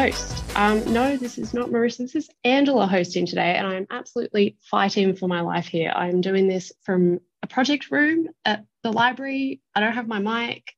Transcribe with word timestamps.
host. 0.00 0.42
Um, 0.56 0.94
no, 0.94 1.18
this 1.18 1.36
is 1.36 1.52
not 1.52 1.68
Marissa. 1.68 1.98
This 1.98 2.14
is 2.14 2.30
Angela 2.42 2.86
hosting 2.86 3.26
today, 3.26 3.54
and 3.56 3.66
I'm 3.66 3.86
absolutely 3.90 4.56
fighting 4.62 5.14
for 5.14 5.28
my 5.28 5.42
life 5.42 5.66
here. 5.66 5.92
I'm 5.94 6.22
doing 6.22 6.48
this 6.48 6.72
from 6.84 7.20
a 7.42 7.46
project 7.46 7.90
room 7.90 8.28
at 8.46 8.64
the 8.82 8.92
library. 8.92 9.60
I 9.74 9.80
don't 9.80 9.92
have 9.92 10.08
my 10.08 10.18
mic. 10.18 10.72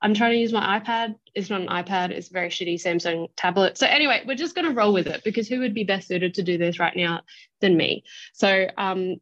I'm 0.00 0.14
trying 0.14 0.34
to 0.34 0.38
use 0.38 0.52
my 0.52 0.78
iPad. 0.78 1.16
It's 1.34 1.50
not 1.50 1.62
an 1.62 1.66
iPad, 1.66 2.10
it's 2.10 2.30
a 2.30 2.32
very 2.32 2.48
shitty 2.48 2.76
Samsung 2.76 3.28
tablet. 3.36 3.76
So, 3.76 3.88
anyway, 3.88 4.22
we're 4.24 4.36
just 4.36 4.54
going 4.54 4.68
to 4.68 4.74
roll 4.74 4.92
with 4.92 5.08
it 5.08 5.24
because 5.24 5.48
who 5.48 5.58
would 5.58 5.74
be 5.74 5.82
best 5.82 6.06
suited 6.06 6.34
to 6.34 6.44
do 6.44 6.56
this 6.56 6.78
right 6.78 6.94
now 6.94 7.22
than 7.60 7.76
me? 7.76 8.04
So, 8.34 8.68
um, 8.78 9.16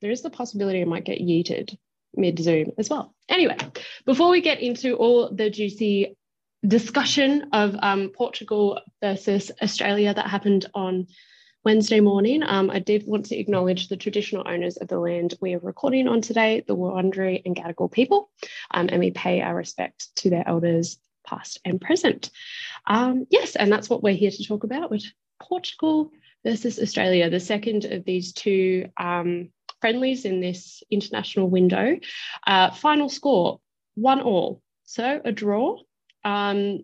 there 0.00 0.10
is 0.10 0.22
the 0.22 0.30
possibility 0.30 0.80
I 0.80 0.84
might 0.84 1.04
get 1.04 1.20
yeeted 1.20 1.76
mid 2.14 2.38
Zoom 2.38 2.72
as 2.78 2.88
well. 2.88 3.14
Anyway, 3.28 3.58
before 4.06 4.30
we 4.30 4.40
get 4.40 4.60
into 4.60 4.94
all 4.94 5.30
the 5.30 5.50
juicy 5.50 6.16
discussion 6.66 7.48
of 7.52 7.76
um, 7.80 8.10
Portugal 8.10 8.80
versus 9.02 9.50
Australia 9.62 10.12
that 10.12 10.26
happened 10.26 10.66
on 10.74 11.06
Wednesday 11.64 12.00
morning, 12.00 12.42
um, 12.42 12.70
I 12.70 12.78
did 12.78 13.06
want 13.06 13.26
to 13.26 13.36
acknowledge 13.36 13.88
the 13.88 13.96
traditional 13.96 14.46
owners 14.46 14.76
of 14.76 14.88
the 14.88 14.98
land 14.98 15.34
we 15.40 15.54
are 15.54 15.60
recording 15.60 16.08
on 16.08 16.20
today, 16.20 16.64
the 16.66 16.76
Wurundjeri 16.76 17.42
and 17.44 17.54
Gadigal 17.54 17.90
people, 17.90 18.30
um, 18.70 18.88
and 18.90 19.00
we 19.00 19.10
pay 19.10 19.40
our 19.42 19.54
respect 19.54 20.08
to 20.16 20.30
their 20.30 20.48
elders, 20.48 20.98
past 21.26 21.60
and 21.64 21.80
present. 21.80 22.30
Um, 22.86 23.26
yes, 23.30 23.54
and 23.54 23.70
that's 23.70 23.90
what 23.90 24.02
we're 24.02 24.14
here 24.14 24.30
to 24.30 24.44
talk 24.44 24.64
about 24.64 24.90
with 24.90 25.04
Portugal 25.40 26.10
versus 26.44 26.78
Australia, 26.78 27.28
the 27.28 27.40
second 27.40 27.84
of 27.84 28.04
these 28.04 28.32
two 28.32 28.88
um, 28.96 29.50
friendlies 29.80 30.24
in 30.24 30.40
this 30.40 30.82
international 30.90 31.50
window. 31.50 31.98
Uh, 32.46 32.70
final 32.70 33.08
score, 33.08 33.60
one 33.94 34.20
all. 34.20 34.62
So 34.84 35.20
a 35.24 35.32
draw 35.32 35.80
um, 36.24 36.80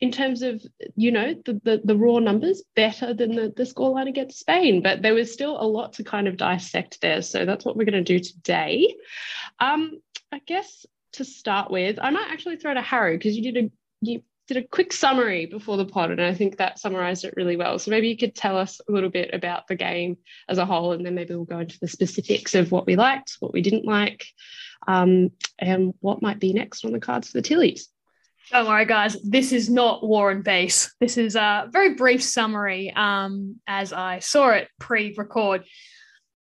in 0.00 0.12
terms 0.12 0.42
of 0.42 0.62
you 0.94 1.10
know 1.10 1.34
the, 1.44 1.60
the, 1.64 1.80
the 1.84 1.96
raw 1.96 2.18
numbers 2.18 2.62
better 2.74 3.14
than 3.14 3.34
the, 3.34 3.52
the 3.56 3.62
scoreline 3.62 4.08
against 4.08 4.38
Spain, 4.38 4.82
but 4.82 5.02
there 5.02 5.14
was 5.14 5.32
still 5.32 5.60
a 5.60 5.64
lot 5.64 5.94
to 5.94 6.04
kind 6.04 6.28
of 6.28 6.36
dissect 6.36 7.00
there. 7.00 7.22
So 7.22 7.44
that's 7.44 7.64
what 7.64 7.76
we're 7.76 7.84
going 7.84 8.04
to 8.04 8.18
do 8.18 8.18
today. 8.18 8.94
Um, 9.58 10.00
I 10.32 10.40
guess 10.46 10.84
to 11.12 11.24
start 11.24 11.70
with, 11.70 11.98
I 12.00 12.10
might 12.10 12.30
actually 12.30 12.56
throw 12.56 12.72
it 12.72 12.74
to 12.74 12.82
Harry 12.82 13.16
because 13.16 13.36
you 13.36 13.52
did 13.52 13.64
a 13.64 13.70
you 14.02 14.22
did 14.46 14.58
a 14.58 14.62
quick 14.62 14.92
summary 14.92 15.46
before 15.46 15.76
the 15.76 15.84
pod, 15.84 16.10
and 16.10 16.20
I 16.20 16.34
think 16.34 16.58
that 16.58 16.78
summarized 16.78 17.24
it 17.24 17.34
really 17.36 17.56
well. 17.56 17.78
So 17.78 17.90
maybe 17.90 18.08
you 18.08 18.16
could 18.16 18.34
tell 18.34 18.56
us 18.56 18.80
a 18.88 18.92
little 18.92 19.10
bit 19.10 19.30
about 19.32 19.66
the 19.66 19.74
game 19.74 20.18
as 20.48 20.58
a 20.58 20.66
whole, 20.66 20.92
and 20.92 21.04
then 21.04 21.14
maybe 21.14 21.34
we'll 21.34 21.44
go 21.44 21.58
into 21.58 21.78
the 21.80 21.88
specifics 21.88 22.54
of 22.54 22.70
what 22.70 22.86
we 22.86 22.96
liked, 22.96 23.36
what 23.40 23.52
we 23.52 23.62
didn't 23.62 23.86
like, 23.86 24.26
um, 24.86 25.30
and 25.58 25.94
what 26.00 26.22
might 26.22 26.38
be 26.38 26.52
next 26.52 26.84
on 26.84 26.92
the 26.92 27.00
cards 27.00 27.28
for 27.28 27.38
the 27.38 27.42
Tillies. 27.42 27.88
Don't 28.52 28.66
worry, 28.66 28.84
guys. 28.84 29.16
This 29.22 29.50
is 29.52 29.68
not 29.68 30.06
War 30.06 30.30
and 30.30 30.44
Peace. 30.44 30.94
This 31.00 31.18
is 31.18 31.34
a 31.34 31.68
very 31.70 31.94
brief 31.94 32.22
summary 32.22 32.92
um, 32.94 33.56
as 33.66 33.92
I 33.92 34.20
saw 34.20 34.50
it 34.50 34.68
pre 34.78 35.14
record. 35.16 35.64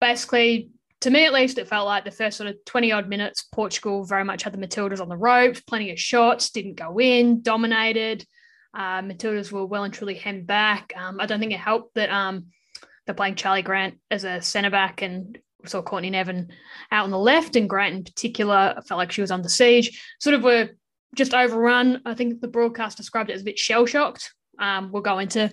Basically, 0.02 0.72
to 1.02 1.12
me 1.12 1.26
at 1.26 1.34
least, 1.34 1.60
it 1.60 1.68
felt 1.68 1.86
like 1.86 2.04
the 2.04 2.12
first 2.12 2.38
sort 2.38 2.50
of 2.50 2.56
20 2.66 2.92
odd 2.92 3.10
minutes, 3.10 3.44
Portugal 3.44 4.06
very 4.06 4.24
much 4.24 4.42
had 4.42 4.54
the 4.54 4.68
Matildas 4.68 5.02
on 5.02 5.10
the 5.10 5.18
ropes, 5.18 5.62
plenty 5.62 5.92
of 5.92 6.00
shots, 6.00 6.50
didn't 6.50 6.76
go 6.76 7.00
in, 7.00 7.42
dominated. 7.44 8.26
Uh, 8.74 9.02
Matildas 9.02 9.52
were 9.52 9.66
well 9.66 9.84
and 9.84 9.94
truly 9.94 10.16
hemmed 10.16 10.48
back. 10.48 10.94
Um, 10.98 11.20
I 11.20 11.28
don't 11.28 11.40
think 11.40 11.54
it 11.54 11.60
helped 11.60 11.94
that 11.94 12.10
um, 12.10 12.48
they're 13.06 13.14
playing 13.14 13.36
Charlie 13.36 13.62
Grant 13.62 14.00
as 14.10 14.24
a 14.24 14.42
centre 14.42 14.72
back 14.72 15.04
and 15.04 15.38
saw 15.66 15.82
Courtney 15.84 16.10
Nevin 16.10 16.52
out 16.92 17.04
on 17.04 17.12
the 17.12 17.20
left, 17.20 17.56
and 17.56 17.70
Grant 17.70 17.96
in 17.96 18.04
particular 18.04 18.82
felt 18.88 18.98
like 18.98 19.12
she 19.12 19.22
was 19.22 19.32
under 19.32 19.50
siege. 19.50 20.02
Sort 20.20 20.34
of 20.34 20.44
were 20.44 20.70
just 21.16 21.34
overrun. 21.34 22.02
I 22.06 22.14
think 22.14 22.42
the 22.42 22.48
broadcast 22.48 22.98
described 22.98 23.30
it 23.30 23.34
as 23.34 23.42
a 23.42 23.46
bit 23.46 23.60
shell 23.60 23.86
shocked. 23.86 24.34
Um, 24.60 24.92
we'll 24.92 25.02
go 25.02 25.20
into 25.20 25.52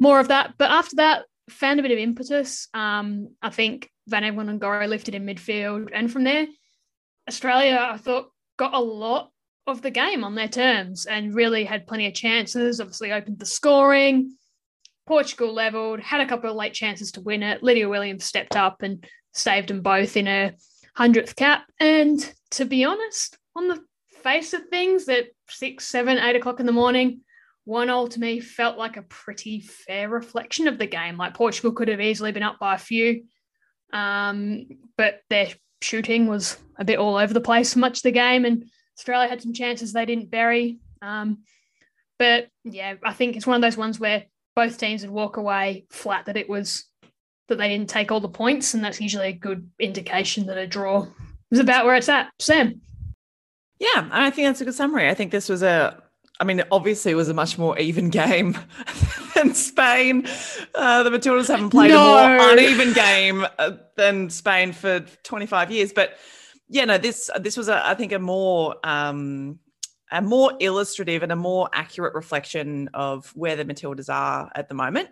more 0.00 0.20
of 0.20 0.28
that. 0.28 0.54
But 0.58 0.70
after 0.70 0.96
that, 0.96 1.24
found 1.50 1.80
a 1.80 1.82
bit 1.82 1.92
of 1.92 1.98
impetus. 1.98 2.68
Um, 2.74 3.28
I 3.40 3.50
think 3.50 3.90
Van 4.08 4.22
Egmond 4.22 4.50
and 4.50 4.60
Goro 4.60 4.86
lifted 4.86 5.14
in 5.14 5.26
midfield. 5.26 5.90
And 5.92 6.10
from 6.10 6.24
there, 6.24 6.46
Australia, 7.28 7.78
I 7.80 7.96
thought, 7.96 8.30
got 8.56 8.74
a 8.74 8.80
lot 8.80 9.30
of 9.66 9.82
the 9.82 9.90
game 9.90 10.24
on 10.24 10.34
their 10.34 10.48
terms 10.48 11.06
and 11.06 11.34
really 11.34 11.64
had 11.64 11.86
plenty 11.86 12.06
of 12.06 12.14
chances. 12.14 12.80
Obviously, 12.80 13.12
opened 13.12 13.38
the 13.38 13.46
scoring. 13.46 14.36
Portugal 15.06 15.52
leveled, 15.52 16.00
had 16.00 16.20
a 16.20 16.26
couple 16.26 16.50
of 16.50 16.56
late 16.56 16.74
chances 16.74 17.12
to 17.12 17.20
win 17.20 17.42
it. 17.42 17.62
Lydia 17.62 17.88
Williams 17.88 18.24
stepped 18.24 18.56
up 18.56 18.82
and 18.82 19.04
saved 19.32 19.68
them 19.68 19.82
both 19.82 20.16
in 20.16 20.28
a 20.28 20.52
hundredth 20.94 21.34
cap. 21.36 21.64
And 21.80 22.18
to 22.52 22.64
be 22.64 22.84
honest, 22.84 23.36
on 23.56 23.68
the 23.68 23.82
face 24.22 24.52
of 24.52 24.66
things 24.68 25.08
at 25.08 25.26
six, 25.48 25.86
seven, 25.86 26.18
eight 26.18 26.36
o'clock 26.36 26.60
in 26.60 26.66
the 26.66 26.72
morning, 26.72 27.20
one 27.64 27.90
all 27.90 28.08
to 28.08 28.20
me 28.20 28.40
felt 28.40 28.78
like 28.78 28.96
a 28.96 29.02
pretty 29.02 29.60
fair 29.60 30.08
reflection 30.08 30.66
of 30.68 30.78
the 30.78 30.86
game. 30.86 31.16
Like 31.16 31.34
Portugal 31.34 31.72
could 31.72 31.88
have 31.88 32.00
easily 32.00 32.32
been 32.32 32.42
up 32.42 32.58
by 32.58 32.74
a 32.74 32.78
few, 32.78 33.24
um, 33.92 34.66
but 34.96 35.20
their 35.30 35.48
shooting 35.80 36.26
was 36.26 36.56
a 36.76 36.84
bit 36.84 36.98
all 36.98 37.16
over 37.16 37.32
the 37.32 37.40
place 37.40 37.76
much 37.76 37.98
of 37.98 38.02
the 38.02 38.12
game, 38.12 38.44
and 38.44 38.64
Australia 38.98 39.28
had 39.28 39.42
some 39.42 39.52
chances 39.52 39.92
they 39.92 40.06
didn't 40.06 40.30
bury. 40.30 40.78
Um, 41.00 41.38
but 42.18 42.48
yeah, 42.64 42.94
I 43.04 43.12
think 43.12 43.36
it's 43.36 43.46
one 43.46 43.56
of 43.56 43.62
those 43.62 43.76
ones 43.76 43.98
where 43.98 44.24
both 44.54 44.78
teams 44.78 45.02
would 45.02 45.10
walk 45.10 45.36
away 45.36 45.86
flat 45.90 46.26
that 46.26 46.36
it 46.36 46.48
was 46.48 46.84
that 47.48 47.58
they 47.58 47.68
didn't 47.68 47.90
take 47.90 48.10
all 48.10 48.20
the 48.20 48.28
points, 48.28 48.74
and 48.74 48.84
that's 48.84 49.00
usually 49.00 49.28
a 49.28 49.32
good 49.32 49.70
indication 49.78 50.46
that 50.46 50.58
a 50.58 50.66
draw 50.66 51.06
is 51.50 51.58
about 51.58 51.84
where 51.84 51.96
it's 51.96 52.08
at. 52.08 52.30
Sam. 52.38 52.80
Yeah, 53.82 54.08
I 54.12 54.30
think 54.30 54.46
that's 54.46 54.60
a 54.60 54.64
good 54.64 54.74
summary. 54.74 55.08
I 55.08 55.14
think 55.14 55.32
this 55.32 55.48
was 55.48 55.64
a, 55.64 56.00
I 56.38 56.44
mean, 56.44 56.62
obviously 56.70 57.10
it 57.10 57.16
was 57.16 57.28
a 57.28 57.34
much 57.34 57.58
more 57.58 57.76
even 57.80 58.10
game 58.10 58.56
than 59.34 59.54
Spain. 59.54 60.24
Uh, 60.76 61.02
the 61.02 61.10
Matildas 61.10 61.48
haven't 61.48 61.70
played 61.70 61.90
no. 61.90 62.16
a 62.16 62.28
more 62.28 62.52
uneven 62.52 62.92
game 62.92 63.44
uh, 63.58 63.72
than 63.96 64.30
Spain 64.30 64.72
for 64.72 65.00
25 65.24 65.72
years. 65.72 65.92
But 65.92 66.16
yeah, 66.68 66.84
no, 66.84 66.96
this 66.96 67.28
this 67.40 67.56
was, 67.56 67.68
a, 67.68 67.84
I 67.84 67.94
think, 67.94 68.12
a 68.12 68.20
more 68.20 68.76
um, 68.84 69.58
a 70.12 70.22
more 70.22 70.52
illustrative 70.60 71.24
and 71.24 71.32
a 71.32 71.36
more 71.36 71.68
accurate 71.72 72.14
reflection 72.14 72.88
of 72.94 73.32
where 73.34 73.56
the 73.56 73.64
Matildas 73.64 74.08
are 74.08 74.48
at 74.54 74.68
the 74.68 74.76
moment. 74.76 75.08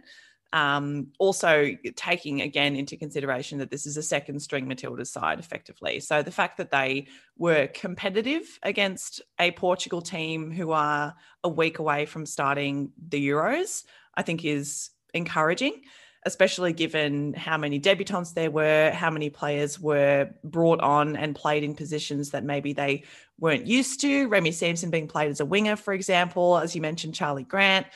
Um, 0.52 1.08
also, 1.18 1.70
taking 1.94 2.40
again 2.42 2.74
into 2.74 2.96
consideration 2.96 3.58
that 3.58 3.70
this 3.70 3.86
is 3.86 3.96
a 3.96 4.02
second 4.02 4.40
string 4.40 4.66
Matilda 4.66 5.04
side 5.04 5.38
effectively. 5.38 6.00
So, 6.00 6.22
the 6.22 6.32
fact 6.32 6.56
that 6.56 6.70
they 6.70 7.06
were 7.38 7.68
competitive 7.68 8.58
against 8.62 9.22
a 9.38 9.52
Portugal 9.52 10.02
team 10.02 10.50
who 10.50 10.72
are 10.72 11.14
a 11.44 11.48
week 11.48 11.78
away 11.78 12.04
from 12.04 12.26
starting 12.26 12.90
the 13.08 13.28
Euros, 13.28 13.84
I 14.14 14.22
think 14.22 14.44
is 14.44 14.90
encouraging, 15.14 15.82
especially 16.26 16.72
given 16.72 17.32
how 17.34 17.56
many 17.56 17.78
debutants 17.78 18.34
there 18.34 18.50
were, 18.50 18.90
how 18.90 19.10
many 19.10 19.30
players 19.30 19.78
were 19.78 20.30
brought 20.42 20.80
on 20.80 21.16
and 21.16 21.36
played 21.36 21.62
in 21.62 21.74
positions 21.74 22.30
that 22.30 22.44
maybe 22.44 22.72
they 22.72 23.04
weren't 23.38 23.66
used 23.66 24.00
to. 24.00 24.26
Remy 24.26 24.50
Siemsen 24.50 24.90
being 24.90 25.06
played 25.06 25.30
as 25.30 25.40
a 25.40 25.46
winger, 25.46 25.76
for 25.76 25.94
example, 25.94 26.58
as 26.58 26.74
you 26.74 26.82
mentioned, 26.82 27.14
Charlie 27.14 27.44
Grant 27.44 27.86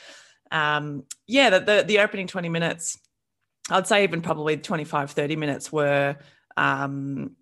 um, 0.51 1.03
yeah, 1.27 1.49
the, 1.49 1.59
the, 1.59 1.83
the 1.87 1.99
opening 1.99 2.27
20 2.27 2.49
minutes, 2.49 2.99
I'd 3.69 3.87
say 3.87 4.03
even 4.03 4.21
probably 4.21 4.57
25, 4.57 5.11
30 5.11 5.35
minutes 5.35 5.71
were, 5.71 6.17
um, 6.57 7.35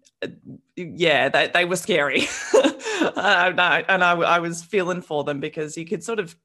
yeah, 0.75 1.29
they, 1.29 1.49
they 1.53 1.65
were 1.65 1.75
scary. 1.75 2.27
and, 2.53 3.59
I, 3.59 3.85
and 3.87 4.03
I, 4.03 4.13
I 4.13 4.39
was 4.39 4.63
feeling 4.63 5.01
for 5.01 5.23
them 5.23 5.39
because 5.39 5.77
you 5.77 5.85
could 5.85 6.03
sort 6.03 6.19
of, 6.19 6.35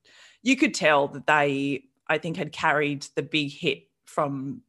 you 0.42 0.56
could 0.56 0.74
tell 0.74 1.08
that 1.08 1.26
they, 1.26 1.84
I 2.06 2.18
think, 2.18 2.36
had 2.36 2.52
carried 2.52 3.06
the 3.14 3.22
big 3.22 3.50
hit 3.52 3.84
from 4.04 4.62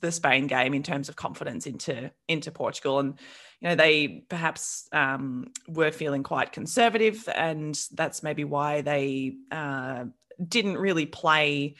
the 0.00 0.12
Spain 0.12 0.46
game 0.46 0.74
in 0.74 0.82
terms 0.82 1.08
of 1.08 1.16
confidence 1.16 1.66
into 1.66 2.10
into 2.28 2.50
Portugal, 2.50 2.98
and 2.98 3.18
you 3.60 3.68
know 3.68 3.74
they 3.74 4.24
perhaps 4.28 4.88
um, 4.92 5.52
were 5.68 5.90
feeling 5.90 6.22
quite 6.22 6.52
conservative, 6.52 7.28
and 7.34 7.78
that's 7.92 8.22
maybe 8.22 8.44
why 8.44 8.82
they 8.82 9.36
uh, 9.50 10.04
didn't 10.46 10.78
really 10.78 11.06
play 11.06 11.76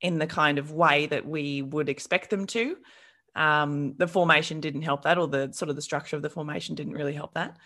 in 0.00 0.18
the 0.18 0.26
kind 0.26 0.58
of 0.58 0.72
way 0.72 1.06
that 1.06 1.26
we 1.26 1.62
would 1.62 1.88
expect 1.88 2.30
them 2.30 2.46
to. 2.46 2.76
Um, 3.34 3.94
the 3.96 4.08
formation 4.08 4.60
didn't 4.60 4.82
help 4.82 5.02
that, 5.02 5.18
or 5.18 5.28
the 5.28 5.52
sort 5.52 5.70
of 5.70 5.76
the 5.76 5.82
structure 5.82 6.16
of 6.16 6.22
the 6.22 6.30
formation 6.30 6.74
didn't 6.74 6.94
really 6.94 7.14
help 7.14 7.34
that. 7.34 7.56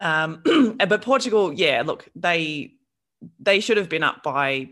Um, 0.00 0.42
but 0.88 1.02
Portugal, 1.02 1.52
yeah, 1.52 1.82
look, 1.84 2.08
they 2.14 2.74
they 3.38 3.60
should 3.60 3.76
have 3.76 3.88
been 3.88 4.02
up 4.02 4.22
by 4.22 4.70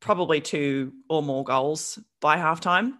probably 0.00 0.40
two 0.40 0.92
or 1.10 1.22
more 1.22 1.44
goals 1.44 1.98
by 2.20 2.36
halftime. 2.36 2.92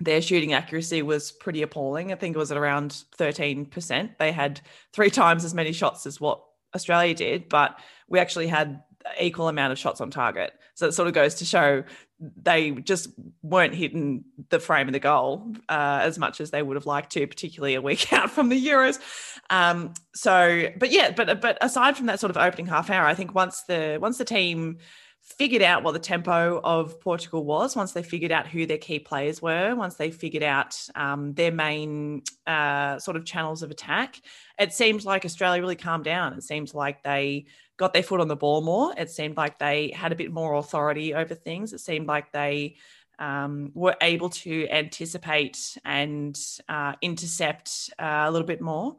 Their 0.00 0.20
shooting 0.20 0.52
accuracy 0.52 1.00
was 1.00 1.32
pretty 1.32 1.62
appalling. 1.62 2.12
I 2.12 2.16
think 2.16 2.36
it 2.36 2.38
was 2.38 2.50
at 2.50 2.58
around 2.58 2.90
13%. 3.18 4.18
They 4.18 4.32
had 4.32 4.60
three 4.92 5.10
times 5.22 5.44
as 5.44 5.54
many 5.54 5.72
shots 5.72 6.04
as 6.04 6.20
what 6.20 6.42
Australia 6.74 7.14
did, 7.14 7.48
but 7.48 7.78
we 8.08 8.18
actually 8.18 8.48
had 8.48 8.82
equal 9.20 9.48
amount 9.48 9.72
of 9.72 9.78
shots 9.78 10.00
on 10.00 10.10
target. 10.10 10.52
So 10.74 10.86
it 10.86 10.92
sort 10.92 11.08
of 11.08 11.14
goes 11.14 11.36
to 11.36 11.44
show 11.44 11.84
they 12.20 12.70
just 12.70 13.08
weren't 13.42 13.74
hitting 13.74 14.24
the 14.48 14.58
frame 14.58 14.88
of 14.88 14.92
the 14.92 15.00
goal 15.00 15.52
uh, 15.68 16.00
as 16.02 16.18
much 16.18 16.40
as 16.40 16.50
they 16.50 16.62
would 16.62 16.76
have 16.76 16.86
liked 16.86 17.12
to, 17.12 17.26
particularly 17.26 17.74
a 17.74 17.82
week 17.82 18.12
out 18.12 18.30
from 18.30 18.48
the 18.48 18.66
Euros. 18.66 18.98
Um, 19.50 19.94
so, 20.14 20.68
but 20.78 20.90
yeah, 20.90 21.10
but 21.10 21.40
but 21.40 21.58
aside 21.60 21.96
from 21.96 22.06
that 22.06 22.20
sort 22.20 22.30
of 22.30 22.36
opening 22.36 22.66
half 22.66 22.90
hour, 22.90 23.06
I 23.06 23.14
think 23.14 23.34
once 23.34 23.62
the 23.68 23.98
once 24.00 24.18
the 24.18 24.24
team 24.24 24.78
figured 25.24 25.62
out 25.62 25.82
what 25.82 25.92
the 25.92 25.98
tempo 25.98 26.60
of 26.62 27.00
Portugal 27.00 27.44
was, 27.44 27.74
once 27.74 27.92
they 27.92 28.02
figured 28.02 28.30
out 28.30 28.46
who 28.46 28.66
their 28.66 28.78
key 28.78 28.98
players 28.98 29.40
were, 29.40 29.74
once 29.74 29.94
they 29.94 30.10
figured 30.10 30.42
out 30.42 30.78
um, 30.94 31.32
their 31.32 31.50
main 31.50 32.22
uh, 32.46 32.98
sort 32.98 33.16
of 33.16 33.24
channels 33.24 33.62
of 33.62 33.70
attack, 33.70 34.20
it 34.58 34.72
seemed 34.72 35.04
like 35.04 35.24
Australia 35.24 35.62
really 35.62 35.76
calmed 35.76 36.04
down. 36.04 36.34
It 36.34 36.42
seemed 36.42 36.74
like 36.74 37.02
they 37.02 37.46
got 37.78 37.94
their 37.94 38.02
foot 38.02 38.20
on 38.20 38.28
the 38.28 38.36
ball 38.36 38.60
more. 38.60 38.92
It 38.98 39.10
seemed 39.10 39.38
like 39.38 39.58
they 39.58 39.90
had 39.96 40.12
a 40.12 40.16
bit 40.16 40.30
more 40.30 40.54
authority 40.54 41.14
over 41.14 41.34
things. 41.34 41.72
It 41.72 41.80
seemed 41.80 42.06
like 42.06 42.30
they 42.30 42.76
um, 43.18 43.70
were 43.74 43.96
able 44.02 44.28
to 44.28 44.68
anticipate 44.68 45.78
and 45.86 46.38
uh, 46.68 46.94
intercept 47.00 47.90
uh, 47.98 48.24
a 48.26 48.30
little 48.30 48.46
bit 48.46 48.60
more. 48.60 48.96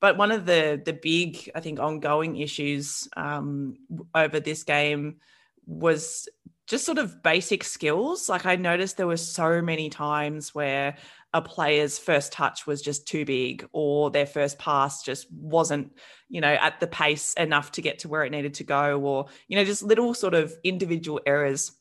But 0.00 0.16
one 0.16 0.32
of 0.32 0.44
the 0.44 0.80
the 0.84 0.92
big, 0.92 1.50
I 1.54 1.60
think, 1.60 1.80
ongoing 1.80 2.36
issues 2.36 3.08
um, 3.16 3.76
over 4.14 4.40
this 4.40 4.62
game 4.64 5.16
was 5.68 6.26
just 6.66 6.84
sort 6.84 6.98
of 6.98 7.22
basic 7.22 7.62
skills. 7.62 8.28
Like 8.28 8.46
I 8.46 8.56
noticed 8.56 8.96
there 8.96 9.06
were 9.06 9.16
so 9.16 9.62
many 9.62 9.90
times 9.90 10.54
where 10.54 10.96
a 11.34 11.42
player's 11.42 11.98
first 11.98 12.32
touch 12.32 12.66
was 12.66 12.80
just 12.80 13.06
too 13.06 13.24
big 13.24 13.66
or 13.72 14.10
their 14.10 14.26
first 14.26 14.58
pass 14.58 15.02
just 15.02 15.30
wasn't, 15.30 15.92
you 16.28 16.40
know, 16.40 16.52
at 16.54 16.80
the 16.80 16.86
pace 16.86 17.34
enough 17.34 17.72
to 17.72 17.82
get 17.82 18.00
to 18.00 18.08
where 18.08 18.24
it 18.24 18.32
needed 18.32 18.54
to 18.54 18.64
go 18.64 19.00
or, 19.00 19.26
you 19.46 19.56
know, 19.56 19.64
just 19.64 19.82
little 19.82 20.14
sort 20.14 20.34
of 20.34 20.52
individual 20.64 21.20
errors 21.26 21.72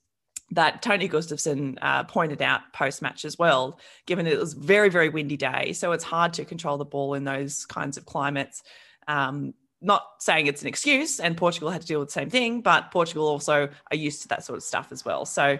that 0.51 0.81
Tony 0.81 1.09
Gustavsson 1.09 1.77
uh, 1.81 2.03
pointed 2.03 2.41
out 2.41 2.61
post 2.73 3.01
match 3.01 3.25
as 3.25 3.37
well, 3.37 3.79
given 4.05 4.27
it 4.27 4.37
was 4.37 4.53
very, 4.53 4.89
very 4.89 5.09
windy 5.09 5.37
day. 5.37 5.73
So 5.73 5.91
it's 5.93 6.03
hard 6.03 6.33
to 6.33 6.45
control 6.45 6.77
the 6.77 6.85
ball 6.85 7.13
in 7.13 7.23
those 7.23 7.65
kinds 7.65 7.97
of 7.97 8.05
climates. 8.05 8.63
Um, 9.07 9.53
not 9.81 10.03
saying 10.19 10.47
it's 10.47 10.62
an 10.62 10.68
excuse, 10.68 11.19
and 11.19 11.38
Portugal 11.38 11.69
had 11.69 11.81
to 11.81 11.88
deal 11.88 12.00
with 12.00 12.09
the 12.09 12.13
same 12.13 12.29
thing, 12.29 12.62
but 12.62 12.91
Portugal 12.91 13.27
also 13.27 13.69
are 13.91 13.97
used 13.97 14.24
to 14.24 14.27
that 14.29 14.44
sort 14.44 14.57
of 14.57 14.63
stuff 14.63 14.91
as 14.91 15.06
well. 15.06 15.25
So, 15.25 15.57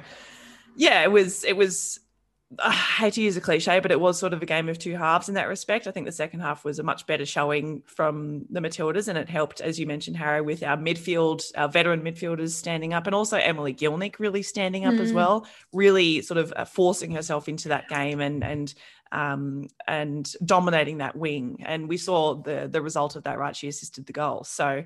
yeah, 0.75 1.04
it 1.04 1.12
was 1.12 1.44
it 1.44 1.56
was 1.56 2.00
I 2.60 2.72
hate 2.72 3.16
to 3.16 3.22
use 3.22 3.36
a 3.36 3.42
cliche, 3.42 3.81
but 3.81 3.92
it 3.92 4.00
was 4.00 4.18
sort 4.18 4.31
of 4.31 4.42
a 4.42 4.46
game 4.46 4.69
of 4.69 4.80
two 4.80 4.96
halves 4.96 5.28
in 5.28 5.36
that 5.36 5.50
respect. 5.50 5.86
I 5.86 5.92
think 5.92 6.06
the 6.06 6.14
second 6.14 6.40
half 6.40 6.64
was 6.64 6.80
a 6.80 6.84
much 6.84 7.06
better 7.06 7.25
showing 7.25 7.84
from 7.86 8.46
the 8.50 8.62
Matildas, 8.62 9.10
and 9.10 9.18
it 9.18 9.28
helped, 9.28 9.60
as 9.60 9.78
you 9.78 9.86
mentioned, 9.86 10.16
Harry, 10.16 10.42
with 10.42 10.63
our 10.63 10.78
midfield, 10.78 11.44
our 11.58 11.68
veteran 11.68 12.02
midfielders 12.02 12.52
standing 12.52 12.94
up, 12.94 13.06
and 13.06 13.13
also 13.13 13.36
Emily 13.38 13.74
Gielnik 13.74 14.18
really 14.20 14.44
standing 14.44 14.86
up 14.86 14.94
mm. 14.94 15.02
as 15.02 15.12
well, 15.12 15.46
really 15.74 16.22
sort 16.22 16.38
of 16.38 16.54
uh, 16.56 16.63
forcing 16.63 17.12
herself 17.12 17.50
into 17.50 17.68
that 17.68 17.90
game 17.90 18.22
and 18.22 18.42
and 18.46 18.74
um, 19.12 19.68
and 19.88 20.31
dominating 20.45 21.00
that 21.00 21.15
wing. 21.15 21.63
And 21.65 21.88
we 21.88 21.98
saw 21.98 22.36
the 22.36 22.68
the 22.71 22.81
result 22.81 23.15
of 23.15 23.24
that. 23.24 23.38
Right, 23.38 23.56
she 23.56 23.68
assisted 23.68 24.06
the 24.06 24.13
goal. 24.13 24.44
So 24.44 24.83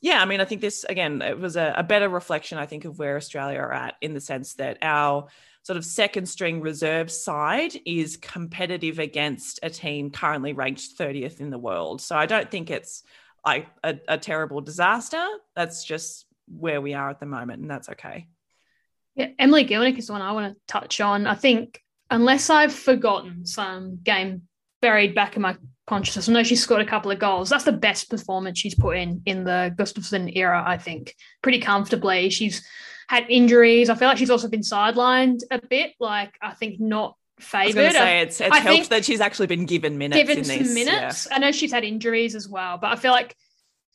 yeah, 0.00 0.20
I 0.20 0.26
mean, 0.26 0.40
I 0.40 0.44
think 0.44 0.60
this 0.60 0.84
again, 0.84 1.22
it 1.22 1.38
was 1.38 1.56
a, 1.56 1.74
a 1.78 1.82
better 1.82 2.08
reflection, 2.08 2.58
I 2.58 2.66
think, 2.66 2.84
of 2.84 2.98
where 2.98 3.16
Australia 3.16 3.58
are 3.58 3.72
at 3.72 3.94
in 4.00 4.12
the 4.12 4.20
sense 4.20 4.54
that 4.54 4.78
our 4.82 5.28
sort 5.62 5.78
of 5.78 5.84
second 5.84 6.26
string 6.26 6.60
reserve 6.60 7.10
side 7.10 7.74
is 7.86 8.18
competitive 8.18 8.98
against 8.98 9.60
a 9.62 9.70
team 9.70 10.10
currently 10.10 10.52
ranked 10.52 10.82
30th 10.98 11.40
in 11.40 11.48
the 11.48 11.58
world. 11.58 12.02
So 12.02 12.16
I 12.16 12.26
don't 12.26 12.50
think 12.50 12.70
it's 12.70 13.02
like 13.46 13.66
a, 13.82 13.98
a 14.06 14.18
terrible 14.18 14.60
disaster. 14.60 15.26
That's 15.56 15.84
just 15.84 16.26
where 16.46 16.80
we 16.80 16.92
are 16.92 17.08
at 17.08 17.20
the 17.20 17.26
moment, 17.26 17.62
and 17.62 17.70
that's 17.70 17.88
okay. 17.88 18.26
Yeah, 19.14 19.28
Emily 19.38 19.64
Gielnik 19.64 19.96
is 19.96 20.08
the 20.08 20.12
one 20.12 20.22
I 20.22 20.32
want 20.32 20.54
to 20.54 20.60
touch 20.66 21.00
on. 21.00 21.26
I 21.26 21.34
think 21.34 21.80
unless 22.10 22.50
I've 22.50 22.74
forgotten 22.74 23.46
some 23.46 23.98
game 24.02 24.42
buried 24.80 25.14
back 25.14 25.36
in 25.36 25.42
my 25.42 25.56
consciousness, 25.86 26.28
I 26.28 26.32
know 26.32 26.42
she 26.42 26.56
scored 26.56 26.82
a 26.82 26.86
couple 26.86 27.10
of 27.10 27.18
goals. 27.18 27.48
That's 27.50 27.64
the 27.64 27.72
best 27.72 28.10
performance 28.10 28.58
she's 28.58 28.74
put 28.74 28.96
in 28.96 29.22
in 29.26 29.44
the 29.44 29.74
Gustavsson 29.76 30.36
era, 30.36 30.62
I 30.66 30.78
think, 30.78 31.14
pretty 31.42 31.60
comfortably. 31.60 32.30
She's 32.30 32.66
had 33.08 33.26
injuries. 33.28 33.90
I 33.90 33.94
feel 33.94 34.08
like 34.08 34.18
she's 34.18 34.30
also 34.30 34.48
been 34.48 34.60
sidelined 34.60 35.40
a 35.50 35.60
bit. 35.60 35.92
Like 36.00 36.34
I 36.40 36.52
think 36.52 36.80
not 36.80 37.16
favoured. 37.38 37.78
I 37.78 37.84
was 37.84 37.94
say 37.94 38.20
it's, 38.20 38.40
it's 38.40 38.58
helped 38.58 38.90
that 38.90 39.04
she's 39.04 39.20
actually 39.20 39.46
been 39.46 39.66
given 39.66 39.98
minutes. 39.98 40.20
Given 40.22 40.44
some 40.44 40.58
these, 40.58 40.74
minutes. 40.74 41.26
Yeah. 41.30 41.36
I 41.36 41.38
know 41.38 41.52
she's 41.52 41.72
had 41.72 41.84
injuries 41.84 42.34
as 42.34 42.48
well, 42.48 42.78
but 42.78 42.92
I 42.92 42.96
feel 42.96 43.12
like 43.12 43.34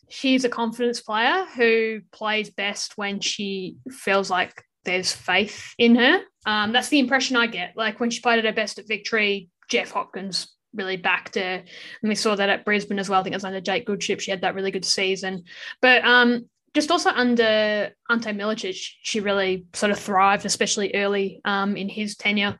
she's 0.09 0.43
a 0.43 0.49
confidence 0.49 1.01
player 1.01 1.45
who 1.55 2.01
plays 2.11 2.49
best 2.49 2.97
when 2.97 3.19
she 3.19 3.77
feels 3.89 4.29
like 4.29 4.63
there's 4.89 5.11
faith 5.11 5.75
in 5.77 5.95
her. 5.95 6.21
Um, 6.47 6.71
that's 6.71 6.89
the 6.89 6.99
impression 6.99 7.37
I 7.37 7.45
get. 7.45 7.73
Like 7.77 7.99
when 7.99 8.09
she 8.09 8.21
played 8.21 8.39
at 8.39 8.45
her 8.45 8.53
best 8.53 8.79
at 8.79 8.87
Victory, 8.87 9.49
Jeff 9.69 9.91
Hopkins 9.91 10.51
really 10.73 10.97
backed 10.97 11.35
her. 11.35 11.63
And 12.01 12.09
we 12.09 12.15
saw 12.15 12.35
that 12.35 12.49
at 12.49 12.65
Brisbane 12.65 12.97
as 12.97 13.07
well. 13.07 13.19
I 13.19 13.23
think 13.23 13.33
it 13.33 13.37
was 13.37 13.43
under 13.43 13.61
Jake 13.61 13.85
Goodship. 13.85 14.19
She 14.19 14.31
had 14.31 14.41
that 14.41 14.55
really 14.55 14.71
good 14.71 14.85
season. 14.85 15.43
But 15.79 16.03
um, 16.03 16.49
just 16.73 16.89
also 16.89 17.11
under 17.11 17.91
Ante 18.09 18.31
Milicic, 18.31 18.83
she 19.03 19.19
really 19.19 19.65
sort 19.73 19.91
of 19.91 19.99
thrived, 19.99 20.45
especially 20.45 20.95
early 20.95 21.39
um, 21.45 21.77
in 21.77 21.87
his 21.87 22.15
tenure. 22.15 22.57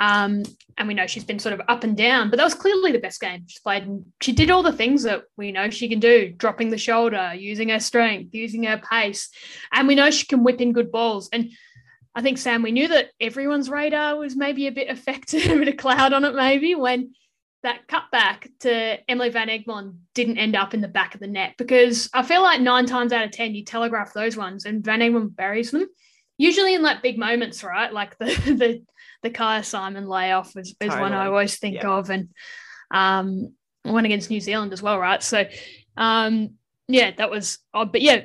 Um, 0.00 0.42
and 0.76 0.86
we 0.86 0.94
know 0.94 1.06
she's 1.06 1.24
been 1.24 1.40
sort 1.40 1.54
of 1.54 1.62
up 1.68 1.82
and 1.82 1.96
down, 1.96 2.30
but 2.30 2.36
that 2.36 2.44
was 2.44 2.54
clearly 2.54 2.92
the 2.92 3.00
best 3.00 3.20
game 3.20 3.44
she's 3.46 3.60
played. 3.60 3.82
And 3.82 4.04
she 4.20 4.32
did 4.32 4.50
all 4.50 4.62
the 4.62 4.72
things 4.72 5.02
that 5.02 5.24
we 5.36 5.50
know 5.50 5.70
she 5.70 5.88
can 5.88 5.98
do 6.00 6.32
dropping 6.36 6.70
the 6.70 6.78
shoulder, 6.78 7.34
using 7.34 7.70
her 7.70 7.80
strength, 7.80 8.32
using 8.32 8.62
her 8.64 8.78
pace. 8.78 9.28
And 9.72 9.88
we 9.88 9.96
know 9.96 10.10
she 10.10 10.26
can 10.26 10.44
whip 10.44 10.60
in 10.60 10.72
good 10.72 10.92
balls. 10.92 11.28
And 11.32 11.50
I 12.18 12.20
think, 12.20 12.36
Sam, 12.36 12.62
we 12.62 12.72
knew 12.72 12.88
that 12.88 13.10
everyone's 13.20 13.70
radar 13.70 14.16
was 14.16 14.34
maybe 14.34 14.66
a 14.66 14.72
bit 14.72 14.90
affected, 14.90 15.48
a 15.48 15.56
bit 15.56 15.68
of 15.68 15.76
cloud 15.76 16.12
on 16.12 16.24
it, 16.24 16.34
maybe 16.34 16.74
when 16.74 17.12
that 17.62 17.86
cutback 17.86 18.48
to 18.60 18.98
Emily 19.08 19.28
Van 19.28 19.46
Egmond 19.46 19.94
didn't 20.14 20.38
end 20.38 20.56
up 20.56 20.74
in 20.74 20.80
the 20.80 20.88
back 20.88 21.14
of 21.14 21.20
the 21.20 21.28
net 21.28 21.54
because 21.58 22.10
I 22.12 22.24
feel 22.24 22.42
like 22.42 22.60
nine 22.60 22.86
times 22.86 23.12
out 23.12 23.24
of 23.24 23.30
10, 23.30 23.54
you 23.54 23.64
telegraph 23.64 24.12
those 24.12 24.36
ones 24.36 24.64
and 24.64 24.84
Van 24.84 24.98
Egmond 24.98 25.36
buries 25.36 25.70
them. 25.70 25.86
Usually 26.38 26.74
in 26.74 26.82
like 26.82 27.02
big 27.02 27.18
moments, 27.18 27.62
right? 27.62 27.92
Like 27.92 28.18
the 28.18 28.26
the 28.46 28.82
the 29.22 29.30
Kyah 29.30 29.64
Simon 29.64 30.08
layoff 30.08 30.56
is, 30.56 30.70
is 30.70 30.76
totally. 30.80 31.00
one 31.00 31.12
I 31.12 31.26
always 31.26 31.58
think 31.58 31.76
yeah. 31.76 31.88
of 31.88 32.10
and 32.10 32.30
um 32.92 33.54
one 33.84 34.04
against 34.04 34.30
New 34.30 34.40
Zealand 34.40 34.72
as 34.72 34.82
well, 34.82 34.98
right? 34.98 35.22
So 35.22 35.44
um 35.96 36.54
yeah, 36.88 37.12
that 37.16 37.30
was 37.30 37.58
odd. 37.72 37.92
But 37.92 38.02
yeah, 38.02 38.22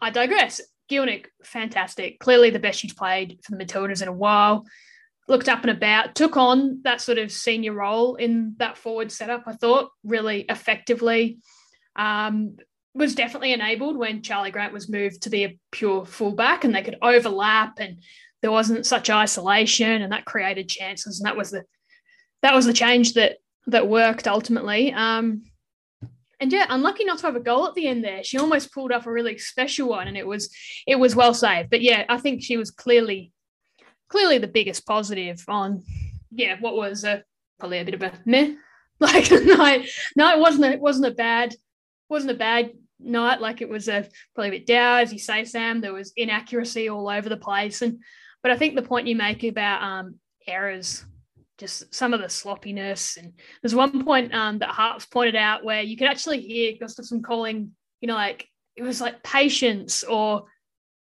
I 0.00 0.10
digress. 0.10 0.60
Gielnik, 0.90 1.26
fantastic. 1.44 2.18
Clearly 2.18 2.50
the 2.50 2.58
best 2.58 2.80
she's 2.80 2.92
played 2.92 3.38
for 3.42 3.56
the 3.56 3.64
Matildas 3.64 4.02
in 4.02 4.08
a 4.08 4.12
while 4.12 4.66
looked 5.28 5.48
up 5.48 5.62
and 5.62 5.70
about, 5.70 6.14
took 6.14 6.36
on 6.36 6.80
that 6.82 7.00
sort 7.00 7.18
of 7.18 7.30
senior 7.30 7.72
role 7.72 8.16
in 8.16 8.54
that 8.58 8.76
forward 8.76 9.12
setup, 9.12 9.44
I 9.46 9.52
thought, 9.52 9.90
really 10.04 10.44
effectively. 10.48 11.38
Um, 11.96 12.56
was 12.94 13.14
definitely 13.14 13.52
enabled 13.52 13.96
when 13.96 14.22
Charlie 14.22 14.50
Grant 14.50 14.72
was 14.72 14.90
moved 14.90 15.22
to 15.22 15.30
be 15.30 15.44
a 15.44 15.58
pure 15.70 16.04
fullback 16.04 16.64
and 16.64 16.74
they 16.74 16.82
could 16.82 16.98
overlap 17.00 17.78
and 17.78 18.02
there 18.42 18.50
wasn't 18.50 18.84
such 18.84 19.08
isolation 19.08 20.02
and 20.02 20.12
that 20.12 20.26
created 20.26 20.68
chances 20.68 21.18
and 21.18 21.26
that 21.26 21.36
was 21.36 21.50
the 21.50 21.64
that 22.42 22.54
was 22.54 22.66
the 22.66 22.72
change 22.72 23.14
that 23.14 23.38
that 23.68 23.88
worked 23.88 24.28
ultimately. 24.28 24.92
Um, 24.92 25.44
and 26.42 26.52
yeah, 26.52 26.66
unlucky 26.70 27.04
not 27.04 27.18
to 27.18 27.26
have 27.26 27.36
a 27.36 27.40
goal 27.40 27.68
at 27.68 27.74
the 27.74 27.86
end 27.86 28.02
there. 28.02 28.24
She 28.24 28.36
almost 28.36 28.72
pulled 28.72 28.90
off 28.90 29.06
a 29.06 29.12
really 29.12 29.38
special 29.38 29.88
one 29.88 30.08
and 30.08 30.16
it 30.16 30.26
was 30.26 30.50
it 30.88 30.96
was 30.96 31.14
well 31.14 31.34
saved. 31.34 31.70
But 31.70 31.82
yeah, 31.82 32.04
I 32.08 32.18
think 32.18 32.42
she 32.42 32.56
was 32.56 32.72
clearly 32.72 33.32
clearly 34.08 34.38
the 34.38 34.48
biggest 34.48 34.84
positive 34.84 35.42
on, 35.46 35.84
yeah, 36.32 36.56
what 36.58 36.74
was 36.74 37.04
a, 37.04 37.22
probably 37.60 37.78
a 37.78 37.84
bit 37.84 37.94
of 37.94 38.02
a 38.02 38.12
meh 38.26 38.54
like 39.00 39.30
night. 39.30 39.88
No, 40.16 40.30
it 40.32 40.40
wasn't. 40.40 40.64
A, 40.64 40.72
it 40.72 40.80
wasn't 40.80 41.06
a 41.06 41.12
bad. 41.12 41.54
Wasn't 42.08 42.32
a 42.32 42.34
bad 42.34 42.72
night. 42.98 43.40
Like 43.40 43.62
it 43.62 43.68
was 43.68 43.88
a 43.88 44.08
probably 44.34 44.48
a 44.48 44.58
bit 44.58 44.66
dour, 44.66 44.98
as 44.98 45.12
you 45.12 45.20
say, 45.20 45.44
Sam. 45.44 45.80
There 45.80 45.92
was 45.92 46.12
inaccuracy 46.16 46.88
all 46.88 47.08
over 47.08 47.28
the 47.28 47.36
place, 47.36 47.82
and 47.82 48.00
but 48.42 48.50
I 48.50 48.56
think 48.56 48.74
the 48.74 48.82
point 48.82 49.06
you 49.06 49.14
make 49.14 49.44
about 49.44 49.82
um, 49.82 50.16
errors, 50.46 51.04
just 51.62 51.94
some 51.94 52.12
of 52.12 52.20
the 52.20 52.28
sloppiness, 52.28 53.16
and 53.16 53.32
there's 53.62 53.74
one 53.74 54.04
point 54.04 54.34
um, 54.34 54.58
that 54.58 54.70
Harps 54.70 55.06
pointed 55.06 55.36
out 55.36 55.64
where 55.64 55.82
you 55.82 55.96
could 55.96 56.08
actually 56.08 56.40
hear 56.40 56.74
Gustavsson 56.74 57.22
calling, 57.22 57.72
you 58.00 58.08
know, 58.08 58.14
like 58.14 58.48
it 58.76 58.82
was 58.82 59.00
like 59.00 59.22
patience 59.22 60.04
or 60.04 60.44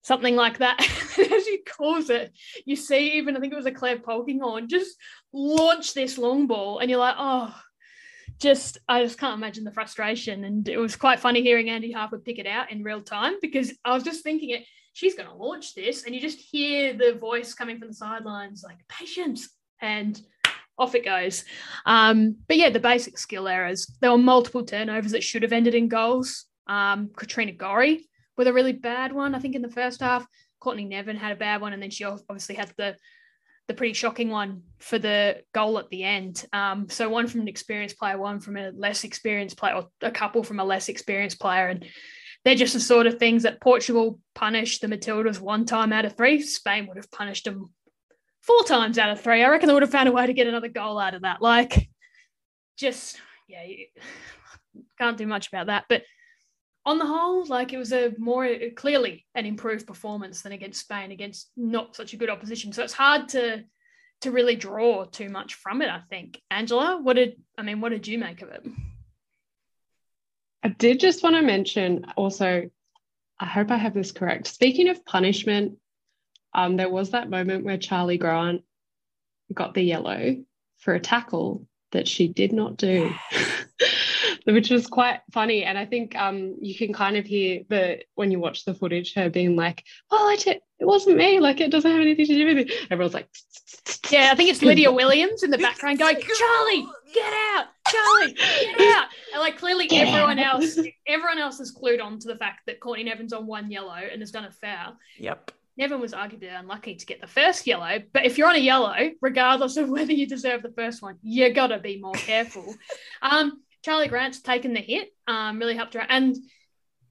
something 0.04 0.36
like 0.36 0.60
that. 0.60 0.80
As 1.18 1.46
he 1.46 1.60
calls 1.60 2.10
it, 2.10 2.32
you 2.66 2.76
see, 2.76 3.18
even 3.18 3.36
I 3.36 3.40
think 3.40 3.54
it 3.54 3.58
was 3.58 3.66
a 3.66 3.72
Clare 3.72 3.98
Polkinghorne, 3.98 4.68
just 4.68 4.96
launch 5.34 5.94
this 5.94 6.18
long 6.18 6.48
ball, 6.48 6.80
and 6.80 6.90
you're 6.90 7.00
like, 7.00 7.16
oh, 7.18 7.56
just 8.40 8.80
I 8.88 9.04
just 9.04 9.20
can't 9.20 9.38
imagine 9.38 9.64
the 9.64 9.72
frustration. 9.72 10.44
And 10.44 10.68
it 10.68 10.78
was 10.78 10.96
quite 10.96 11.20
funny 11.20 11.42
hearing 11.42 11.70
Andy 11.70 11.92
Harper 11.92 12.18
pick 12.18 12.40
it 12.40 12.48
out 12.48 12.72
in 12.72 12.84
real 12.84 13.02
time 13.02 13.36
because 13.42 13.74
I 13.86 13.94
was 13.94 14.04
just 14.04 14.24
thinking 14.24 14.50
it, 14.50 14.64
she's 14.94 15.16
going 15.16 15.30
to 15.30 15.36
launch 15.36 15.76
this, 15.76 16.04
and 16.04 16.14
you 16.14 16.22
just 16.22 16.40
hear 16.40 16.94
the 16.94 17.18
voice 17.20 17.54
coming 17.54 17.80
from 17.80 17.90
the 17.90 17.94
sidelines 17.94 18.64
like 18.64 18.80
patience 18.88 19.50
and. 19.82 20.20
Off 20.78 20.96
it 20.96 21.06
goes. 21.06 21.44
Um, 21.86 22.38
but 22.48 22.58
yeah, 22.58 22.70
the 22.70 22.80
basic 22.80 23.18
skill 23.18 23.48
errors. 23.48 23.86
There 24.02 24.12
were 24.12 24.18
multiple 24.18 24.66
turnovers 24.66 25.12
that 25.12 25.24
should 25.24 25.44
have 25.44 25.54
ended 25.54 25.76
in 25.76 25.88
goals. 25.88 26.46
Um, 26.68 27.12
Katrina 27.16 27.52
Gorry 27.52 28.08
with 28.38 28.48
a 28.48 28.54
really 28.54 28.74
bad 28.74 29.12
one. 29.12 29.36
I 29.36 29.40
think 29.40 29.56
in 29.56 29.62
the 29.62 29.70
first 29.70 30.02
half, 30.02 30.26
Courtney 30.60 30.86
Nevin 30.86 31.18
had 31.18 31.32
a 31.32 31.36
bad 31.36 31.62
one, 31.62 31.74
and 31.74 31.82
then 31.82 31.90
she 31.90 32.04
obviously 32.04 32.56
had 32.56 32.72
the 32.78 32.96
the 33.68 33.74
pretty 33.76 33.94
shocking 33.94 34.30
one 34.30 34.64
for 34.80 35.00
the 35.00 35.44
goal 35.54 35.78
at 35.78 35.88
the 35.90 36.04
end. 36.04 36.46
Um, 36.52 36.90
so 36.90 37.08
one 37.08 37.28
from 37.28 37.42
an 37.42 37.48
experienced 37.48 37.98
player, 37.98 38.18
one 38.18 38.40
from 38.40 38.58
a 38.58 38.72
less 38.72 39.04
experienced 39.04 39.58
player, 39.58 39.76
or 39.76 39.88
a 40.02 40.12
couple 40.12 40.44
from 40.44 40.60
a 40.60 40.64
less 40.66 40.90
experienced 40.90 41.40
player, 41.40 41.68
and 41.68 41.86
they're 42.44 42.56
just 42.56 42.74
the 42.74 42.80
sort 42.80 43.08
of 43.08 43.20
things 43.20 43.44
that 43.44 43.62
Portugal 43.62 44.20
punished 44.34 44.82
the 44.82 44.88
Matildas 44.88 45.40
one 45.40 45.66
time 45.66 45.94
out 45.94 46.06
of 46.06 46.18
three. 46.18 46.42
Spain 46.42 46.88
would 46.88 46.98
have 46.98 47.12
punished 47.12 47.46
them 47.46 47.72
four 48.42 48.64
times 48.64 48.98
out 48.98 49.12
of 49.12 49.22
three. 49.22 49.44
I 49.44 49.50
reckon 49.50 49.68
they 49.68 49.74
would 49.74 49.84
have 49.84 49.92
found 49.92 50.10
a 50.10 50.12
way 50.12 50.26
to 50.26 50.34
get 50.34 50.48
another 50.48 50.68
goal 50.68 51.00
out 51.00 51.14
of 51.14 51.22
that. 51.22 51.42
Like, 51.42 51.90
just 52.78 53.20
yeah, 53.48 53.64
you 53.64 53.86
can't 54.98 55.18
do 55.18 55.28
much 55.28 55.48
about 55.48 55.68
that. 55.68 55.86
But 55.88 56.04
on 56.86 56.98
the 56.98 57.06
whole, 57.06 57.46
like 57.46 57.74
it 57.74 57.78
was 57.78 57.94
a 57.94 58.14
more 58.18 58.50
clearly 58.76 59.26
an 59.36 59.46
improved 59.46 59.86
performance 59.86 60.42
than 60.42 60.52
against 60.52 60.82
Spain, 60.82 61.12
against 61.12 61.52
not 61.56 61.96
such 61.96 62.14
a 62.14 62.18
good 62.18 62.30
opposition. 62.30 62.74
So 62.74 62.84
it's 62.84 62.94
hard 62.94 63.30
to 63.30 63.64
to 64.22 64.32
really 64.32 64.56
draw 64.56 65.06
too 65.06 65.30
much 65.30 65.56
from 65.56 65.82
it. 65.82 65.90
I 65.90 66.02
think. 66.10 66.42
Angela, 66.50 67.00
what 67.02 67.14
did 67.14 67.42
I 67.58 67.62
mean? 67.62 67.82
What 67.82 67.90
did 67.90 68.08
you 68.08 68.18
make 68.18 68.42
of 68.42 68.50
it? 68.50 68.66
I 70.64 70.70
did 70.70 71.00
just 71.00 71.24
want 71.24 71.36
to 71.36 71.42
mention 71.42 72.06
also. 72.18 72.70
I 73.40 73.46
hope 73.46 73.72
I 73.72 73.78
have 73.78 73.96
this 73.96 74.12
correct. 74.12 74.46
Speaking 74.46 74.88
of 74.88 75.04
punishment, 75.04 75.80
um, 76.54 76.78
there 76.78 76.90
was 76.90 77.12
that 77.12 77.30
moment 77.30 77.66
where 77.66 77.78
Charlie 77.78 78.18
Grant 78.18 78.62
got 79.54 79.74
the 79.74 79.82
yellow 79.82 80.38
for 80.80 80.94
a 80.94 81.00
tackle 81.00 81.68
that 81.92 82.08
she 82.08 82.28
did 82.28 82.54
not 82.54 82.78
do. 82.78 83.14
which 84.46 84.70
was 84.70 84.88
quite 84.88 85.20
funny. 85.32 85.64
And 85.64 85.78
I 85.78 85.86
think 85.86 86.16
um, 86.18 86.56
you 86.60 86.76
can 86.76 86.94
kind 86.94 87.18
of 87.18 87.26
hear 87.26 87.62
the 87.70 88.00
when 88.16 88.32
you 88.32 88.40
watch 88.40 88.66
the 88.66 88.74
footage, 88.74 89.14
her 89.14 89.30
being 89.30 89.56
like, 89.56 89.84
"Well, 90.10 90.28
I 90.28 90.36
t- 90.36 90.52
it 90.52 90.86
wasn't 90.86 91.18
me. 91.18 91.40
Like 91.40 91.62
it 91.62 91.72
doesn't 91.72 91.90
have 91.90 92.02
anything 92.02 92.26
to 92.26 92.36
do 92.36 92.46
with 92.46 92.68
me." 92.68 92.74
Everyone's 92.90 93.14
like, 93.14 93.30
"Yeah." 94.10 94.30
I 94.32 94.36
think 94.36 94.50
it's 94.50 94.62
Lydia 94.62 94.92
Williams 94.92 95.44
in 95.44 95.52
the 95.52 95.58
background 95.58 96.00
going, 96.00 96.18
"Charlie, 96.40 96.88
get 97.14 97.34
out! 97.56 97.66
Charlie, 97.88 98.34
get 98.34 98.82
out!" 98.96 99.08
And 99.34 99.42
like 99.42 99.58
clearly 99.58 99.88
get 99.88 100.08
everyone 100.08 100.40
out. 100.40 100.64
else, 100.64 100.80
everyone 101.08 101.40
else 101.40 101.60
is 101.60 101.76
clued 101.76 102.02
on 102.02 102.20
to 102.20 102.28
the 102.28 102.38
fact 102.38 102.62
that 102.68 102.80
Courtney 102.80 103.04
Nevin's 103.04 103.34
on 103.34 103.46
one 103.46 103.72
yellow 103.72 103.96
and 103.96 104.22
has 104.22 104.32
done 104.32 104.46
a 104.46 104.52
foul. 104.52 104.98
Yep. 105.18 105.52
Nevin 105.78 106.02
was 106.02 106.14
arguably 106.14 106.58
unlucky 106.58 106.96
to 106.96 107.06
get 107.06 107.22
the 107.22 107.28
first 107.28 107.66
yellow, 107.66 108.00
but 108.14 108.26
if 108.26 108.38
you're 108.38 108.50
on 108.50 108.56
a 108.56 108.60
yellow, 108.60 109.12
regardless 109.22 109.78
of 109.78 109.90
whether 109.90 110.12
you 110.12 110.28
deserve 110.28 110.62
the 110.62 110.74
first 110.76 111.02
one, 111.02 111.18
you 111.22 111.54
gotta 111.54 111.80
be 111.80 112.00
more 112.00 112.14
careful. 112.14 112.76
um, 113.22 113.62
Charlie 113.84 114.08
Grant's 114.08 114.42
taken 114.42 114.74
the 114.74 114.82
hit, 114.82 115.10
um, 115.28 115.60
really 115.60 115.76
helped 115.76 115.96
her. 115.96 116.06
And 116.08 116.36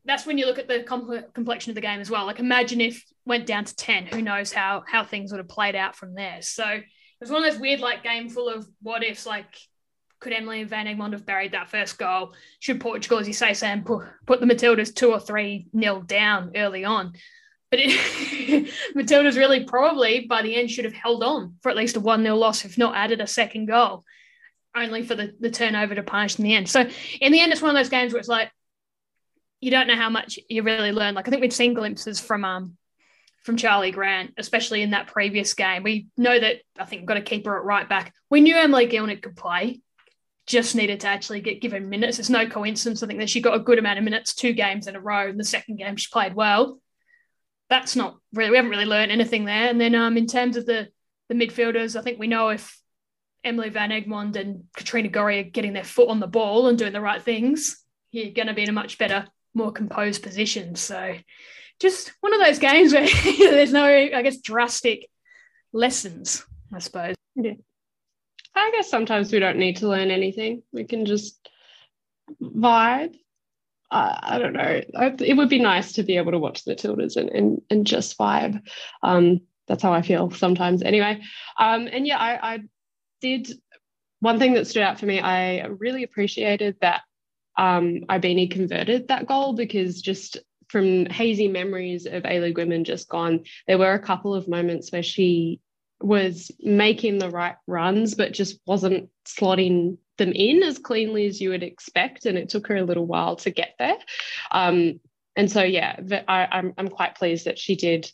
that's 0.05 0.25
when 0.25 0.38
you 0.38 0.47
look 0.47 0.59
at 0.59 0.69
the 0.69 0.83
complexion 1.35 1.71
of 1.71 1.75
the 1.75 1.81
game 1.81 2.00
as 2.00 2.11
well. 2.11 2.26
Like 2.26 2.38
imagine 2.38 2.81
if 2.81 3.05
went 3.26 3.47
down 3.47 3.64
to 3.64 3.76
10, 3.76 4.07
who 4.07 4.23
knows 4.23 4.52
how 4.52 4.85
how 4.87 5.05
things 5.05 5.31
would 5.33 5.38
have 5.38 5.49
played 5.49 5.75
out 5.75 5.97
from 5.97 6.14
there. 6.14 6.43
So 6.43 6.64
it 6.67 6.85
was 7.21 7.31
one 7.31 7.45
of 7.45 7.52
those 7.52 7.61
weird 7.61 7.81
like 7.81 8.02
game 8.02 8.29
full 8.29 8.49
of 8.49 8.67
what 8.83 9.05
ifs, 9.05 9.26
like 9.26 9.55
could 10.21 10.33
Emily 10.35 10.64
Van 10.64 10.87
Egmond 10.87 11.12
have 11.12 11.26
buried 11.26 11.52
that 11.52 11.71
first 11.71 11.99
goal? 11.99 12.35
Should 12.61 12.81
Portugal, 12.81 13.19
as 13.19 13.26
you 13.26 13.33
say, 13.33 13.55
Sam, 13.55 13.83
put, 13.83 14.07
put 14.26 14.40
the 14.40 14.47
Matildas 14.47 14.95
two 14.95 15.11
or 15.11 15.19
three 15.19 15.67
nil 15.73 16.02
down 16.02 16.52
early 16.57 16.85
on? 16.85 17.14
But 17.70 17.80
Matilda's 18.94 19.36
really 19.36 19.64
probably 19.64 20.26
by 20.26 20.42
the 20.42 20.56
end 20.56 20.70
should 20.70 20.84
have 20.84 20.94
held 20.94 21.22
on 21.22 21.56
for 21.62 21.70
at 21.70 21.76
least 21.76 21.96
a 21.96 22.00
1 22.00 22.22
0 22.22 22.36
loss, 22.36 22.64
if 22.64 22.76
not 22.76 22.96
added 22.96 23.20
a 23.20 23.26
second 23.26 23.66
goal 23.66 24.04
only 24.74 25.02
for 25.02 25.14
the, 25.14 25.34
the 25.40 25.50
turnover 25.50 25.94
to 25.94 26.02
punish 26.02 26.38
in 26.38 26.44
the 26.44 26.54
end. 26.54 26.68
So 26.68 26.88
in 27.20 27.32
the 27.32 27.40
end, 27.40 27.52
it's 27.52 27.62
one 27.62 27.74
of 27.74 27.80
those 27.80 27.88
games 27.88 28.12
where 28.12 28.20
it's 28.20 28.28
like 28.28 28.50
you 29.60 29.70
don't 29.70 29.86
know 29.86 29.96
how 29.96 30.10
much 30.10 30.38
you 30.48 30.62
really 30.62 30.92
learn. 30.92 31.14
Like 31.14 31.28
I 31.28 31.30
think 31.30 31.42
we've 31.42 31.52
seen 31.52 31.74
glimpses 31.74 32.20
from 32.20 32.44
um 32.44 32.76
from 33.44 33.56
Charlie 33.56 33.90
Grant, 33.90 34.34
especially 34.36 34.82
in 34.82 34.90
that 34.90 35.06
previous 35.06 35.54
game. 35.54 35.82
We 35.82 36.08
know 36.16 36.38
that 36.38 36.56
I 36.78 36.84
think 36.84 37.00
we've 37.02 37.08
got 37.08 37.14
to 37.14 37.22
keep 37.22 37.46
her 37.46 37.58
at 37.58 37.64
right 37.64 37.88
back. 37.88 38.14
We 38.28 38.40
knew 38.40 38.56
Emily 38.56 38.86
Gielnik 38.86 39.22
could 39.22 39.36
play, 39.36 39.80
just 40.46 40.74
needed 40.74 41.00
to 41.00 41.08
actually 41.08 41.40
get 41.40 41.62
given 41.62 41.88
minutes. 41.88 42.18
It's 42.18 42.28
no 42.28 42.46
coincidence. 42.46 43.02
I 43.02 43.06
think 43.06 43.18
that 43.20 43.30
she 43.30 43.40
got 43.40 43.54
a 43.54 43.60
good 43.60 43.78
amount 43.78 43.98
of 43.98 44.04
minutes, 44.04 44.34
two 44.34 44.52
games 44.52 44.86
in 44.86 44.96
a 44.96 45.00
row. 45.00 45.28
In 45.28 45.38
the 45.38 45.44
second 45.44 45.76
game, 45.76 45.96
she 45.96 46.08
played 46.12 46.34
well. 46.34 46.80
That's 47.70 47.96
not 47.96 48.18
really 48.34 48.50
we 48.50 48.56
haven't 48.56 48.72
really 48.72 48.84
learned 48.84 49.12
anything 49.12 49.46
there. 49.46 49.68
And 49.68 49.80
then 49.80 49.94
um 49.94 50.18
in 50.18 50.26
terms 50.26 50.56
of 50.56 50.66
the 50.66 50.88
the 51.28 51.34
midfielders, 51.34 51.98
I 51.98 52.02
think 52.02 52.18
we 52.18 52.26
know 52.26 52.50
if 52.50 52.76
Emily 53.44 53.70
Van 53.70 53.90
Egmond 53.90 54.36
and 54.36 54.64
Katrina 54.76 55.08
Gorry 55.08 55.40
are 55.40 55.44
getting 55.44 55.72
their 55.72 55.84
foot 55.84 56.08
on 56.08 56.20
the 56.20 56.26
ball 56.26 56.68
and 56.68 56.78
doing 56.78 56.92
the 56.92 57.00
right 57.00 57.22
things, 57.22 57.82
you're 58.10 58.32
going 58.32 58.48
to 58.48 58.54
be 58.54 58.62
in 58.62 58.68
a 58.68 58.72
much 58.72 58.98
better, 58.98 59.26
more 59.54 59.72
composed 59.72 60.22
position. 60.22 60.74
So, 60.74 61.16
just 61.78 62.12
one 62.20 62.34
of 62.34 62.40
those 62.40 62.58
games 62.58 62.92
where 62.92 63.06
there's 63.38 63.72
no, 63.72 63.84
I 63.86 64.22
guess, 64.22 64.38
drastic 64.38 65.08
lessons, 65.72 66.44
I 66.74 66.80
suppose. 66.80 67.14
Yeah. 67.34 67.52
I 68.54 68.72
guess 68.72 68.90
sometimes 68.90 69.32
we 69.32 69.38
don't 69.38 69.58
need 69.58 69.76
to 69.78 69.88
learn 69.88 70.10
anything. 70.10 70.62
We 70.72 70.84
can 70.84 71.06
just 71.06 71.48
vibe. 72.42 73.14
Uh, 73.90 74.18
I 74.23 74.38
don't 74.38 74.52
know. 74.52 74.80
It 75.20 75.37
would 75.37 75.49
be 75.49 75.59
nice 75.59 75.92
to 75.94 76.02
be 76.02 76.16
able 76.16 76.32
to 76.32 76.38
watch 76.38 76.64
the 76.64 76.76
Tildas 76.76 77.16
and, 77.16 77.28
and, 77.30 77.62
and 77.70 77.87
just 77.87 78.16
vibe. 78.16 78.62
Um, 79.02 79.40
that's 79.66 79.82
how 79.82 79.92
I 79.92 80.02
feel 80.02 80.30
sometimes. 80.30 80.82
Anyway, 80.82 81.20
um, 81.59 81.88
and 81.90 82.06
yeah, 82.06 82.18
I, 82.18 82.54
I 82.54 82.59
did 83.20 83.50
one 84.20 84.38
thing 84.38 84.54
that 84.54 84.66
stood 84.66 84.82
out 84.82 85.00
for 85.00 85.06
me, 85.06 85.20
I 85.20 85.66
really 85.66 86.02
appreciated 86.02 86.76
that 86.80 87.02
um, 87.56 88.02
converted 88.09 89.09
that 89.09 89.26
goal 89.26 89.54
because 89.54 90.00
just 90.00 90.38
from 90.68 91.06
hazy 91.06 91.49
memories 91.49 92.06
of 92.06 92.25
A 92.25 92.40
League 92.40 92.59
women 92.59 92.85
just 92.85 93.09
gone, 93.09 93.44
there 93.66 93.78
were 93.78 93.92
a 93.92 93.99
couple 93.99 94.35
of 94.35 94.49
moments 94.49 94.92
where 94.92 95.02
she 95.02 95.61
was 96.00 96.50
making 96.61 97.18
the 97.18 97.28
right 97.28 97.56
runs, 97.66 98.14
but 98.14 98.32
just 98.32 98.61
wasn't 98.66 99.11
slotting 99.26 99.99
them 100.20 100.32
in 100.32 100.62
as 100.62 100.78
cleanly 100.78 101.26
as 101.26 101.40
you 101.40 101.50
would 101.50 101.64
expect. 101.64 102.26
And 102.26 102.38
it 102.38 102.48
took 102.48 102.68
her 102.68 102.76
a 102.76 102.84
little 102.84 103.06
while 103.06 103.36
to 103.36 103.50
get 103.50 103.74
there. 103.78 103.96
Um, 104.52 105.00
and 105.34 105.50
so, 105.50 105.62
yeah, 105.62 105.98
I, 106.28 106.46
I'm, 106.52 106.74
I'm 106.78 106.88
quite 106.88 107.16
pleased 107.16 107.46
that 107.46 107.58
she 107.58 107.74
did 107.74 108.10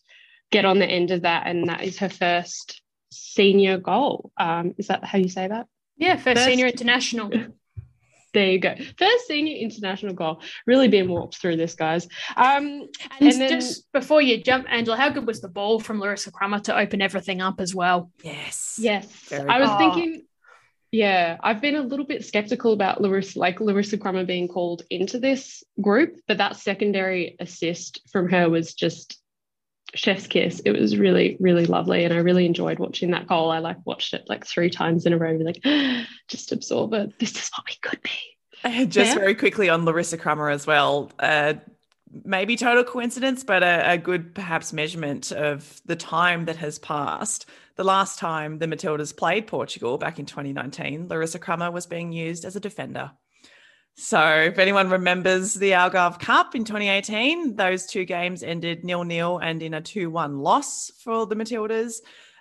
get 0.50 0.64
on 0.64 0.78
the 0.78 0.86
end 0.86 1.10
of 1.10 1.22
that. 1.22 1.46
And 1.46 1.68
that 1.68 1.82
is 1.82 1.98
her 1.98 2.08
first 2.08 2.80
senior 3.10 3.78
goal. 3.78 4.30
Um, 4.38 4.74
is 4.78 4.86
that 4.88 5.04
how 5.04 5.18
you 5.18 5.28
say 5.28 5.48
that? 5.48 5.66
Yeah, 5.96 6.16
first, 6.16 6.38
first 6.38 6.46
senior 6.46 6.66
international. 6.66 7.30
there 8.34 8.50
you 8.50 8.58
go. 8.58 8.74
First 8.98 9.26
senior 9.26 9.56
international 9.56 10.14
goal. 10.14 10.42
Really 10.66 10.88
been 10.88 11.08
walked 11.08 11.38
through 11.38 11.56
this, 11.56 11.74
guys. 11.74 12.06
Um, 12.36 12.88
and, 13.18 13.32
and 13.32 13.40
then, 13.40 13.48
just 13.48 13.90
before 13.92 14.20
you 14.20 14.42
jump, 14.42 14.66
Angela, 14.68 14.96
how 14.96 15.08
good 15.08 15.26
was 15.26 15.40
the 15.40 15.48
ball 15.48 15.80
from 15.80 16.00
Larissa 16.00 16.30
Crummer 16.30 16.60
to 16.60 16.78
open 16.78 17.00
everything 17.00 17.40
up 17.40 17.60
as 17.60 17.74
well? 17.74 18.10
Yes. 18.22 18.78
Yes. 18.78 19.06
Very 19.28 19.48
I 19.48 19.58
was 19.58 19.70
good. 19.70 19.78
thinking, 19.78 20.22
yeah, 20.92 21.36
I've 21.42 21.60
been 21.60 21.76
a 21.76 21.82
little 21.82 22.06
bit 22.06 22.24
skeptical 22.24 22.72
about 22.72 23.00
Larissa, 23.00 23.38
like 23.38 23.60
Larissa 23.60 23.98
Crummer 23.98 24.24
being 24.24 24.48
called 24.48 24.82
into 24.90 25.18
this 25.18 25.64
group, 25.80 26.16
but 26.28 26.38
that 26.38 26.56
secondary 26.56 27.36
assist 27.40 28.00
from 28.10 28.28
her 28.30 28.48
was 28.48 28.74
just 28.74 29.20
chef's 29.94 30.26
kiss. 30.26 30.60
It 30.64 30.72
was 30.72 30.96
really, 30.96 31.36
really 31.40 31.66
lovely. 31.66 32.04
And 32.04 32.12
I 32.12 32.18
really 32.18 32.46
enjoyed 32.46 32.78
watching 32.78 33.10
that 33.10 33.26
goal. 33.26 33.50
I 33.50 33.58
like 33.58 33.78
watched 33.84 34.14
it 34.14 34.24
like 34.28 34.46
three 34.46 34.70
times 34.70 35.06
in 35.06 35.12
a 35.12 35.18
row, 35.18 35.32
like 35.36 35.62
just 36.28 36.52
absorb 36.52 36.94
it. 36.94 37.18
This 37.18 37.32
is 37.32 37.50
what 37.56 37.66
we 37.66 37.76
could 37.82 38.02
be. 38.02 38.10
Just 38.88 39.10
yeah. 39.10 39.14
very 39.14 39.34
quickly 39.34 39.68
on 39.68 39.84
Larissa 39.84 40.16
Crummer 40.16 40.50
as 40.50 40.66
well. 40.66 41.12
Uh, 41.18 41.54
maybe 42.24 42.56
total 42.56 42.84
coincidence, 42.84 43.44
but 43.44 43.62
a, 43.62 43.92
a, 43.92 43.98
good 43.98 44.34
perhaps 44.34 44.72
measurement 44.72 45.30
of 45.30 45.80
the 45.84 45.94
time 45.94 46.46
that 46.46 46.56
has 46.56 46.78
passed. 46.78 47.46
The 47.76 47.84
last 47.84 48.18
time 48.18 48.58
the 48.58 48.66
Matildas 48.66 49.14
played 49.14 49.46
Portugal 49.46 49.98
back 49.98 50.18
in 50.18 50.24
2019, 50.24 51.08
Larissa 51.08 51.38
Crummer 51.38 51.70
was 51.70 51.86
being 51.86 52.10
used 52.10 52.46
as 52.46 52.56
a 52.56 52.60
defender. 52.60 53.12
So, 53.98 54.20
if 54.20 54.58
anyone 54.58 54.90
remembers 54.90 55.54
the 55.54 55.70
Algarve 55.70 56.18
Cup 56.18 56.54
in 56.54 56.64
2018, 56.64 57.56
those 57.56 57.86
two 57.86 58.04
games 58.04 58.42
ended 58.42 58.84
nil 58.84 59.04
nil 59.04 59.38
and 59.38 59.62
in 59.62 59.72
a 59.74 59.80
2 59.80 60.10
1 60.10 60.38
loss 60.38 60.90
for 61.02 61.26
the 61.26 61.34
Matildas. 61.34 61.96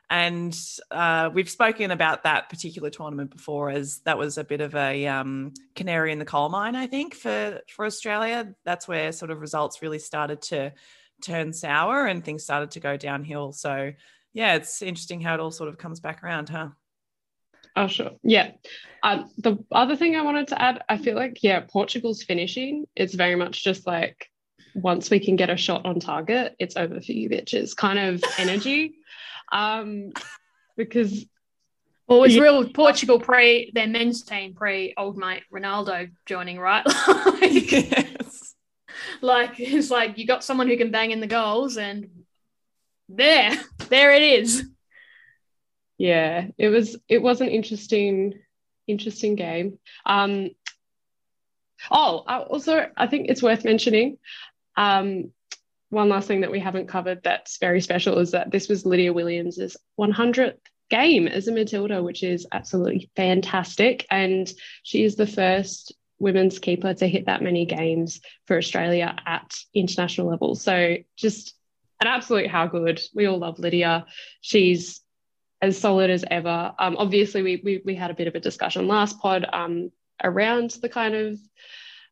And 0.10 0.58
uh, 0.92 1.30
we've 1.34 1.50
spoken 1.50 1.92
about 1.92 2.24
that 2.24 2.50
particular 2.50 2.90
tournament 2.90 3.32
before, 3.32 3.70
as 3.70 4.00
that 4.06 4.18
was 4.18 4.38
a 4.38 4.44
bit 4.44 4.62
of 4.62 4.76
a 4.76 5.08
um, 5.08 5.54
canary 5.76 6.12
in 6.12 6.20
the 6.20 6.26
coal 6.26 6.50
mine, 6.50 6.76
I 6.76 6.88
think, 6.88 7.16
for, 7.16 7.62
for 7.70 7.86
Australia. 7.86 8.54
That's 8.66 8.88
where 8.88 9.12
sort 9.12 9.32
of 9.32 9.42
results 9.42 9.82
really 9.82 10.00
started 10.00 10.42
to 10.44 10.74
turn 11.22 11.54
sour 11.54 12.06
and 12.06 12.24
things 12.24 12.44
started 12.44 12.72
to 12.72 12.80
go 12.80 12.98
downhill. 12.98 13.52
So, 13.52 13.94
yeah, 14.36 14.56
it's 14.56 14.82
interesting 14.82 15.22
how 15.22 15.34
it 15.34 15.40
all 15.40 15.50
sort 15.50 15.70
of 15.70 15.78
comes 15.78 16.02
back 16.02 16.22
around, 16.22 16.50
huh? 16.50 16.68
Oh, 17.74 17.88
sure. 17.88 18.12
Yeah. 18.22 18.52
Um, 19.02 19.32
the 19.38 19.58
other 19.72 19.96
thing 19.96 20.18
I 20.18 20.24
wanted 20.24 20.50
to 20.50 20.62
add, 20.62 20.84
I 20.90 20.98
feel 20.98 21.16
like, 21.16 21.42
yeah, 21.42 21.62
Portugal's 21.62 22.22
finishing, 22.22 22.86
it's 22.98 23.14
very 23.14 23.36
much 23.36 23.64
just 23.64 23.88
like 23.88 24.30
once 24.76 25.10
we 25.10 25.22
can 25.22 25.38
get 25.38 25.50
a 25.50 25.56
shot 25.56 25.86
on 25.86 26.02
target, 26.02 26.54
it's 26.60 26.76
over 26.76 27.00
for 27.00 27.12
you 27.14 27.30
bitches 27.30 27.76
kind 27.76 27.98
of 27.98 28.24
energy. 28.38 28.96
Um, 29.52 30.12
because 30.76 31.24
well, 32.08 32.18
it 32.18 32.22
was 32.22 32.36
yeah. 32.36 32.42
real 32.42 32.70
Portugal 32.70 33.20
pre 33.20 33.72
their 33.76 33.86
men's 33.86 34.24
team 34.24 34.56
pre 34.56 34.96
old 34.98 35.18
mate 35.18 35.44
Ronaldo 35.54 36.10
joining, 36.26 36.58
right? 36.58 36.84
like, 37.08 37.72
yes. 37.72 38.56
like 39.22 39.60
it's 39.60 39.92
like 39.92 40.18
you 40.18 40.26
got 40.26 40.44
someone 40.44 40.68
who 40.68 40.78
can 40.78 40.90
bang 40.90 41.12
in 41.12 41.20
the 41.20 41.28
goals, 41.28 41.78
and 41.78 42.10
there, 43.08 43.52
there 43.90 44.12
it 44.12 44.22
is 44.22 44.66
yeah 45.98 46.48
it 46.58 46.70
was 46.70 46.98
it 47.08 47.22
was 47.22 47.42
an 47.42 47.50
interesting 47.50 48.34
interesting 48.88 49.36
game 49.36 49.78
um 50.06 50.50
oh 51.92 52.24
I 52.28 52.40
also 52.40 52.90
i 52.98 53.08
think 53.08 53.30
it's 53.30 53.44
worth 53.44 53.64
mentioning 53.66 54.18
Um, 54.78 55.32
one 55.90 56.10
last 56.10 56.28
thing 56.28 56.42
that 56.42 56.52
we 56.52 56.60
haven't 56.60 56.88
covered 56.88 57.22
that's 57.24 57.58
very 57.60 57.80
special 57.80 58.18
is 58.20 58.32
that 58.32 58.52
this 58.52 58.68
was 58.68 58.86
Lydia 58.86 59.14
Williams's 59.14 59.78
100th 59.98 60.60
game 60.90 61.28
as 61.28 61.48
a 61.48 61.52
Matilda, 61.54 62.04
which 62.04 62.24
is 62.24 62.46
absolutely 62.52 63.10
fantastic. 63.16 64.06
And 64.12 64.52
she 64.84 65.04
is 65.04 65.16
the 65.16 65.28
first 65.28 65.94
women's 66.20 66.60
keeper 66.60 66.94
to 66.94 67.08
hit 67.08 67.28
that 67.28 67.42
many 67.42 67.66
games 67.66 68.20
for 68.48 68.58
Australia 68.58 69.16
at 69.26 69.56
international 69.74 70.28
level. 70.28 70.56
So 70.56 70.98
just 71.16 71.56
an 72.06 72.14
absolute 72.14 72.50
how 72.50 72.68
good. 72.68 73.02
We 73.14 73.26
all 73.26 73.40
love 73.40 73.60
Lydia. 73.60 74.06
She's 74.42 75.02
as 75.62 75.78
solid 75.78 76.10
as 76.10 76.24
ever. 76.30 76.74
Um, 76.78 76.96
obviously, 76.98 77.42
we, 77.42 77.62
we, 77.64 77.82
we 77.84 77.96
had 77.96 78.12
a 78.12 78.14
bit 78.14 78.28
of 78.28 78.36
a 78.36 78.40
discussion 78.40 78.88
last 78.88 79.20
pod 79.20 79.46
um, 79.52 79.92
around 80.24 80.72
the 80.82 80.90
kind 80.90 81.16
of 81.16 81.40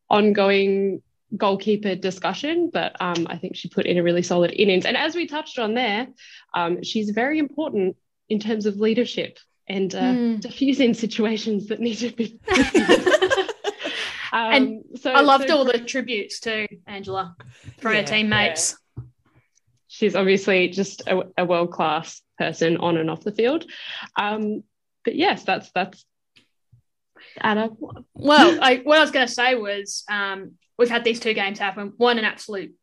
ongoing 0.10 1.02
goalkeeper 1.36 1.96
discussion, 1.96 2.70
but 2.72 2.96
um, 3.00 3.28
I 3.30 3.38
think 3.38 3.56
she 3.56 3.70
put 3.70 3.86
in 3.86 3.98
a 3.98 4.04
really 4.04 4.24
solid 4.24 4.52
innings. 4.52 4.86
And 4.86 4.98
as 4.98 5.16
we 5.16 5.28
touched 5.28 5.60
on 5.60 5.74
there, 5.74 6.08
um, 6.54 6.84
she's 6.84 7.10
very 7.10 7.40
important 7.40 7.96
in 8.30 8.40
terms 8.40 8.66
of 8.66 8.78
leadership 8.78 9.40
and 9.68 9.94
uh, 9.96 10.02
mm. 10.02 10.42
diffusing 10.42 10.94
situations 10.94 11.68
that 11.68 11.80
need 11.80 11.96
to 11.96 12.12
be. 12.12 12.40
um, 14.32 14.54
and 14.54 14.84
so 15.00 15.12
I 15.12 15.22
loved 15.22 15.48
so 15.48 15.58
all 15.58 15.66
the 15.66 15.80
tributes 15.80 16.40
to 16.42 16.68
Angela 16.88 17.36
from 17.80 17.94
yeah, 17.94 18.02
her 18.02 18.08
teammates. 18.08 18.72
Yeah. 18.72 18.78
She's 19.94 20.16
obviously 20.16 20.70
just 20.70 21.04
a, 21.06 21.22
a 21.38 21.46
world 21.46 21.72
class 21.72 22.20
person 22.40 22.78
on 22.78 22.98
and 22.98 23.12
off 23.12 23.24
the 23.24 23.32
field. 23.32 23.66
Um, 24.18 24.64
but 25.06 25.16
yes, 25.16 25.44
that's 25.44 25.70
that's 25.70 26.04
Anna. 27.40 27.70
Well, 28.16 28.58
I, 28.60 28.78
what 28.78 28.98
I 28.98 29.02
was 29.02 29.12
going 29.12 29.28
to 29.28 29.32
say 29.32 29.54
was 29.54 30.04
um, 30.10 30.54
we've 30.80 30.90
had 30.90 31.04
these 31.04 31.20
two 31.20 31.36
games 31.36 31.60
happen. 31.60 31.94
One 31.98 32.18
an 32.18 32.26
absolute, 32.26 32.74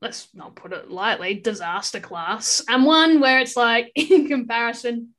let's 0.00 0.28
not 0.32 0.56
put 0.56 0.72
it 0.72 0.90
lightly, 0.90 1.34
disaster 1.34 2.00
class, 2.00 2.64
and 2.66 2.86
one 2.86 3.20
where 3.20 3.40
it's 3.40 3.54
like 3.54 3.92
in 3.94 4.26
comparison, 4.26 5.10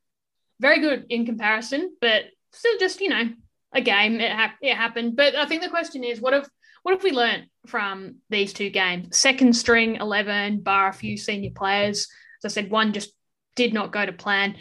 very 0.60 0.80
good 0.80 1.06
in 1.10 1.28
comparison, 1.28 1.96
but 2.02 2.24
still 2.52 2.80
just 2.80 3.00
you 3.00 3.10
know 3.10 3.30
a 3.74 3.82
game. 3.82 4.20
It, 4.20 4.32
ha- 4.32 4.56
it 4.60 4.74
happened, 4.74 5.16
but 5.16 5.36
I 5.36 5.46
think 5.46 5.62
the 5.62 5.70
question 5.70 6.04
is, 6.04 6.20
what 6.20 6.34
have 6.34 6.50
what 6.82 6.96
have 6.96 7.04
we 7.04 7.12
learned 7.12 7.46
from 7.68 8.16
these 8.30 8.54
two 8.54 8.70
games? 8.70 9.18
Second 9.18 9.56
string 9.56 9.98
eleven, 9.98 10.60
bar 10.62 10.90
a 10.90 10.94
few 10.94 11.18
senior 11.18 11.52
players. 11.52 12.08
As 12.44 12.52
I 12.52 12.54
said, 12.54 12.72
one 12.72 12.94
just 12.94 13.12
did 13.56 13.74
not 13.74 13.92
go 13.92 14.06
to 14.06 14.14
plan. 14.14 14.56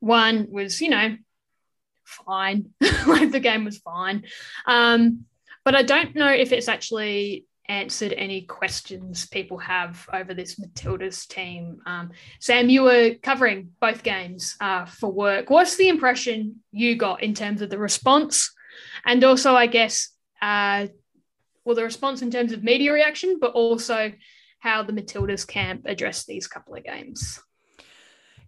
One 0.00 0.48
was, 0.50 0.80
you 0.80 0.90
know, 0.90 1.16
fine. 2.04 2.70
like 3.06 3.32
the 3.32 3.40
game 3.40 3.64
was 3.64 3.78
fine. 3.78 4.24
Um, 4.66 5.24
but 5.64 5.74
I 5.74 5.82
don't 5.82 6.14
know 6.14 6.32
if 6.32 6.52
it's 6.52 6.68
actually 6.68 7.46
answered 7.68 8.12
any 8.12 8.42
questions 8.42 9.26
people 9.26 9.58
have 9.58 10.08
over 10.12 10.34
this 10.34 10.60
Matildas 10.60 11.26
team. 11.26 11.78
Um, 11.86 12.12
Sam, 12.40 12.68
you 12.68 12.82
were 12.82 13.14
covering 13.22 13.70
both 13.80 14.02
games 14.02 14.56
uh, 14.60 14.84
for 14.84 15.10
work. 15.10 15.50
What's 15.50 15.76
the 15.76 15.88
impression 15.88 16.62
you 16.70 16.96
got 16.96 17.22
in 17.22 17.34
terms 17.34 17.62
of 17.62 17.70
the 17.70 17.78
response? 17.78 18.52
And 19.04 19.24
also, 19.24 19.54
I 19.54 19.66
guess, 19.66 20.10
uh, 20.40 20.86
well, 21.66 21.74
the 21.74 21.82
response 21.82 22.22
in 22.22 22.30
terms 22.30 22.52
of 22.52 22.62
media 22.62 22.92
reaction, 22.92 23.38
but 23.40 23.52
also 23.52 24.12
how 24.60 24.84
the 24.84 24.92
Matildas 24.92 25.46
camp 25.46 25.82
addressed 25.84 26.28
these 26.28 26.46
couple 26.46 26.76
of 26.76 26.84
games. 26.84 27.42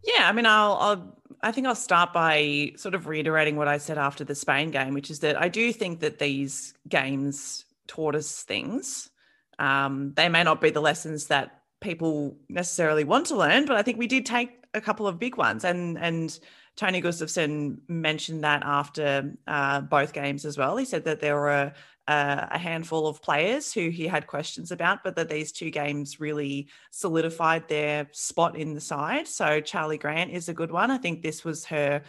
Yeah, 0.04 0.28
I 0.28 0.32
mean, 0.32 0.46
I'll, 0.46 0.74
I'll, 0.74 1.22
I 1.42 1.50
think 1.50 1.66
I'll 1.66 1.74
start 1.74 2.12
by 2.12 2.72
sort 2.76 2.94
of 2.94 3.08
reiterating 3.08 3.56
what 3.56 3.66
I 3.66 3.78
said 3.78 3.98
after 3.98 4.22
the 4.22 4.36
Spain 4.36 4.70
game, 4.70 4.94
which 4.94 5.10
is 5.10 5.18
that 5.20 5.38
I 5.38 5.48
do 5.48 5.72
think 5.72 5.98
that 6.00 6.20
these 6.20 6.74
games 6.88 7.64
taught 7.88 8.14
us 8.14 8.44
things. 8.44 9.10
Um, 9.58 10.12
they 10.14 10.28
may 10.28 10.44
not 10.44 10.60
be 10.60 10.70
the 10.70 10.80
lessons 10.80 11.26
that 11.26 11.62
people 11.80 12.36
necessarily 12.48 13.02
want 13.02 13.26
to 13.26 13.36
learn, 13.36 13.66
but 13.66 13.76
I 13.76 13.82
think 13.82 13.98
we 13.98 14.06
did 14.06 14.26
take 14.26 14.50
a 14.74 14.80
couple 14.80 15.08
of 15.08 15.18
big 15.18 15.36
ones, 15.36 15.64
and 15.64 15.98
and 15.98 16.38
Tony 16.76 17.02
Gustavsson 17.02 17.78
mentioned 17.88 18.44
that 18.44 18.62
after 18.64 19.34
uh, 19.48 19.80
both 19.80 20.12
games 20.12 20.44
as 20.44 20.56
well. 20.56 20.76
He 20.76 20.84
said 20.84 21.04
that 21.04 21.20
there 21.20 21.34
were 21.34 21.72
uh, 22.08 22.46
a 22.50 22.58
handful 22.58 23.06
of 23.06 23.20
players 23.20 23.72
who 23.72 23.90
he 23.90 24.06
had 24.06 24.26
questions 24.26 24.72
about, 24.72 25.04
but 25.04 25.14
that 25.14 25.28
these 25.28 25.52
two 25.52 25.70
games 25.70 26.18
really 26.18 26.68
solidified 26.90 27.68
their 27.68 28.08
spot 28.12 28.56
in 28.56 28.72
the 28.72 28.80
side. 28.80 29.28
So 29.28 29.60
Charlie 29.60 29.98
Grant 29.98 30.32
is 30.32 30.48
a 30.48 30.54
good 30.54 30.72
one. 30.72 30.90
I 30.90 30.96
think 30.96 31.22
this 31.22 31.44
was 31.44 31.66
her 31.66 32.02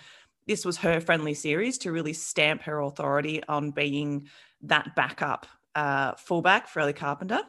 this 0.48 0.66
was 0.66 0.78
her 0.78 1.00
friendly 1.00 1.36
series 1.36 1.78
to 1.80 1.92
really 1.92 2.14
stamp 2.14 2.64
her 2.64 2.80
authority 2.80 3.44
on 3.48 3.70
being 3.70 4.28
that 4.64 4.96
backup 4.96 5.46
uh, 5.76 6.14
fullback 6.16 6.68
for 6.68 6.80
Ellie 6.80 6.94
Carpenter. 6.94 7.42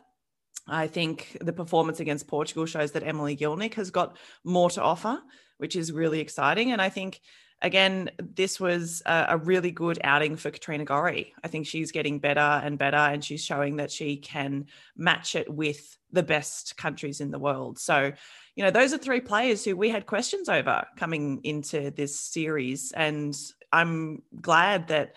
I 0.69 0.87
think 0.87 1.39
the 1.41 1.53
performance 1.53 2.01
against 2.01 2.27
Portugal 2.27 2.67
shows 2.67 2.93
that 2.93 3.07
Emily 3.07 3.37
Gielnik 3.37 3.75
has 3.75 3.91
got 3.91 4.19
more 4.45 4.69
to 4.71 4.83
offer, 4.83 5.19
which 5.57 5.77
is 5.77 5.93
really 5.93 6.21
exciting. 6.21 6.73
And 6.73 6.83
I 6.83 6.91
think 6.91 7.21
again, 7.63 8.11
this 8.19 8.59
was 8.59 9.03
a, 9.07 9.27
a, 9.31 9.37
really 9.37 9.71
good 9.71 9.99
outing 10.03 10.37
for 10.37 10.51
Katrina 10.51 10.85
Gorry. 10.85 11.33
I 11.45 11.49
think 11.49 11.67
she's 11.67 11.93
getting 11.93 12.19
better 12.19 12.41
and 12.41 12.79
better, 12.79 12.97
and 12.97 13.25
she's 13.25 13.45
showing 13.45 13.77
that 13.77 13.91
she 13.91 14.17
can 14.17 14.67
match 14.97 15.35
it 15.35 15.53
with 15.53 15.97
the 16.13 16.23
best 16.23 16.77
countries 16.77 17.21
in 17.21 17.31
the 17.31 17.39
world. 17.39 17.79
So, 17.79 18.13
you 18.57 18.65
know, 18.65 18.71
those 18.71 18.93
are 18.93 18.99
three 18.99 19.21
players 19.21 19.65
who 19.65 19.77
we 19.77 19.91
had 19.91 20.07
questions 20.07 20.49
over 20.49 20.85
coming 20.97 21.41
into 21.45 21.91
this 21.91 22.19
series. 22.19 22.93
And 22.93 23.37
I'm 23.73 24.23
glad 24.41 24.89
that 24.89 25.15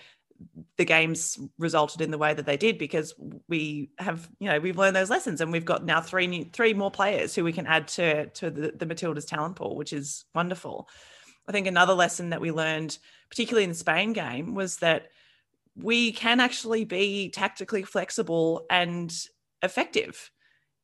the 0.78 0.86
games 0.86 1.40
resulted 1.58 2.02
in 2.02 2.12
the 2.12 2.18
way 2.18 2.34
that 2.34 2.46
they 2.46 2.58
did 2.58 2.78
because 2.78 3.14
we 3.48 3.90
have 3.98 4.30
you 4.40 4.50
know 4.50 4.60
we've 4.60 4.78
learned 4.78 4.96
those 4.96 5.10
lessons 5.10 5.40
and 5.40 5.54
we've 5.54 5.64
got 5.64 5.86
now 5.86 6.02
three 6.02 6.28
new 6.28 6.44
three 6.52 6.74
more 6.74 6.92
players 6.92 7.34
who 7.34 7.46
we 7.46 7.54
can 7.54 7.66
add 7.66 7.88
to 7.88 8.26
to 8.28 8.50
the, 8.50 8.72
the 8.72 8.86
matildas 8.86 9.26
talent 9.26 9.56
pool 9.56 9.78
which 9.78 9.94
is 9.94 10.26
wonderful 10.36 10.90
I 11.48 11.52
think 11.52 11.68
another 11.68 11.94
lesson 11.94 12.30
that 12.30 12.42
we 12.42 12.52
learned, 12.52 12.98
particularly 13.30 13.64
in 13.64 13.72
the 13.72 13.76
Spain 13.76 14.14
game, 14.14 14.56
was 14.56 14.78
that 14.78 15.10
we 15.76 16.12
can 16.12 16.40
actually 16.40 16.86
be 16.86 17.30
tactically 17.30 17.84
flexible 17.84 18.66
and 18.70 19.14
effective. 19.62 20.32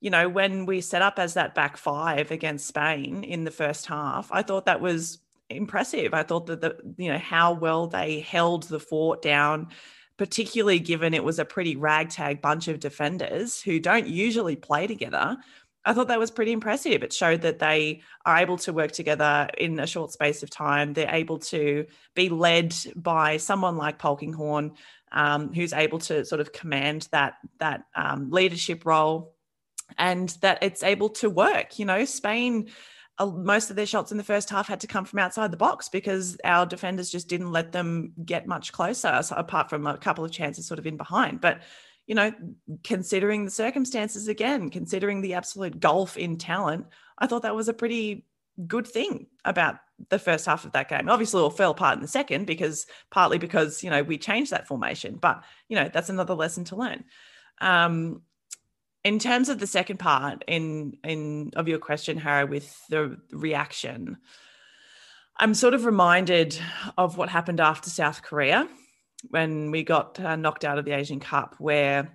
You 0.02 0.10
know, 0.10 0.30
when 0.30 0.65
we 0.65 0.82
set 0.82 1.02
up 1.02 1.19
as 1.19 1.34
that 1.34 1.56
back 1.56 1.78
five 1.78 2.32
against 2.32 2.67
Spain 2.67 3.24
in 3.24 3.43
the 3.43 3.52
first 3.52 3.86
half, 3.86 4.30
I 4.32 4.41
thought 4.41 4.65
that 4.65 4.82
was 4.82 5.19
impressive. 5.50 6.13
I 6.13 6.24
thought 6.24 6.48
that 6.48 6.62
the 6.62 6.78
you 6.98 7.12
know 7.12 7.17
how 7.17 7.54
well 7.54 7.88
they 7.88 8.19
held 8.22 8.63
the 8.63 8.80
fort 8.80 9.22
down, 9.22 9.67
particularly 10.17 10.80
given 10.80 11.13
it 11.13 11.24
was 11.24 11.39
a 11.39 11.45
pretty 11.45 11.76
ragtag 11.76 12.41
bunch 12.41 12.67
of 12.67 12.80
defenders 12.80 13.62
who 13.62 13.80
don't 13.80 14.08
usually 14.08 14.56
play 14.56 14.88
together. 14.88 15.38
I 15.86 15.94
thought 15.94 16.10
that 16.10 16.20
was 16.20 16.32
pretty 16.32 16.52
impressive. 16.52 17.04
It 17.04 17.13
showed 17.13 17.42
that 17.42 17.60
they 17.60 18.02
are 18.26 18.38
able 18.38 18.58
to 18.58 18.74
work 18.74 18.92
together 18.92 19.48
in 19.58 19.80
a 19.80 19.88
short 19.88 20.12
space 20.12 20.44
of 20.44 20.50
time. 20.50 20.94
They're 20.94 21.13
able 21.13 21.39
to 21.39 21.86
be 22.15 22.30
led 22.30 22.76
by 22.96 23.38
someone 23.38 23.78
like 23.78 23.98
Polkinghorne, 23.98 24.76
um, 25.12 25.54
who's 25.54 25.74
able 25.74 26.00
to 26.00 26.26
sort 26.26 26.42
of 26.42 26.52
command 26.52 27.08
that 27.12 27.36
that 27.60 27.86
um, 27.96 28.30
leadership 28.30 28.86
role, 28.86 29.34
and 29.98 30.30
that 30.42 30.60
it's 30.62 30.84
able 30.84 31.10
to 31.10 31.30
work. 31.30 31.80
You 31.80 31.86
know, 31.86 32.06
Spain. 32.06 32.70
Uh, 33.18 33.26
most 33.26 33.70
of 33.70 33.76
their 33.76 33.86
shots 33.86 34.12
in 34.12 34.18
the 34.18 34.24
first 34.24 34.50
half 34.50 34.65
had 34.65 34.80
to 34.80 34.88
come 34.88 35.04
from 35.04 35.20
outside 35.20 35.52
the 35.52 35.58
box 35.58 35.89
because 35.89 36.38
our 36.46 36.65
defenders 36.65 37.10
just 37.10 37.28
didn't 37.28 37.52
let 37.52 37.74
them 37.74 38.13
get 38.24 38.48
much 38.48 38.72
closer, 38.72 39.22
apart 39.32 39.70
from 39.70 39.86
a 39.88 39.98
couple 39.98 40.24
of 40.24 40.32
chances 40.32 40.65
sort 40.65 40.80
of 40.80 40.88
in 40.88 40.96
behind. 40.96 41.42
But 41.42 41.60
you 42.10 42.15
know, 42.15 42.34
considering 42.84 43.45
the 43.45 43.52
circumstances 43.52 44.28
again, 44.28 44.72
considering 44.72 45.22
the 45.22 45.36
absolute 45.36 45.80
gulf 45.80 46.17
in 46.17 46.38
talent, 46.38 46.88
I 47.19 47.28
thought 47.28 47.43
that 47.43 47.56
was 47.56 47.69
a 47.69 47.74
pretty 47.74 48.26
good 48.65 48.88
thing 48.88 49.28
about 49.45 49.76
the 50.10 50.17
first 50.17 50.48
half 50.48 50.65
of 50.65 50.72
that 50.72 50.89
game. 50.89 51.08
Obviously, 51.08 51.45
it 51.45 51.54
fell 51.54 51.69
apart 51.69 51.98
in 51.98 52.02
the 52.02 52.08
second 52.08 52.48
because 52.48 52.88
partly 53.12 53.38
because 53.38 53.84
you 53.84 53.91
know 53.91 54.02
we 54.02 54.17
changed 54.17 54.50
that 54.50 54.67
formation, 54.67 55.17
but 55.22 55.43
you 55.67 55.76
know 55.76 55.88
that's 55.93 56.10
another 56.10 56.34
lesson 56.34 56.63
to 56.65 56.76
learn. 56.76 57.04
Um, 57.62 58.24
in 59.04 59.19
terms 59.19 59.48
of 59.48 59.60
the 59.60 59.67
second 59.67 59.98
part 59.98 60.43
in 60.48 60.98
in 61.04 61.52
of 61.56 61.67
your 61.67 61.78
question, 61.78 62.17
Harry, 62.17 62.45
with 62.45 62.76
the 62.88 63.19
reaction, 63.32 64.17
I'm 65.38 65.54
sort 65.54 65.76
of 65.76 65.86
reminded 65.86 66.60
of 66.98 67.17
what 67.17 67.30
happened 67.30 67.60
after 67.60 67.91
South 67.91 68.24
Korea 68.24 68.67
when 69.27 69.71
we 69.71 69.84
got 69.84 70.19
uh, 70.19 70.36
knocked 70.36 70.65
out 70.65 70.77
of 70.77 70.86
the 70.86 70.91
Asian 70.91 71.19
Cup, 71.19 71.55
where 71.60 72.12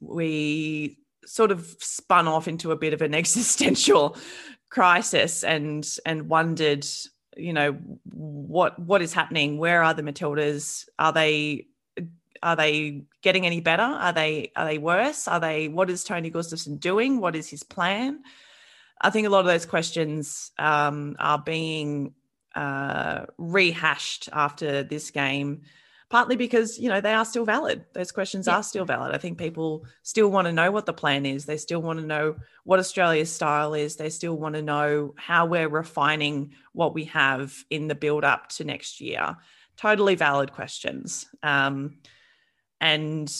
we 0.00 0.98
sort 1.24 1.50
of 1.50 1.66
spun 1.78 2.26
off 2.26 2.48
into 2.48 2.72
a 2.72 2.76
bit 2.76 2.92
of 2.92 3.02
an 3.02 3.14
existential 3.22 4.16
crisis 4.70 5.42
and 5.42 5.86
and 6.06 6.28
wondered 6.28 6.86
you 7.36 7.52
know 7.52 7.72
what 8.04 8.78
what 8.78 9.02
is 9.02 9.12
happening? 9.12 9.58
Where 9.58 9.82
are 9.82 9.94
the 9.94 10.02
matildas? 10.02 10.86
Are 10.98 11.12
they 11.12 11.66
are 12.42 12.56
they 12.56 13.02
getting 13.22 13.46
any 13.46 13.60
better? 13.60 13.82
Are 13.82 14.12
they 14.12 14.52
are 14.56 14.66
they 14.66 14.78
worse? 14.78 15.28
Are 15.28 15.40
they 15.40 15.68
what 15.68 15.90
is 15.90 16.04
tony 16.04 16.30
gustavsson 16.30 16.78
doing? 16.78 17.20
What 17.20 17.36
is 17.36 17.48
his 17.48 17.62
plan? 17.62 18.22
I 19.00 19.10
think 19.10 19.26
a 19.26 19.30
lot 19.30 19.40
of 19.40 19.46
those 19.46 19.64
questions 19.64 20.50
um, 20.58 21.16
are 21.18 21.38
being 21.38 22.14
uh, 22.54 23.24
rehashed 23.38 24.28
after 24.32 24.82
this 24.82 25.10
game 25.10 25.62
partly 26.10 26.36
because 26.36 26.78
you 26.78 26.88
know 26.88 27.00
they 27.00 27.14
are 27.14 27.24
still 27.24 27.44
valid. 27.44 27.84
Those 27.94 28.12
questions 28.12 28.46
yeah. 28.46 28.56
are 28.56 28.62
still 28.62 28.84
valid. 28.84 29.14
I 29.14 29.18
think 29.18 29.38
people 29.38 29.86
still 30.02 30.30
want 30.30 30.46
to 30.46 30.52
know 30.52 30.70
what 30.70 30.84
the 30.84 30.92
plan 30.92 31.24
is. 31.24 31.46
They 31.46 31.56
still 31.56 31.80
want 31.80 32.00
to 32.00 32.06
know 32.06 32.36
what 32.64 32.80
australia's 32.80 33.32
style 33.32 33.72
is. 33.74 33.96
They 33.96 34.10
still 34.10 34.36
want 34.36 34.56
to 34.56 34.62
know 34.62 35.14
how 35.16 35.46
we're 35.46 35.68
refining 35.68 36.52
what 36.72 36.92
we 36.92 37.04
have 37.04 37.54
in 37.70 37.88
the 37.88 37.94
build 37.94 38.24
up 38.24 38.48
to 38.50 38.64
next 38.64 39.00
year. 39.00 39.36
Totally 39.76 40.16
valid 40.16 40.52
questions. 40.52 41.26
Um, 41.42 42.00
and 42.80 43.32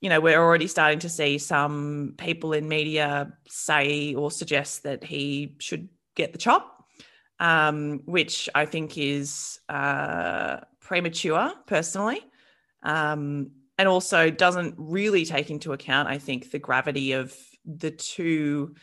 you 0.00 0.08
know 0.08 0.20
we're 0.20 0.40
already 0.40 0.66
starting 0.66 0.98
to 1.00 1.08
see 1.08 1.38
some 1.38 2.14
people 2.16 2.52
in 2.52 2.68
media 2.68 3.32
say 3.48 4.14
or 4.14 4.30
suggest 4.30 4.82
that 4.82 5.04
he 5.04 5.56
should 5.60 5.88
get 6.16 6.32
the 6.32 6.38
chop 6.38 6.72
um, 7.42 8.02
which 8.04 8.48
I 8.54 8.66
think 8.66 8.96
is 8.96 9.58
uh, 9.68 10.58
premature 10.82 11.52
personally. 11.66 12.20
Um, 12.82 13.52
and 13.78 13.88
also 13.88 14.30
doesn't 14.30 14.74
really 14.76 15.24
take 15.24 15.50
into 15.50 15.72
account, 15.72 16.08
I 16.08 16.18
think, 16.18 16.50
the 16.50 16.58
gravity 16.58 17.12
of 17.12 17.34
the 17.64 17.90
two 17.90 18.74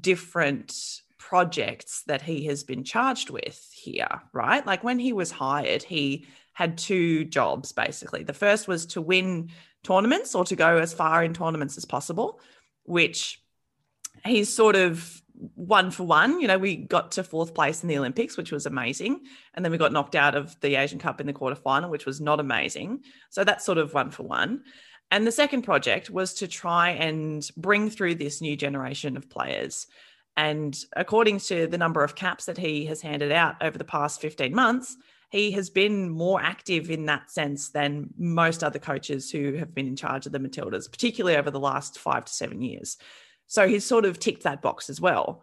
different 0.00 1.00
projects 1.18 2.02
that 2.06 2.22
he 2.22 2.46
has 2.46 2.64
been 2.64 2.82
charged 2.82 3.30
with 3.30 3.70
here, 3.72 4.22
right? 4.32 4.66
Like 4.66 4.82
when 4.82 4.98
he 4.98 5.12
was 5.12 5.30
hired, 5.30 5.82
he 5.82 6.26
had 6.54 6.78
two 6.78 7.24
jobs 7.24 7.72
basically. 7.72 8.24
The 8.24 8.32
first 8.32 8.66
was 8.66 8.86
to 8.86 9.00
win 9.00 9.50
tournaments 9.84 10.34
or 10.34 10.44
to 10.46 10.56
go 10.56 10.78
as 10.78 10.94
far 10.94 11.22
in 11.22 11.34
tournaments 11.34 11.76
as 11.76 11.84
possible, 11.84 12.40
which 12.84 13.42
he's 14.24 14.52
sort 14.52 14.74
of 14.74 15.22
one 15.54 15.90
for 15.90 16.04
one. 16.04 16.40
You 16.40 16.48
know, 16.48 16.58
we 16.58 16.76
got 16.76 17.12
to 17.12 17.24
fourth 17.24 17.54
place 17.54 17.82
in 17.82 17.88
the 17.88 17.98
Olympics, 17.98 18.36
which 18.36 18.52
was 18.52 18.66
amazing. 18.66 19.20
And 19.54 19.64
then 19.64 19.72
we 19.72 19.78
got 19.78 19.92
knocked 19.92 20.14
out 20.14 20.34
of 20.34 20.58
the 20.60 20.76
Asian 20.76 20.98
Cup 20.98 21.20
in 21.20 21.26
the 21.26 21.32
quarterfinal, 21.32 21.90
which 21.90 22.06
was 22.06 22.20
not 22.20 22.40
amazing. 22.40 23.04
So 23.30 23.44
that's 23.44 23.64
sort 23.64 23.78
of 23.78 23.94
one 23.94 24.10
for 24.10 24.24
one. 24.24 24.62
And 25.10 25.26
the 25.26 25.32
second 25.32 25.62
project 25.62 26.10
was 26.10 26.34
to 26.34 26.48
try 26.48 26.90
and 26.90 27.48
bring 27.56 27.88
through 27.88 28.16
this 28.16 28.40
new 28.40 28.56
generation 28.56 29.16
of 29.16 29.30
players. 29.30 29.86
And 30.36 30.78
according 30.94 31.40
to 31.40 31.66
the 31.66 31.78
number 31.78 32.04
of 32.04 32.14
caps 32.14 32.44
that 32.44 32.58
he 32.58 32.86
has 32.86 33.00
handed 33.00 33.32
out 33.32 33.56
over 33.62 33.78
the 33.78 33.84
past 33.84 34.20
15 34.20 34.54
months, 34.54 34.96
he 35.30 35.50
has 35.52 35.68
been 35.68 36.08
more 36.08 36.40
active 36.40 36.90
in 36.90 37.06
that 37.06 37.30
sense 37.30 37.70
than 37.70 38.10
most 38.16 38.64
other 38.64 38.78
coaches 38.78 39.30
who 39.30 39.54
have 39.54 39.74
been 39.74 39.86
in 39.86 39.96
charge 39.96 40.26
of 40.26 40.32
the 40.32 40.38
Matildas, 40.38 40.90
particularly 40.90 41.36
over 41.36 41.50
the 41.50 41.60
last 41.60 41.98
five 41.98 42.24
to 42.24 42.32
seven 42.32 42.62
years. 42.62 42.96
So 43.48 43.66
he's 43.66 43.84
sort 43.84 44.04
of 44.04 44.20
ticked 44.20 44.44
that 44.44 44.62
box 44.62 44.88
as 44.88 45.00
well. 45.00 45.42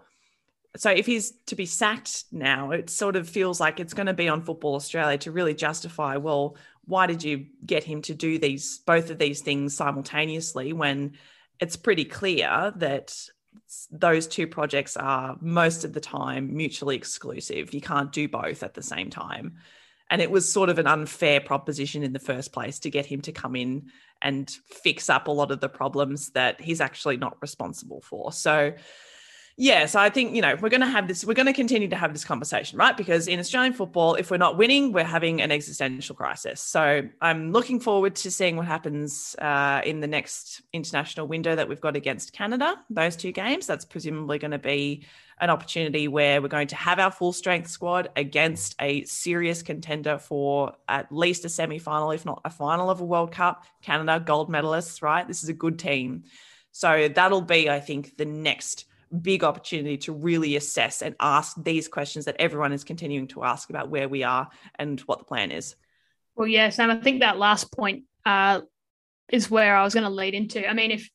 So 0.78 0.90
if 0.90 1.06
he's 1.06 1.32
to 1.48 1.56
be 1.56 1.66
sacked 1.66 2.26
now, 2.32 2.72
it 2.72 2.90
sort 2.90 3.16
of 3.16 3.30
feels 3.30 3.60
like 3.60 3.80
it's 3.80 3.94
going 3.94 4.08
to 4.08 4.14
be 4.14 4.28
on 4.28 4.42
Football 4.42 4.76
Australia 4.76 5.18
to 5.20 5.32
really 5.32 5.54
justify, 5.54 6.18
well, 6.18 6.58
why 6.86 7.08
did 7.08 7.24
you 7.24 7.48
get 7.66 7.84
him 7.84 8.02
to 8.04 8.14
do 8.14 8.38
these 8.38 8.80
both 8.80 9.10
of 9.10 9.18
these 9.18 9.42
things 9.42 9.76
simultaneously 9.76 10.74
when 10.74 11.14
it's 11.60 11.76
pretty 11.76 12.06
clear 12.06 12.74
that 12.76 13.16
those 13.92 14.28
two 14.28 14.48
projects 14.48 14.98
are 14.98 15.38
most 15.42 15.84
of 15.84 15.94
the 15.94 16.02
time 16.02 16.56
mutually 16.56 16.96
exclusive. 16.96 17.74
You 17.74 17.82
can't 17.82 18.12
do 18.12 18.28
both 18.28 18.64
at 18.64 18.74
the 18.74 18.84
same 18.84 19.10
time. 19.10 19.56
And 20.10 20.22
it 20.22 20.30
was 20.30 20.52
sort 20.52 20.70
of 20.70 20.78
an 20.78 20.88
unfair 20.88 21.42
proposition 21.42 22.04
in 22.04 22.14
the 22.14 22.20
first 22.20 22.52
place 22.52 22.80
to 22.80 22.92
get 22.92 23.06
him 23.06 23.22
to 23.22 23.32
come 23.32 23.56
in 23.56 23.90
and 24.26 24.50
fix 24.50 25.08
up 25.08 25.28
a 25.28 25.32
lot 25.32 25.52
of 25.52 25.60
the 25.62 25.70
problems 25.70 26.32
that 26.32 26.60
he's 26.60 26.82
actually 26.82 27.16
not 27.16 27.38
responsible 27.42 28.02
for. 28.02 28.32
So, 28.32 28.74
yeah, 29.58 29.86
so 29.86 30.00
I 30.02 30.10
think, 30.10 30.36
you 30.36 30.42
know, 30.42 30.58
we're 30.60 30.70
going 30.70 30.82
to 30.82 30.88
have 30.88 31.08
this, 31.08 31.24
we're 31.24 31.34
going 31.34 31.46
to 31.46 31.54
continue 31.54 31.88
to 31.88 31.96
have 31.96 32.12
this 32.12 32.26
conversation, 32.26 32.78
right? 32.78 32.96
Because 32.96 33.30
in 33.30 33.40
Australian 33.40 33.72
football, 33.72 34.16
if 34.16 34.30
we're 34.30 34.36
not 34.36 34.58
winning, 34.58 34.92
we're 34.92 35.06
having 35.06 35.42
an 35.42 35.50
existential 35.50 36.14
crisis. 36.14 36.60
So 36.60 37.04
I'm 37.22 37.54
looking 37.54 37.80
forward 37.80 38.16
to 38.16 38.32
seeing 38.32 38.58
what 38.58 38.66
happens 38.66 39.34
uh, 39.40 39.82
in 39.86 40.02
the 40.02 40.08
next 40.08 40.62
international 40.74 41.28
window 41.28 41.56
that 41.56 41.70
we've 41.70 41.80
got 41.80 41.96
against 41.96 42.34
Canada, 42.34 42.76
those 42.90 43.16
two 43.16 43.32
games. 43.32 43.66
That's 43.66 43.86
presumably 43.86 44.40
going 44.40 44.52
to 44.52 44.60
be 44.60 45.06
an 45.40 45.50
opportunity 45.50 46.10
where 46.10 46.42
we're 46.42 46.50
going 46.50 46.68
to 46.68 46.76
have 46.76 47.00
our 47.00 47.12
full 47.12 47.32
strength 47.32 47.70
squad 47.70 48.10
against 48.18 48.76
a 48.82 49.06
serious 49.06 49.62
contender 49.62 50.18
for 50.18 50.74
at 50.90 51.10
least 51.14 51.46
a 51.46 51.50
semi 51.50 51.80
final, 51.80 52.12
if 52.12 52.26
not 52.26 52.42
a 52.44 52.50
final 52.50 52.90
of 52.90 53.00
a 53.00 53.06
World 53.06 53.32
Cup. 53.32 53.64
Canada, 53.82 54.20
gold 54.20 54.50
medalists, 54.50 55.02
right? 55.02 55.26
This 55.26 55.44
is 55.44 55.50
a 55.50 55.54
good 55.54 55.80
team. 55.80 56.24
So 56.74 57.08
that'll 57.08 57.40
be, 57.40 57.70
I 57.70 57.80
think, 57.80 58.18
the 58.18 58.26
next 58.26 58.86
big 59.22 59.44
opportunity 59.44 59.98
to 59.98 60.14
really 60.14 60.56
assess 60.56 61.02
and 61.02 61.16
ask 61.20 61.56
these 61.62 61.88
questions 61.88 62.26
that 62.26 62.36
everyone 62.40 62.74
is 62.74 62.84
continuing 62.84 63.28
to 63.28 63.44
ask 63.44 63.70
about 63.70 63.90
where 63.90 64.10
we 64.10 64.24
are 64.24 64.50
and 64.78 65.00
what 65.02 65.20
the 65.20 65.26
plan 65.26 65.52
is. 65.52 65.76
Well, 66.36 66.48
yes, 66.48 66.80
and 66.80 66.92
I 66.92 66.98
think 66.98 67.22
that 67.22 67.38
last 67.38 67.72
point 67.72 68.04
uh, 68.26 68.62
is 69.32 69.50
where 69.50 69.76
I 69.76 69.84
was 69.84 69.94
going 69.94 70.04
to 70.04 70.10
lead 70.10 70.34
into. 70.34 70.68
I 70.68 70.74
mean, 70.74 70.92
if 70.92 71.10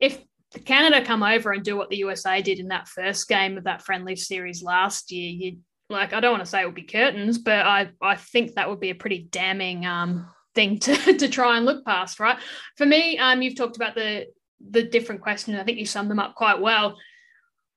if 0.00 0.20
Canada 0.64 1.04
come 1.04 1.22
over 1.22 1.52
and 1.52 1.64
do 1.64 1.76
what 1.76 1.90
the 1.90 1.98
USA 1.98 2.42
did 2.42 2.58
in 2.58 2.68
that 2.68 2.88
first 2.88 3.28
game 3.28 3.56
of 3.56 3.64
that 3.64 3.82
friendly 3.82 4.16
series 4.16 4.62
last 4.62 5.12
year, 5.12 5.30
you 5.30 5.58
like 5.90 6.12
I 6.12 6.20
don't 6.20 6.32
want 6.32 6.44
to 6.44 6.50
say 6.50 6.62
it 6.62 6.66
would 6.66 6.74
be 6.74 6.82
curtains, 6.82 7.38
but 7.38 7.66
I 7.66 7.90
I 8.02 8.16
think 8.16 8.54
that 8.54 8.68
would 8.68 8.80
be 8.80 8.90
a 8.90 8.94
pretty 8.94 9.28
damning 9.30 9.86
um, 9.86 10.28
thing 10.54 10.78
to 10.80 11.16
to 11.16 11.28
try 11.28 11.56
and 11.56 11.66
look 11.66 11.84
past, 11.84 12.18
right? 12.18 12.38
For 12.76 12.86
me, 12.86 13.18
um, 13.18 13.42
you've 13.42 13.56
talked 13.56 13.76
about 13.76 13.94
the 13.94 14.26
the 14.70 14.82
different 14.82 15.20
questions. 15.20 15.58
I 15.58 15.64
think 15.64 15.78
you 15.78 15.86
summed 15.86 16.10
them 16.10 16.18
up 16.18 16.34
quite 16.34 16.60
well 16.60 16.96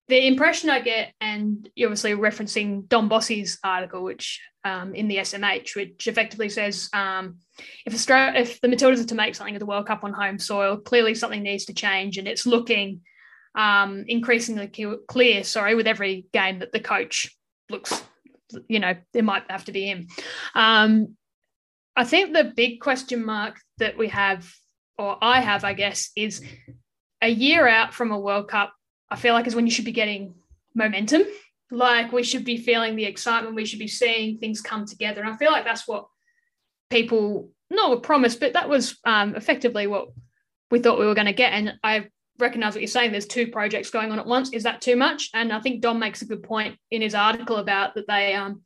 the 0.07 0.27
impression 0.27 0.69
I 0.69 0.79
get, 0.79 1.13
and 1.19 1.69
you're 1.75 1.89
obviously 1.89 2.13
referencing 2.13 2.87
Dom 2.87 3.09
Bossi's 3.09 3.59
article, 3.63 4.03
which 4.03 4.41
um, 4.63 4.95
in 4.95 5.07
the 5.07 5.17
SMH, 5.17 5.75
which 5.75 6.07
effectively 6.07 6.49
says 6.49 6.89
um, 6.93 7.39
if 7.85 7.93
Australia, 7.93 8.39
if 8.39 8.61
the 8.61 8.67
Matildas 8.67 9.01
are 9.01 9.07
to 9.07 9.15
make 9.15 9.35
something 9.35 9.55
of 9.55 9.59
the 9.59 9.65
World 9.65 9.87
Cup 9.87 10.03
on 10.03 10.13
home 10.13 10.39
soil, 10.39 10.77
clearly 10.77 11.13
something 11.13 11.43
needs 11.43 11.65
to 11.65 11.73
change, 11.73 12.17
and 12.17 12.27
it's 12.27 12.45
looking 12.45 13.01
um, 13.55 14.05
increasingly 14.07 14.71
clear. 15.07 15.43
Sorry, 15.43 15.75
with 15.75 15.87
every 15.87 16.27
game 16.31 16.59
that 16.59 16.71
the 16.71 16.79
coach 16.79 17.35
looks, 17.69 18.01
you 18.69 18.79
know, 18.79 18.95
there 19.13 19.23
might 19.23 19.43
have 19.49 19.65
to 19.65 19.73
be 19.73 19.85
him. 19.87 20.07
Um, 20.55 21.17
I 21.97 22.05
think 22.05 22.33
the 22.33 22.53
big 22.55 22.79
question 22.79 23.25
mark 23.25 23.59
that 23.79 23.97
we 23.97 24.07
have, 24.09 24.49
or 24.97 25.17
I 25.21 25.41
have, 25.41 25.65
I 25.65 25.73
guess, 25.73 26.11
is 26.15 26.41
a 27.21 27.29
year 27.29 27.67
out 27.67 27.93
from 27.93 28.11
a 28.11 28.19
World 28.19 28.47
Cup 28.47 28.73
I 29.09 29.15
feel 29.15 29.33
like 29.33 29.47
is 29.47 29.55
when 29.55 29.65
you 29.65 29.71
should 29.71 29.85
be 29.85 29.91
getting 29.91 30.35
momentum. 30.75 31.23
Like 31.69 32.11
we 32.11 32.23
should 32.23 32.45
be 32.45 32.57
feeling 32.57 32.95
the 32.95 33.05
excitement, 33.05 33.55
we 33.55 33.65
should 33.65 33.79
be 33.79 33.87
seeing 33.87 34.37
things 34.37 34.61
come 34.61 34.85
together. 34.85 35.21
And 35.21 35.29
I 35.29 35.37
feel 35.37 35.51
like 35.51 35.65
that's 35.65 35.87
what 35.87 36.07
people 36.89 37.51
not 37.69 37.89
were 37.89 37.99
promised, 37.99 38.39
but 38.39 38.53
that 38.53 38.69
was 38.69 38.97
um, 39.03 39.35
effectively 39.35 39.87
what 39.87 40.07
we 40.71 40.79
thought 40.79 40.99
we 40.99 41.05
were 41.05 41.15
going 41.15 41.27
to 41.27 41.33
get. 41.33 41.53
And 41.53 41.73
I 41.83 42.07
recognize 42.39 42.73
what 42.73 42.81
you're 42.81 42.87
saying. 42.87 43.11
There's 43.11 43.25
two 43.25 43.47
projects 43.47 43.89
going 43.89 44.11
on 44.11 44.19
at 44.19 44.25
once. 44.25 44.53
Is 44.53 44.63
that 44.63 44.81
too 44.81 44.95
much? 44.95 45.29
And 45.33 45.51
I 45.51 45.59
think 45.59 45.81
Dom 45.81 45.99
makes 45.99 46.21
a 46.21 46.25
good 46.25 46.43
point 46.43 46.77
in 46.91 47.01
his 47.01 47.15
article 47.15 47.57
about 47.57 47.95
that 47.95 48.07
they 48.07 48.33
um 48.33 48.61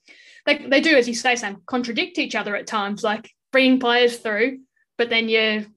they, 0.45 0.57
they 0.57 0.81
do, 0.81 0.95
as 0.95 1.07
you 1.07 1.13
say, 1.13 1.35
Sam, 1.35 1.61
contradict 1.67 2.17
each 2.17 2.35
other 2.35 2.55
at 2.55 2.65
times, 2.65 3.03
like 3.03 3.29
bringing 3.51 3.79
players 3.79 4.17
through, 4.17 4.59
but 4.97 5.09
then 5.09 5.29
you 5.29 5.67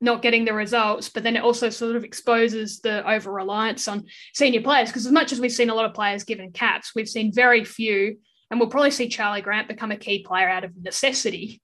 not 0.00 0.22
getting 0.22 0.44
the 0.44 0.52
results, 0.52 1.08
but 1.08 1.22
then 1.22 1.36
it 1.36 1.42
also 1.42 1.70
sort 1.70 1.96
of 1.96 2.04
exposes 2.04 2.80
the 2.80 3.08
over 3.10 3.32
reliance 3.32 3.88
on 3.88 4.04
senior 4.34 4.60
players. 4.60 4.88
Because 4.88 5.06
as 5.06 5.12
much 5.12 5.32
as 5.32 5.40
we've 5.40 5.52
seen 5.52 5.70
a 5.70 5.74
lot 5.74 5.86
of 5.86 5.94
players 5.94 6.24
given 6.24 6.52
caps, 6.52 6.92
we've 6.94 7.08
seen 7.08 7.32
very 7.32 7.64
few, 7.64 8.18
and 8.50 8.60
we'll 8.60 8.68
probably 8.68 8.90
see 8.90 9.08
Charlie 9.08 9.40
Grant 9.40 9.68
become 9.68 9.90
a 9.90 9.96
key 9.96 10.22
player 10.22 10.48
out 10.48 10.64
of 10.64 10.72
necessity. 10.76 11.62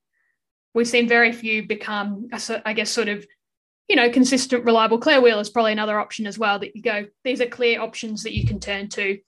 We've 0.72 0.88
seen 0.88 1.08
very 1.08 1.32
few 1.32 1.66
become, 1.66 2.28
I 2.64 2.72
guess, 2.72 2.90
sort 2.90 3.08
of, 3.08 3.26
you 3.88 3.96
know, 3.96 4.08
consistent, 4.08 4.64
reliable. 4.64 4.98
Clare 4.98 5.20
Wheeler 5.20 5.40
is 5.40 5.50
probably 5.50 5.72
another 5.72 5.98
option 5.98 6.26
as 6.26 6.38
well 6.38 6.60
that 6.60 6.76
you 6.76 6.82
go, 6.82 7.06
these 7.24 7.40
are 7.40 7.46
clear 7.46 7.80
options 7.80 8.22
that 8.22 8.36
you 8.36 8.46
can 8.46 8.60
turn 8.60 8.88
to. 8.90 9.18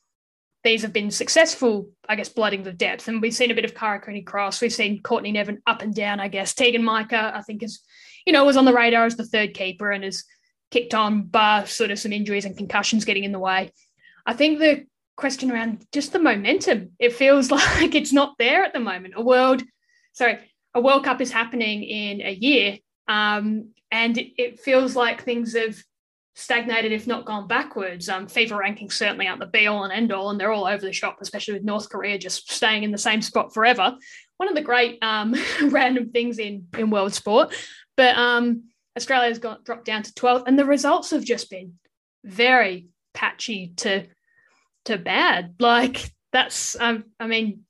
These 0.65 0.83
have 0.83 0.93
been 0.93 1.11
successful, 1.11 1.91
I 2.09 2.15
guess, 2.15 2.29
blooding 2.29 2.63
the 2.63 2.73
depth. 2.73 3.09
And 3.09 3.21
we've 3.21 3.35
seen 3.35 3.51
a 3.51 3.55
bit 3.55 3.65
of 3.65 3.75
Cooney 3.75 4.23
Cross. 4.23 4.61
We've 4.61 4.73
seen 4.73 5.03
Courtney 5.03 5.33
Nevin 5.33 5.61
up 5.67 5.83
and 5.83 5.93
down, 5.93 6.21
I 6.21 6.29
guess. 6.29 6.55
Teagan 6.55 6.85
Micah, 6.85 7.33
I 7.35 7.43
think, 7.43 7.65
is 7.65 7.83
you 8.27 8.33
know, 8.33 8.45
was 8.45 8.57
on 8.57 8.65
the 8.65 8.75
radar 8.75 9.05
as 9.05 9.17
the 9.17 9.25
third 9.25 9.55
keeper 9.55 9.91
and 9.91 10.05
has 10.05 10.25
kicked 10.71 10.95
on, 10.95 11.25
bar 11.25 11.67
sort 11.67 11.91
of 11.91 11.99
some 11.99 12.13
injuries 12.13 12.45
and 12.45 12.57
concussions 12.57 13.05
getting 13.05 13.25
in 13.25 13.33
the 13.33 13.39
way. 13.39 13.71
I 14.27 14.33
think 14.33 14.59
the 14.59 14.87
question 15.17 15.51
around 15.51 15.85
just 15.93 16.13
the 16.13 16.19
momentum, 16.19 16.93
it 16.99 17.13
feels 17.13 17.51
like 17.51 17.95
it's 17.95 18.13
not 18.13 18.37
there 18.39 18.65
at 18.65 18.73
the 18.73 18.81
moment. 18.81 19.15
A 19.17 19.23
world, 19.23 19.63
sorry, 20.13 20.39
a 20.75 20.81
World 20.81 21.05
Cup 21.05 21.21
is 21.21 21.31
happening 21.31 21.83
in 21.83 22.23
a 22.23 22.33
year. 22.33 22.79
Um, 23.09 23.71
and 23.91 24.17
it, 24.17 24.33
it, 24.39 24.61
feels 24.61 24.97
like 24.97 25.23
things 25.23 25.55
have 25.55 25.77
stagnated, 26.35 26.93
if 26.93 27.07
not 27.07 27.27
gone 27.27 27.47
backwards. 27.47 28.09
Um, 28.09 28.27
FIFA 28.27 28.61
rankings 28.61 28.93
certainly 28.93 29.27
aren't 29.27 29.41
the 29.41 29.47
be 29.47 29.67
all 29.67 29.85
and 29.85 29.93
end 29.93 30.13
all, 30.13 30.31
and 30.31 30.41
they're 30.41 30.53
all 30.53 30.67
over 30.67 30.81
the 30.81 30.93
shop, 30.93 31.19
especially 31.21 31.55
with 31.55 31.65
North 31.65 31.91
Korea 31.91 32.17
just 32.17 32.51
staying 32.51 32.85
in 32.85 32.91
the 32.91 32.99
same 32.99 33.21
spot 33.21 33.53
forever. 33.53 33.97
One 34.39 34.49
of 34.49 34.55
the 34.55 34.63
great 34.63 34.99
um, 35.03 35.35
random 35.65 36.11
things 36.11 36.39
in, 36.39 36.67
in 36.79 36.91
world 36.91 37.13
sport. 37.13 37.55
But 37.97 38.17
um, 38.17 38.65
Australia's 38.97 39.39
got 39.39 39.65
dropped 39.65 39.85
down 39.85 40.03
to 40.03 40.13
12th, 40.13 40.45
and 40.47 40.59
the 40.59 40.65
results 40.65 41.11
have 41.11 41.25
just 41.25 41.51
been 41.51 41.75
very 42.25 42.89
patchy 43.15 43.73
to 43.79 44.07
to 44.85 44.99
bad. 44.99 45.55
Like 45.59 46.11
that's, 46.33 46.79
um, 46.81 47.05
I 47.21 47.27
mean, 47.27 47.65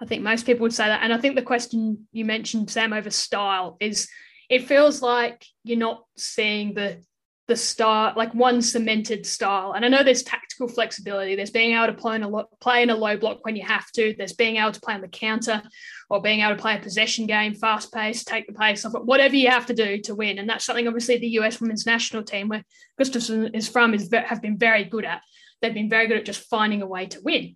I 0.00 0.06
think 0.06 0.22
most 0.22 0.46
people 0.46 0.62
would 0.62 0.74
say 0.74 0.86
that. 0.86 1.02
And 1.02 1.12
I 1.12 1.18
think 1.18 1.36
the 1.36 1.42
question 1.42 2.06
you 2.12 2.24
mentioned, 2.24 2.70
Sam, 2.70 2.92
over 2.92 3.10
style 3.10 3.76
is 3.80 4.08
it 4.48 4.66
feels 4.66 5.00
like 5.00 5.44
you're 5.62 5.78
not 5.78 6.04
seeing 6.16 6.74
the 6.74 7.02
the 7.46 7.56
style, 7.56 8.12
like 8.16 8.32
one 8.32 8.62
cemented 8.62 9.26
style. 9.26 9.72
And 9.72 9.84
I 9.84 9.88
know 9.88 10.04
there's 10.04 10.22
tactical 10.22 10.68
flexibility. 10.68 11.34
There's 11.34 11.50
being 11.50 11.74
able 11.74 11.88
to 11.88 12.00
play 12.00 12.14
in 12.14 12.22
a 12.22 12.28
lo- 12.28 12.48
play 12.60 12.82
in 12.82 12.90
a 12.90 12.94
low 12.94 13.16
block 13.16 13.44
when 13.44 13.56
you 13.56 13.66
have 13.66 13.90
to. 13.92 14.14
There's 14.16 14.32
being 14.32 14.56
able 14.56 14.70
to 14.70 14.80
play 14.80 14.94
on 14.94 15.00
the 15.00 15.08
counter, 15.08 15.60
or 16.10 16.20
being 16.20 16.40
able 16.40 16.56
to 16.56 16.60
play 16.60 16.76
a 16.76 16.80
possession 16.80 17.26
game, 17.26 17.54
fast 17.54 17.92
pace, 17.94 18.24
take 18.24 18.46
the 18.48 18.52
pace 18.52 18.84
off 18.84 18.96
it, 18.96 19.04
whatever 19.04 19.36
you 19.36 19.48
have 19.48 19.66
to 19.66 19.74
do 19.74 20.00
to 20.00 20.14
win. 20.14 20.38
And 20.38 20.48
that's 20.48 20.64
something 20.64 20.88
obviously 20.88 21.16
the 21.18 21.38
US 21.38 21.60
women's 21.60 21.86
national 21.86 22.24
team, 22.24 22.48
where 22.48 22.64
Gustavsson 23.00 23.54
is 23.54 23.68
from, 23.68 23.94
is 23.94 24.12
have 24.12 24.42
been 24.42 24.58
very 24.58 24.84
good 24.84 25.04
at. 25.04 25.22
They've 25.62 25.72
been 25.72 25.88
very 25.88 26.08
good 26.08 26.16
at 26.16 26.24
just 26.24 26.48
finding 26.48 26.82
a 26.82 26.86
way 26.86 27.06
to 27.06 27.20
win. 27.22 27.54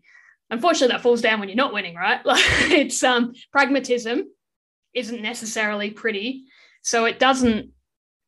Unfortunately, 0.50 0.94
that 0.94 1.02
falls 1.02 1.20
down 1.20 1.40
when 1.40 1.48
you're 1.48 1.56
not 1.56 1.74
winning, 1.74 1.96
right? 1.96 2.20
Like 2.24 2.44
it's 2.70 3.02
um 3.02 3.32
pragmatism 3.50 4.24
isn't 4.94 5.20
necessarily 5.20 5.90
pretty. 5.90 6.44
So 6.82 7.06
it 7.06 7.18
doesn't 7.18 7.70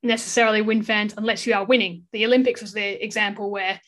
necessarily 0.03 0.61
win 0.61 0.83
fans 0.83 1.15
unless 1.17 1.47
you 1.47 1.55
are 1.55 1.65
winning. 1.65 2.05
The 2.13 2.27
Olympics 2.27 2.63
was 2.63 2.73
the 2.73 3.05
example 3.05 3.51
where 3.51 3.81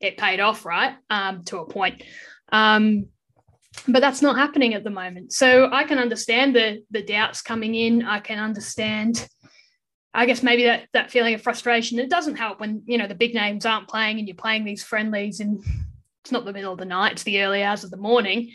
it 0.00 0.16
paid 0.16 0.40
off, 0.40 0.64
right? 0.64 0.94
Um, 1.10 1.44
to 1.44 1.58
a 1.58 1.66
point. 1.66 2.02
Um, 2.50 3.08
but 3.88 4.00
that's 4.00 4.22
not 4.22 4.36
happening 4.36 4.74
at 4.74 4.84
the 4.84 4.90
moment. 4.90 5.32
So 5.32 5.68
I 5.72 5.84
can 5.84 5.98
understand 5.98 6.54
the 6.54 6.82
the 6.90 7.02
doubts 7.02 7.42
coming 7.42 7.74
in. 7.74 8.02
I 8.04 8.20
can 8.20 8.38
understand, 8.38 9.28
I 10.14 10.26
guess 10.26 10.42
maybe 10.42 10.64
that 10.64 10.88
that 10.92 11.10
feeling 11.10 11.34
of 11.34 11.42
frustration. 11.42 11.98
It 11.98 12.10
doesn't 12.10 12.36
help 12.36 12.60
when 12.60 12.82
you 12.86 12.98
know 12.98 13.08
the 13.08 13.14
big 13.14 13.34
names 13.34 13.66
aren't 13.66 13.88
playing 13.88 14.18
and 14.18 14.28
you're 14.28 14.36
playing 14.36 14.64
these 14.64 14.84
friendlies 14.84 15.40
and 15.40 15.62
it's 16.22 16.32
not 16.32 16.44
the 16.44 16.52
middle 16.52 16.72
of 16.72 16.78
the 16.78 16.84
night, 16.84 17.12
it's 17.12 17.24
the 17.24 17.42
early 17.42 17.62
hours 17.62 17.82
of 17.82 17.90
the 17.90 17.96
morning, 17.96 18.52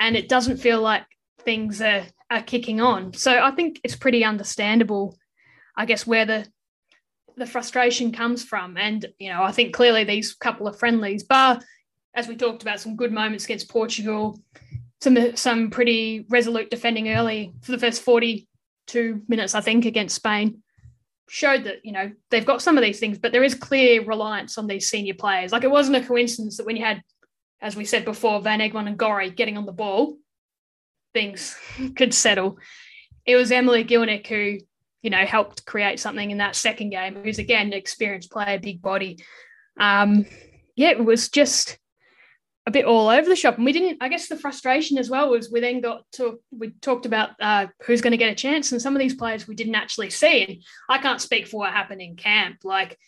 and 0.00 0.16
it 0.16 0.28
doesn't 0.28 0.56
feel 0.56 0.80
like 0.80 1.04
things 1.40 1.80
are 1.80 2.04
are 2.30 2.42
kicking 2.42 2.80
on. 2.80 3.12
So 3.12 3.42
I 3.42 3.50
think 3.52 3.80
it's 3.84 3.96
pretty 3.96 4.24
understandable, 4.24 5.16
I 5.76 5.86
guess, 5.86 6.06
where 6.06 6.26
the 6.26 6.46
the 7.36 7.46
frustration 7.46 8.12
comes 8.12 8.44
from. 8.44 8.76
And 8.76 9.06
you 9.18 9.30
know, 9.30 9.42
I 9.42 9.52
think 9.52 9.74
clearly 9.74 10.04
these 10.04 10.34
couple 10.34 10.66
of 10.66 10.78
friendlies, 10.78 11.22
bar 11.22 11.60
as 12.14 12.28
we 12.28 12.36
talked 12.36 12.62
about, 12.62 12.80
some 12.80 12.96
good 12.96 13.12
moments 13.12 13.44
against 13.44 13.68
Portugal, 13.68 14.40
some 15.00 15.36
some 15.36 15.70
pretty 15.70 16.26
resolute 16.28 16.70
defending 16.70 17.10
early 17.10 17.52
for 17.62 17.72
the 17.72 17.78
first 17.78 18.02
42 18.02 19.22
minutes, 19.28 19.54
I 19.54 19.60
think, 19.60 19.84
against 19.84 20.16
Spain, 20.16 20.62
showed 21.28 21.64
that, 21.64 21.84
you 21.84 21.92
know, 21.92 22.12
they've 22.30 22.46
got 22.46 22.62
some 22.62 22.76
of 22.76 22.84
these 22.84 23.00
things, 23.00 23.18
but 23.18 23.32
there 23.32 23.44
is 23.44 23.54
clear 23.54 24.04
reliance 24.04 24.58
on 24.58 24.66
these 24.66 24.88
senior 24.88 25.14
players. 25.14 25.52
Like 25.52 25.64
it 25.64 25.70
wasn't 25.70 25.96
a 25.96 26.06
coincidence 26.06 26.56
that 26.56 26.66
when 26.66 26.76
you 26.76 26.84
had, 26.84 27.02
as 27.60 27.76
we 27.76 27.84
said 27.84 28.04
before, 28.04 28.40
Van 28.40 28.60
Egmond 28.60 28.88
and 28.88 28.98
Gorry 28.98 29.30
getting 29.30 29.56
on 29.56 29.66
the 29.66 29.72
ball, 29.72 30.16
things 31.12 31.56
could 31.96 32.14
settle. 32.14 32.58
It 33.26 33.36
was 33.36 33.50
Emily 33.50 33.84
Gielnik 33.84 34.26
who, 34.26 34.58
you 35.02 35.10
know, 35.10 35.24
helped 35.24 35.66
create 35.66 35.98
something 35.98 36.30
in 36.30 36.38
that 36.38 36.56
second 36.56 36.90
game, 36.90 37.16
who's 37.16 37.38
again 37.38 37.68
an 37.68 37.72
experienced 37.72 38.30
player, 38.30 38.58
big 38.58 38.80
body. 38.80 39.22
Um, 39.78 40.26
yeah, 40.76 40.90
it 40.90 41.04
was 41.04 41.28
just 41.28 41.78
a 42.66 42.70
bit 42.70 42.86
all 42.86 43.08
over 43.08 43.28
the 43.28 43.36
shop. 43.36 43.56
And 43.56 43.64
we 43.64 43.72
didn't, 43.72 43.98
I 44.00 44.08
guess 44.08 44.28
the 44.28 44.36
frustration 44.36 44.96
as 44.96 45.10
well 45.10 45.30
was 45.30 45.50
we 45.50 45.60
then 45.60 45.80
got 45.80 46.04
to, 46.12 46.40
we 46.50 46.70
talked 46.70 47.04
about 47.04 47.30
uh, 47.40 47.66
who's 47.84 48.00
going 48.00 48.12
to 48.12 48.16
get 48.16 48.32
a 48.32 48.34
chance. 48.34 48.72
And 48.72 48.80
some 48.80 48.96
of 48.96 49.00
these 49.00 49.14
players 49.14 49.46
we 49.46 49.54
didn't 49.54 49.74
actually 49.74 50.10
see. 50.10 50.44
And 50.44 50.62
I 50.88 50.98
can't 50.98 51.20
speak 51.20 51.46
for 51.46 51.58
what 51.58 51.72
happened 51.72 52.00
in 52.00 52.16
camp. 52.16 52.58
Like, 52.64 52.98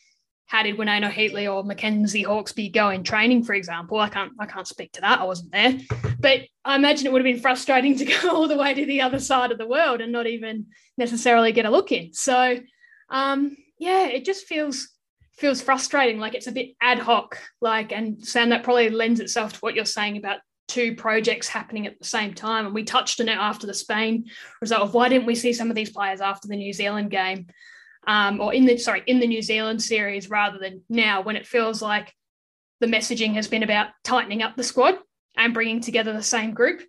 how 0.44 0.62
did 0.62 0.78
Winona 0.78 1.08
Heatley 1.08 1.52
or 1.52 1.64
Mackenzie 1.64 2.24
Hawkesby 2.24 2.72
go 2.72 2.90
in 2.90 3.02
training, 3.02 3.44
for 3.44 3.54
example? 3.54 3.98
I 3.98 4.10
can't, 4.10 4.32
I 4.38 4.46
can't 4.46 4.68
speak 4.68 4.92
to 4.92 5.00
that. 5.00 5.20
I 5.20 5.24
wasn't 5.24 5.52
there. 5.52 5.78
But 6.20 6.42
I 6.64 6.76
imagine 6.76 7.06
it 7.06 7.12
would 7.12 7.24
have 7.24 7.34
been 7.34 7.42
frustrating 7.42 7.96
to 7.96 8.04
go 8.22 8.30
all 8.30 8.48
the 8.48 8.58
way 8.58 8.74
to 8.74 8.86
the 8.86 9.00
other 9.00 9.18
side 9.18 9.52
of 9.52 9.58
the 9.58 9.66
world 9.66 10.02
and 10.02 10.12
not 10.12 10.26
even 10.26 10.66
necessarily 10.98 11.52
get 11.52 11.66
a 11.66 11.70
look 11.70 11.92
in. 11.92 12.12
So, 12.12 12.58
um, 13.08 13.56
yeah, 13.78 14.06
it 14.06 14.24
just 14.24 14.46
feels 14.46 14.88
feels 15.36 15.60
frustrating. 15.60 16.18
Like 16.18 16.34
it's 16.34 16.46
a 16.46 16.52
bit 16.52 16.70
ad 16.80 16.98
hoc. 16.98 17.38
Like, 17.60 17.92
and 17.92 18.24
Sam, 18.24 18.50
that 18.50 18.64
probably 18.64 18.90
lends 18.90 19.20
itself 19.20 19.52
to 19.54 19.58
what 19.60 19.74
you're 19.74 19.84
saying 19.84 20.16
about 20.16 20.40
two 20.68 20.96
projects 20.96 21.48
happening 21.48 21.86
at 21.86 21.98
the 21.98 22.06
same 22.06 22.34
time. 22.34 22.66
And 22.66 22.74
we 22.74 22.84
touched 22.84 23.20
on 23.20 23.28
it 23.28 23.38
after 23.38 23.66
the 23.66 23.74
Spain 23.74 24.26
result 24.60 24.82
of 24.82 24.94
why 24.94 25.08
didn't 25.08 25.26
we 25.26 25.34
see 25.34 25.52
some 25.52 25.70
of 25.70 25.76
these 25.76 25.90
players 25.90 26.20
after 26.20 26.48
the 26.48 26.56
New 26.56 26.72
Zealand 26.72 27.10
game, 27.10 27.46
um, 28.06 28.40
or 28.40 28.52
in 28.52 28.64
the 28.64 28.76
sorry 28.76 29.02
in 29.06 29.20
the 29.20 29.26
New 29.26 29.42
Zealand 29.42 29.82
series 29.82 30.30
rather 30.30 30.58
than 30.58 30.82
now 30.88 31.22
when 31.22 31.36
it 31.36 31.46
feels 31.46 31.82
like 31.82 32.12
the 32.80 32.86
messaging 32.86 33.34
has 33.34 33.48
been 33.48 33.62
about 33.62 33.88
tightening 34.04 34.42
up 34.42 34.56
the 34.56 34.62
squad 34.62 34.96
and 35.36 35.54
bringing 35.54 35.80
together 35.80 36.12
the 36.12 36.22
same 36.22 36.52
group. 36.52 36.82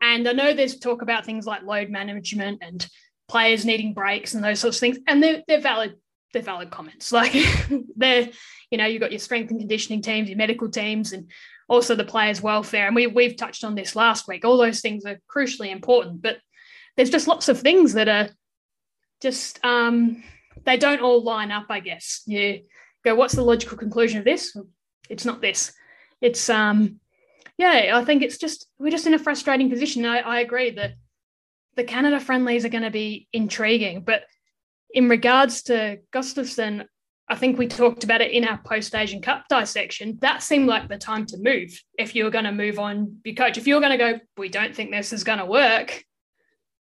And 0.00 0.28
I 0.28 0.32
know 0.32 0.52
there's 0.52 0.78
talk 0.78 1.02
about 1.02 1.24
things 1.24 1.46
like 1.46 1.62
load 1.62 1.88
management 1.88 2.58
and 2.62 2.86
players 3.28 3.64
needing 3.64 3.94
breaks 3.94 4.34
and 4.34 4.42
those 4.42 4.60
sorts 4.60 4.76
of 4.76 4.80
things, 4.80 4.98
and 5.06 5.22
they're, 5.22 5.42
they're 5.46 5.60
valid 5.60 5.94
they're 6.32 6.42
valid 6.42 6.70
comments. 6.70 7.12
Like 7.22 7.32
they're, 7.96 8.28
you 8.70 8.78
know, 8.78 8.86
you've 8.86 9.00
got 9.00 9.12
your 9.12 9.18
strength 9.18 9.50
and 9.50 9.60
conditioning 9.60 10.02
teams, 10.02 10.28
your 10.28 10.38
medical 10.38 10.70
teams, 10.70 11.12
and 11.12 11.30
also 11.68 11.94
the 11.94 12.04
players' 12.04 12.42
welfare. 12.42 12.86
And 12.86 12.96
we 12.96 13.06
we've 13.06 13.36
touched 13.36 13.64
on 13.64 13.74
this 13.74 13.94
last 13.94 14.26
week. 14.26 14.44
All 14.44 14.56
those 14.56 14.80
things 14.80 15.04
are 15.04 15.18
crucially 15.34 15.70
important, 15.70 16.22
but 16.22 16.38
there's 16.96 17.10
just 17.10 17.28
lots 17.28 17.48
of 17.48 17.60
things 17.60 17.94
that 17.94 18.08
are 18.08 18.30
just 19.20 19.64
um, 19.64 20.22
they 20.64 20.76
don't 20.76 21.00
all 21.00 21.22
line 21.22 21.50
up. 21.50 21.66
I 21.70 21.80
guess 21.80 22.22
you 22.26 22.62
go, 23.04 23.14
what's 23.14 23.34
the 23.34 23.42
logical 23.42 23.78
conclusion 23.78 24.18
of 24.18 24.24
this? 24.24 24.56
It's 25.08 25.24
not 25.24 25.40
this. 25.40 25.72
It's 26.20 26.48
um, 26.48 27.00
yeah. 27.58 27.92
I 27.94 28.04
think 28.04 28.22
it's 28.22 28.38
just 28.38 28.66
we're 28.78 28.90
just 28.90 29.06
in 29.06 29.14
a 29.14 29.18
frustrating 29.18 29.70
position. 29.70 30.04
I, 30.04 30.18
I 30.18 30.40
agree 30.40 30.70
that 30.70 30.94
the 31.76 31.84
Canada 31.84 32.20
friendlies 32.20 32.64
are 32.64 32.70
going 32.70 32.84
to 32.84 32.90
be 32.90 33.28
intriguing, 33.32 34.02
but 34.02 34.22
in 34.94 35.08
regards 35.08 35.62
to 35.64 35.98
Gustavsson, 36.12 36.86
I 37.28 37.34
think 37.34 37.58
we 37.58 37.66
talked 37.66 38.04
about 38.04 38.20
it 38.20 38.32
in 38.32 38.44
our 38.44 38.58
post 38.58 38.94
Asian 38.94 39.22
Cup 39.22 39.46
dissection. 39.48 40.18
That 40.20 40.42
seemed 40.42 40.66
like 40.66 40.88
the 40.88 40.98
time 40.98 41.24
to 41.26 41.38
move. 41.38 41.80
If 41.98 42.14
you 42.14 42.24
were 42.24 42.30
going 42.30 42.44
to 42.44 42.52
move 42.52 42.78
on 42.78 43.18
your 43.24 43.34
coach, 43.34 43.56
if 43.56 43.66
you 43.66 43.74
were 43.74 43.80
going 43.80 43.98
to 43.98 44.12
go, 44.12 44.20
we 44.36 44.48
don't 44.48 44.74
think 44.74 44.90
this 44.90 45.12
is 45.12 45.24
going 45.24 45.38
to 45.38 45.46
work, 45.46 46.04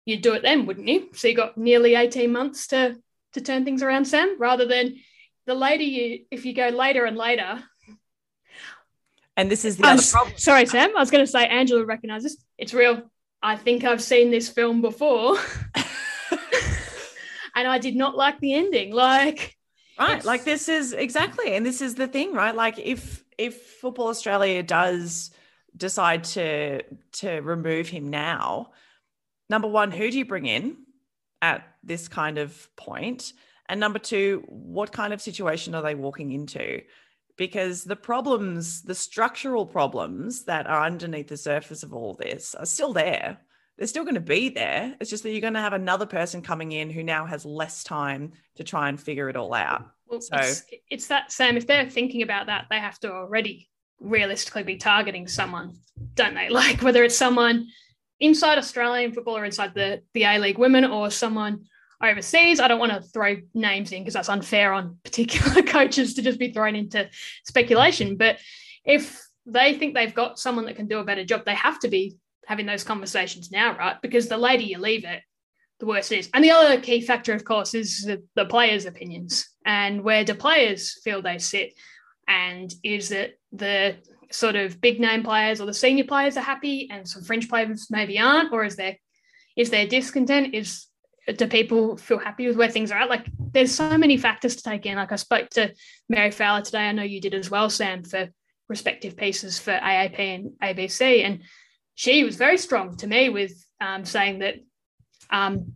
you'd 0.04 0.22
do 0.22 0.34
it 0.34 0.42
then, 0.42 0.66
wouldn't 0.66 0.88
you? 0.88 1.08
So 1.14 1.28
you 1.28 1.34
got 1.34 1.58
nearly 1.58 1.94
18 1.94 2.30
months 2.30 2.68
to 2.68 2.96
to 3.32 3.40
turn 3.40 3.64
things 3.64 3.82
around, 3.82 4.06
Sam, 4.06 4.36
rather 4.38 4.66
than 4.66 4.96
the 5.46 5.54
later 5.54 5.82
you, 5.82 6.24
if 6.30 6.46
you 6.46 6.54
go 6.54 6.68
later 6.68 7.04
and 7.04 7.16
later. 7.16 7.62
And 9.36 9.50
this 9.50 9.64
is 9.64 9.76
the 9.76 9.86
other 9.86 10.02
problem. 10.10 10.38
Sorry, 10.38 10.64
Sam. 10.64 10.96
I 10.96 11.00
was 11.00 11.10
going 11.10 11.24
to 11.24 11.30
say 11.30 11.46
Angela 11.46 11.84
recognizes 11.84 12.42
it's 12.56 12.72
real. 12.72 13.10
I 13.42 13.56
think 13.56 13.84
I've 13.84 14.02
seen 14.02 14.30
this 14.30 14.48
film 14.48 14.80
before. 14.80 15.36
and 17.56 17.66
I 17.66 17.78
did 17.78 17.96
not 17.96 18.16
like 18.16 18.38
the 18.38 18.54
ending. 18.54 18.92
Like, 18.92 19.56
right, 19.98 20.24
like 20.24 20.44
this 20.44 20.68
is 20.68 20.92
exactly, 20.92 21.56
and 21.56 21.64
this 21.66 21.80
is 21.80 21.96
the 21.96 22.06
thing, 22.06 22.34
right? 22.34 22.54
Like, 22.54 22.78
if 22.78 23.24
if 23.36 23.60
Football 23.80 24.08
Australia 24.08 24.62
does 24.62 25.30
decide 25.76 26.24
to 26.24 26.82
to 27.12 27.40
remove 27.40 27.88
him 27.88 28.10
now, 28.10 28.70
number 29.50 29.66
one, 29.66 29.90
who 29.90 30.10
do 30.10 30.18
you 30.18 30.26
bring 30.26 30.46
in 30.46 30.76
at 31.42 31.66
this 31.82 32.06
kind 32.06 32.38
of 32.38 32.68
point? 32.76 33.32
And 33.68 33.80
number 33.80 33.98
two, 33.98 34.44
what 34.46 34.92
kind 34.92 35.12
of 35.12 35.20
situation 35.20 35.74
are 35.74 35.82
they 35.82 35.96
walking 35.96 36.30
into? 36.30 36.82
Because 37.36 37.84
the 37.84 37.96
problems, 37.96 38.82
the 38.82 38.94
structural 38.94 39.66
problems 39.66 40.44
that 40.44 40.66
are 40.66 40.84
underneath 40.84 41.28
the 41.28 41.36
surface 41.36 41.82
of 41.82 41.92
all 41.92 42.14
this 42.14 42.54
are 42.54 42.64
still 42.64 42.92
there 42.92 43.38
they're 43.78 43.86
still 43.86 44.04
going 44.04 44.14
to 44.14 44.20
be 44.20 44.48
there. 44.48 44.94
It's 45.00 45.10
just 45.10 45.22
that 45.22 45.32
you're 45.32 45.40
going 45.40 45.54
to 45.54 45.60
have 45.60 45.72
another 45.72 46.06
person 46.06 46.42
coming 46.42 46.72
in 46.72 46.90
who 46.90 47.02
now 47.02 47.26
has 47.26 47.44
less 47.44 47.84
time 47.84 48.32
to 48.56 48.64
try 48.64 48.88
and 48.88 49.00
figure 49.00 49.28
it 49.28 49.36
all 49.36 49.52
out. 49.52 49.90
Well, 50.06 50.20
so 50.20 50.36
it's, 50.36 50.64
it's 50.88 51.06
that 51.08 51.32
Sam. 51.32 51.56
If 51.56 51.66
they're 51.66 51.90
thinking 51.90 52.22
about 52.22 52.46
that, 52.46 52.66
they 52.70 52.78
have 52.78 52.98
to 53.00 53.12
already 53.12 53.68
realistically 54.00 54.62
be 54.62 54.76
targeting 54.76 55.26
someone, 55.26 55.78
don't 56.14 56.34
they? 56.34 56.48
Like 56.56 56.80
whether 56.82 57.02
it's 57.04 57.16
someone 57.16 57.68
inside 58.20 58.58
Australian 58.58 59.12
football 59.12 59.36
or 59.36 59.44
inside 59.44 59.74
the 59.74 60.02
the 60.14 60.24
A 60.24 60.38
League 60.38 60.58
women 60.58 60.84
or 60.84 61.10
someone 61.10 61.64
overseas. 62.02 62.60
I 62.60 62.68
don't 62.68 62.78
want 62.78 62.92
to 62.92 63.00
throw 63.00 63.36
names 63.54 63.92
in 63.92 64.02
because 64.02 64.14
that's 64.14 64.28
unfair 64.28 64.72
on 64.72 64.98
particular 65.04 65.62
coaches 65.62 66.14
to 66.14 66.22
just 66.22 66.38
be 66.38 66.52
thrown 66.52 66.76
into 66.76 67.08
speculation. 67.44 68.16
But 68.16 68.38
if 68.84 69.20
they 69.44 69.74
think 69.74 69.94
they've 69.94 70.14
got 70.14 70.38
someone 70.38 70.66
that 70.66 70.76
can 70.76 70.86
do 70.86 70.98
a 70.98 71.04
better 71.04 71.24
job, 71.24 71.44
they 71.44 71.54
have 71.54 71.78
to 71.80 71.88
be 71.88 72.16
having 72.46 72.66
those 72.66 72.84
conversations 72.84 73.50
now, 73.50 73.76
right? 73.76 74.00
Because 74.00 74.28
the 74.28 74.38
later 74.38 74.62
you 74.62 74.78
leave 74.78 75.04
it, 75.04 75.22
the 75.78 75.86
worse 75.86 76.10
it 76.10 76.20
is. 76.20 76.30
And 76.32 76.42
the 76.42 76.52
other 76.52 76.80
key 76.80 77.00
factor, 77.00 77.34
of 77.34 77.44
course, 77.44 77.74
is 77.74 78.02
the, 78.02 78.22
the 78.34 78.46
players' 78.46 78.86
opinions 78.86 79.48
and 79.64 80.02
where 80.02 80.24
do 80.24 80.34
players 80.34 80.98
feel 81.04 81.20
they 81.20 81.38
sit. 81.38 81.74
And 82.26 82.72
is 82.82 83.10
it 83.10 83.38
the 83.52 83.96
sort 84.30 84.56
of 84.56 84.80
big 84.80 85.00
name 85.00 85.22
players 85.22 85.60
or 85.60 85.66
the 85.66 85.74
senior 85.74 86.04
players 86.04 86.36
are 86.36 86.40
happy 86.40 86.88
and 86.90 87.06
some 87.06 87.22
French 87.22 87.48
players 87.48 87.88
maybe 87.90 88.18
aren't? 88.18 88.52
Or 88.52 88.64
is 88.64 88.76
there 88.76 88.96
is 89.56 89.70
there 89.70 89.86
discontent? 89.86 90.54
Is 90.54 90.86
do 91.36 91.46
people 91.48 91.96
feel 91.96 92.18
happy 92.18 92.46
with 92.46 92.56
where 92.56 92.70
things 92.70 92.90
are 92.90 93.00
at? 93.00 93.10
Like 93.10 93.26
there's 93.52 93.74
so 93.74 93.98
many 93.98 94.16
factors 94.16 94.56
to 94.56 94.62
take 94.62 94.86
in. 94.86 94.96
Like 94.96 95.12
I 95.12 95.16
spoke 95.16 95.50
to 95.50 95.74
Mary 96.08 96.30
Fowler 96.30 96.62
today. 96.62 96.88
I 96.88 96.92
know 96.92 97.02
you 97.02 97.20
did 97.20 97.34
as 97.34 97.50
well, 97.50 97.68
Sam, 97.68 98.04
for 98.04 98.28
respective 98.68 99.16
pieces 99.16 99.58
for 99.58 99.72
AAP 99.72 100.18
and 100.18 100.50
ABC. 100.62 101.24
And 101.24 101.42
she 101.96 102.22
was 102.22 102.36
very 102.36 102.58
strong 102.58 102.94
to 102.98 103.06
me 103.06 103.30
with 103.30 103.52
um, 103.80 104.04
saying 104.04 104.40
that 104.40 104.56
um, 105.30 105.72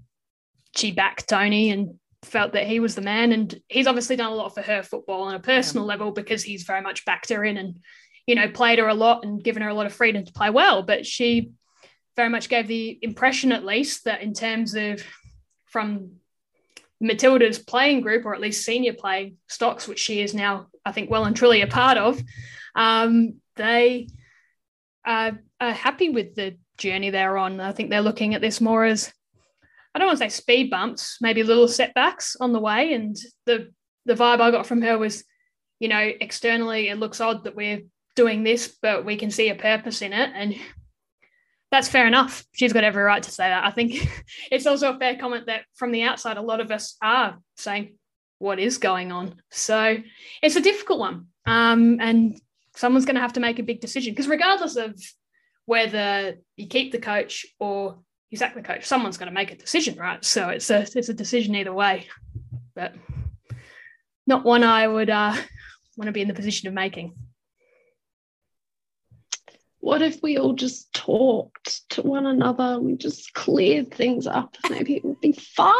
she 0.76 0.92
backed 0.92 1.28
Tony 1.28 1.70
and 1.70 1.94
felt 2.22 2.52
that 2.52 2.66
he 2.66 2.78
was 2.78 2.94
the 2.94 3.00
man. 3.00 3.32
And 3.32 3.58
he's 3.68 3.86
obviously 3.86 4.16
done 4.16 4.30
a 4.30 4.34
lot 4.34 4.54
for 4.54 4.60
her 4.60 4.82
football 4.82 5.22
on 5.22 5.34
a 5.34 5.40
personal 5.40 5.86
yeah. 5.86 5.88
level 5.88 6.12
because 6.12 6.42
he's 6.42 6.64
very 6.64 6.82
much 6.82 7.06
backed 7.06 7.30
her 7.30 7.42
in 7.42 7.56
and, 7.56 7.80
you 8.26 8.34
know, 8.34 8.48
played 8.48 8.78
her 8.78 8.86
a 8.86 8.94
lot 8.94 9.24
and 9.24 9.42
given 9.42 9.62
her 9.62 9.70
a 9.70 9.74
lot 9.74 9.86
of 9.86 9.94
freedom 9.94 10.24
to 10.24 10.32
play 10.32 10.50
well. 10.50 10.82
But 10.82 11.06
she 11.06 11.52
very 12.16 12.28
much 12.28 12.50
gave 12.50 12.68
the 12.68 12.98
impression, 13.00 13.50
at 13.50 13.64
least, 13.64 14.04
that 14.04 14.20
in 14.20 14.34
terms 14.34 14.74
of 14.74 15.02
from 15.64 16.16
Matilda's 17.00 17.58
playing 17.58 18.02
group, 18.02 18.26
or 18.26 18.34
at 18.34 18.42
least 18.42 18.66
senior 18.66 18.92
playing 18.92 19.38
stocks, 19.48 19.88
which 19.88 19.98
she 19.98 20.20
is 20.20 20.34
now, 20.34 20.66
I 20.84 20.92
think, 20.92 21.08
well 21.08 21.24
and 21.24 21.34
truly 21.34 21.62
a 21.62 21.66
part 21.66 21.96
of, 21.96 22.20
um, 22.74 23.40
they 23.56 24.08
are, 25.06 25.40
are 25.60 25.72
happy 25.72 26.08
with 26.08 26.34
the 26.34 26.56
journey 26.78 27.10
they're 27.10 27.38
on. 27.38 27.60
I 27.60 27.72
think 27.72 27.90
they're 27.90 28.00
looking 28.00 28.34
at 28.34 28.40
this 28.40 28.60
more 28.60 28.84
as 28.84 29.12
I 29.94 29.98
don't 29.98 30.06
want 30.06 30.18
to 30.18 30.24
say 30.24 30.28
speed 30.28 30.70
bumps, 30.70 31.18
maybe 31.20 31.42
little 31.42 31.68
setbacks 31.68 32.36
on 32.40 32.52
the 32.52 32.60
way. 32.60 32.92
And 32.94 33.16
the 33.46 33.72
the 34.06 34.14
vibe 34.14 34.40
I 34.40 34.50
got 34.50 34.66
from 34.66 34.82
her 34.82 34.96
was, 34.96 35.24
you 35.78 35.88
know, 35.88 35.98
externally 36.20 36.88
it 36.88 36.98
looks 36.98 37.20
odd 37.20 37.44
that 37.44 37.56
we're 37.56 37.82
doing 38.16 38.42
this, 38.42 38.76
but 38.80 39.04
we 39.04 39.16
can 39.16 39.30
see 39.30 39.48
a 39.48 39.54
purpose 39.54 40.02
in 40.02 40.12
it. 40.12 40.30
And 40.34 40.54
that's 41.70 41.88
fair 41.88 42.06
enough. 42.06 42.44
She's 42.52 42.72
got 42.72 42.84
every 42.84 43.02
right 43.02 43.22
to 43.22 43.30
say 43.30 43.48
that. 43.48 43.64
I 43.64 43.70
think 43.70 44.08
it's 44.50 44.66
also 44.66 44.94
a 44.94 44.98
fair 44.98 45.16
comment 45.16 45.46
that 45.46 45.62
from 45.74 45.92
the 45.92 46.02
outside, 46.02 46.36
a 46.36 46.42
lot 46.42 46.60
of 46.60 46.70
us 46.70 46.96
are 47.02 47.38
saying, 47.56 47.94
what 48.38 48.58
is 48.58 48.78
going 48.78 49.12
on? 49.12 49.40
So 49.50 49.98
it's 50.42 50.56
a 50.56 50.60
difficult 50.62 50.98
one. 50.98 51.26
Um, 51.46 51.98
and 52.00 52.40
someone's 52.74 53.04
going 53.04 53.16
to 53.16 53.20
have 53.20 53.34
to 53.34 53.40
make 53.40 53.58
a 53.58 53.64
big 53.64 53.80
decision 53.80 54.12
because 54.12 54.28
regardless 54.28 54.76
of 54.76 55.00
whether 55.70 56.34
you 56.56 56.66
keep 56.66 56.90
the 56.90 56.98
coach 56.98 57.46
or 57.60 57.96
you 58.28 58.36
sack 58.36 58.56
the 58.56 58.60
coach, 58.60 58.84
someone's 58.86 59.18
going 59.18 59.28
to 59.28 59.32
make 59.32 59.52
a 59.52 59.56
decision, 59.56 59.96
right? 59.96 60.24
So 60.24 60.48
it's 60.48 60.68
a 60.68 60.80
it's 60.80 61.08
a 61.08 61.14
decision 61.14 61.54
either 61.54 61.72
way, 61.72 62.08
but 62.74 62.92
not 64.26 64.44
one 64.44 64.64
I 64.64 64.88
would 64.88 65.10
uh, 65.10 65.32
want 65.96 66.08
to 66.08 66.12
be 66.12 66.22
in 66.22 66.26
the 66.26 66.34
position 66.34 66.66
of 66.66 66.74
making. 66.74 67.14
What 69.78 70.02
if 70.02 70.20
we 70.24 70.38
all 70.38 70.54
just 70.54 70.92
talked 70.92 71.88
to 71.90 72.02
one 72.02 72.26
another? 72.26 72.80
We 72.80 72.96
just 72.96 73.32
cleared 73.32 73.94
things 73.94 74.26
up. 74.26 74.56
Maybe 74.68 74.96
it 74.96 75.04
would 75.04 75.20
be 75.20 75.34
fine. 75.34 75.72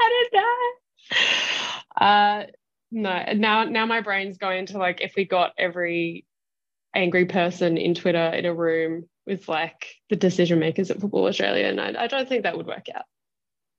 I 0.00 0.28
don't 0.30 0.32
know. 0.40 2.06
Uh, 2.06 2.46
no, 2.92 3.24
now 3.34 3.64
now 3.64 3.86
my 3.86 4.02
brain's 4.02 4.38
going 4.38 4.66
to 4.66 4.78
like 4.78 5.00
if 5.00 5.14
we 5.16 5.24
got 5.24 5.52
every 5.58 6.25
angry 6.96 7.26
person 7.26 7.76
in 7.76 7.94
Twitter 7.94 8.18
in 8.18 8.46
a 8.46 8.54
room 8.54 9.08
with 9.26 9.48
like 9.48 9.94
the 10.08 10.16
decision 10.16 10.58
makers 10.58 10.90
at 10.90 11.00
Football 11.00 11.26
Australia, 11.26 11.66
and 11.66 11.80
I, 11.80 12.04
I 12.04 12.06
don't 12.06 12.28
think 12.28 12.44
that 12.44 12.56
would 12.56 12.66
work 12.66 12.86
out. 12.94 13.04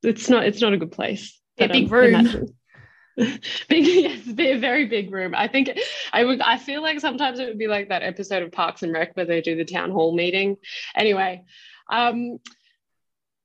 It's 0.04 0.30
not. 0.30 0.46
It's 0.46 0.62
not 0.62 0.74
a 0.74 0.78
good 0.78 0.92
place. 0.92 1.40
A 1.60 1.68
big 1.68 1.92
room. 1.92 2.48
big, 3.18 3.40
yes, 3.70 4.22
be 4.22 4.52
a 4.52 4.60
very 4.60 4.86
big 4.86 5.12
room. 5.12 5.34
I 5.36 5.48
think 5.48 5.72
I 6.14 6.24
would. 6.24 6.40
I 6.40 6.58
feel 6.58 6.82
like 6.82 7.00
sometimes 7.00 7.40
it 7.40 7.48
would 7.48 7.58
be 7.58 7.68
like 7.68 7.90
that 7.90 8.04
episode 8.04 8.44
of 8.44 8.52
Parks 8.52 8.84
and 8.84 8.94
Rec 8.94 9.16
where 9.16 9.26
they 9.26 9.42
do 9.42 9.56
the 9.56 9.66
town 9.66 9.92
hall 9.92 10.16
meeting. 10.16 10.58
Anyway, 10.96 11.44
um, 11.90 12.38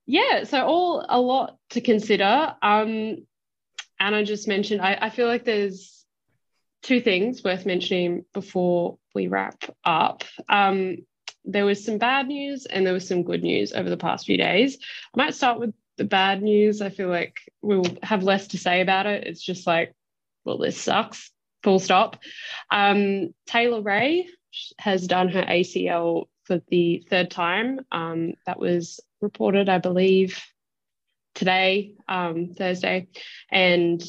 yeah. 0.07 0.45
So 0.45 0.65
all 0.65 1.07
a 1.09 1.19
lot 1.19 1.57
to 1.71 1.81
consider. 1.81 2.55
Um, 2.61 3.27
Anna 3.99 4.25
just 4.25 4.47
mentioned. 4.47 4.83
I, 4.83 4.99
I 5.01 5.11
feel 5.11 5.27
like 5.27 5.45
there's 5.45 6.02
two 6.83 7.01
things 7.01 7.43
worth 7.45 7.65
mentioning 7.65 8.25
before 8.33 8.99
we 9.15 9.29
wrap 9.29 9.63
up. 9.85 10.25
Um, 10.49 10.99
there 11.45 11.65
was 11.65 11.85
some 11.85 11.99
bad 11.99 12.29
news 12.29 12.67
and 12.67 12.87
there 12.87 12.93
was 12.95 13.07
some 13.07 13.23
good 13.23 13.43
news 13.43 13.73
over 13.73 13.91
the 13.91 13.97
past 13.97 14.27
few 14.27 14.37
days. 14.37 14.79
I 15.15 15.25
might 15.25 15.35
start 15.35 15.59
with 15.59 15.75
the 15.97 16.05
bad 16.05 16.43
news. 16.43 16.81
I 16.81 16.91
feel 16.91 17.09
like 17.09 17.37
we'll 17.61 17.85
have 18.03 18.23
less 18.23 18.49
to 18.49 18.59
say 18.59 18.81
about 18.81 19.07
it. 19.07 19.27
It's 19.27 19.43
just 19.43 19.67
like, 19.67 19.95
well, 20.45 20.59
this 20.59 20.81
sucks, 20.81 21.31
full 21.63 21.79
stop. 21.79 22.19
Um, 22.71 23.35
Taylor 23.47 23.81
Ray 23.81 24.29
has 24.79 25.07
done 25.07 25.29
her 25.29 25.43
ACL 25.43 26.27
for 26.45 26.61
the 26.69 27.05
third 27.09 27.31
time. 27.31 27.81
Um, 27.91 28.35
that 28.47 28.59
was 28.59 29.01
reported, 29.21 29.69
I 29.69 29.79
believe, 29.79 30.43
today, 31.35 31.95
um, 32.09 32.55
Thursday, 32.57 33.09
and 33.51 34.03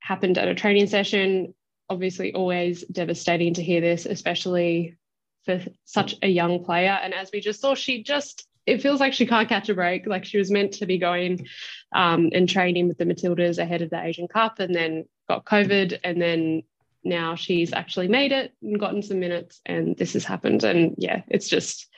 happened 0.00 0.38
at 0.38 0.48
a 0.48 0.54
training 0.54 0.86
session. 0.86 1.54
Obviously, 1.90 2.32
always 2.32 2.84
devastating 2.84 3.52
to 3.54 3.62
hear 3.62 3.82
this, 3.82 4.06
especially 4.06 4.96
for 5.44 5.60
such 5.84 6.14
a 6.22 6.28
young 6.28 6.64
player. 6.64 6.98
And 7.02 7.12
as 7.12 7.30
we 7.32 7.40
just 7.40 7.60
saw, 7.60 7.74
she 7.74 8.02
just 8.02 8.46
it 8.66 8.82
feels 8.82 9.00
like 9.00 9.12
she 9.12 9.26
can't 9.26 9.48
catch 9.48 9.68
a 9.68 9.74
break. 9.74 10.06
Like 10.06 10.24
she 10.24 10.38
was 10.38 10.50
meant 10.50 10.72
to 10.74 10.86
be 10.86 10.98
going 10.98 11.46
um, 11.94 12.30
and 12.32 12.48
training 12.48 12.88
with 12.88 12.98
the 12.98 13.04
Matildas 13.04 13.58
ahead 13.58 13.82
of 13.82 13.90
the 13.90 14.02
Asian 14.02 14.28
Cup, 14.28 14.60
and 14.60 14.74
then 14.74 15.06
got 15.28 15.44
COVID, 15.44 15.98
and 16.04 16.20
then 16.20 16.62
now 17.02 17.34
she's 17.34 17.72
actually 17.72 18.08
made 18.08 18.32
it 18.32 18.52
and 18.62 18.78
gotten 18.78 19.02
some 19.02 19.18
minutes, 19.18 19.60
and 19.66 19.96
this 19.96 20.12
has 20.12 20.24
happened. 20.24 20.62
And 20.64 20.94
yeah, 20.98 21.22
it's 21.28 21.48
just 21.48 21.88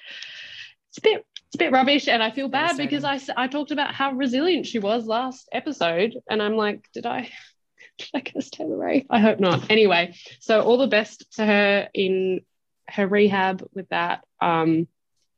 it's 0.91 0.99
a 0.99 1.03
bit 1.03 1.27
it's 1.47 1.57
a 1.57 1.59
bit 1.59 1.73
rubbish, 1.73 2.09
and 2.09 2.23
I 2.23 2.31
feel 2.31 2.49
bad 2.49 2.77
because 2.77 3.05
I 3.05 3.21
I 3.37 3.49
talked 3.49 3.73
about 3.73 3.95
how 3.95 4.13
resilient 4.13 4.67
she 4.67 4.79
was 4.79 5.05
last 5.05 5.49
episode, 5.53 6.17
and 6.31 6.43
I'm 6.43 6.57
like, 6.57 6.89
did 6.95 7.07
I? 7.07 7.31
I 8.15 8.21
curse 8.21 8.51
Taylor 8.51 8.77
Ray? 8.77 9.07
I 9.11 9.21
hope 9.21 9.41
not. 9.41 9.71
Anyway, 9.71 10.15
so 10.41 10.61
all 10.61 10.79
the 10.79 10.87
best 10.87 11.31
to 11.37 11.45
her 11.45 11.89
in 11.95 12.41
her 12.89 13.07
rehab 13.07 13.67
with 13.75 13.89
that. 13.91 14.25
Um, 14.41 14.89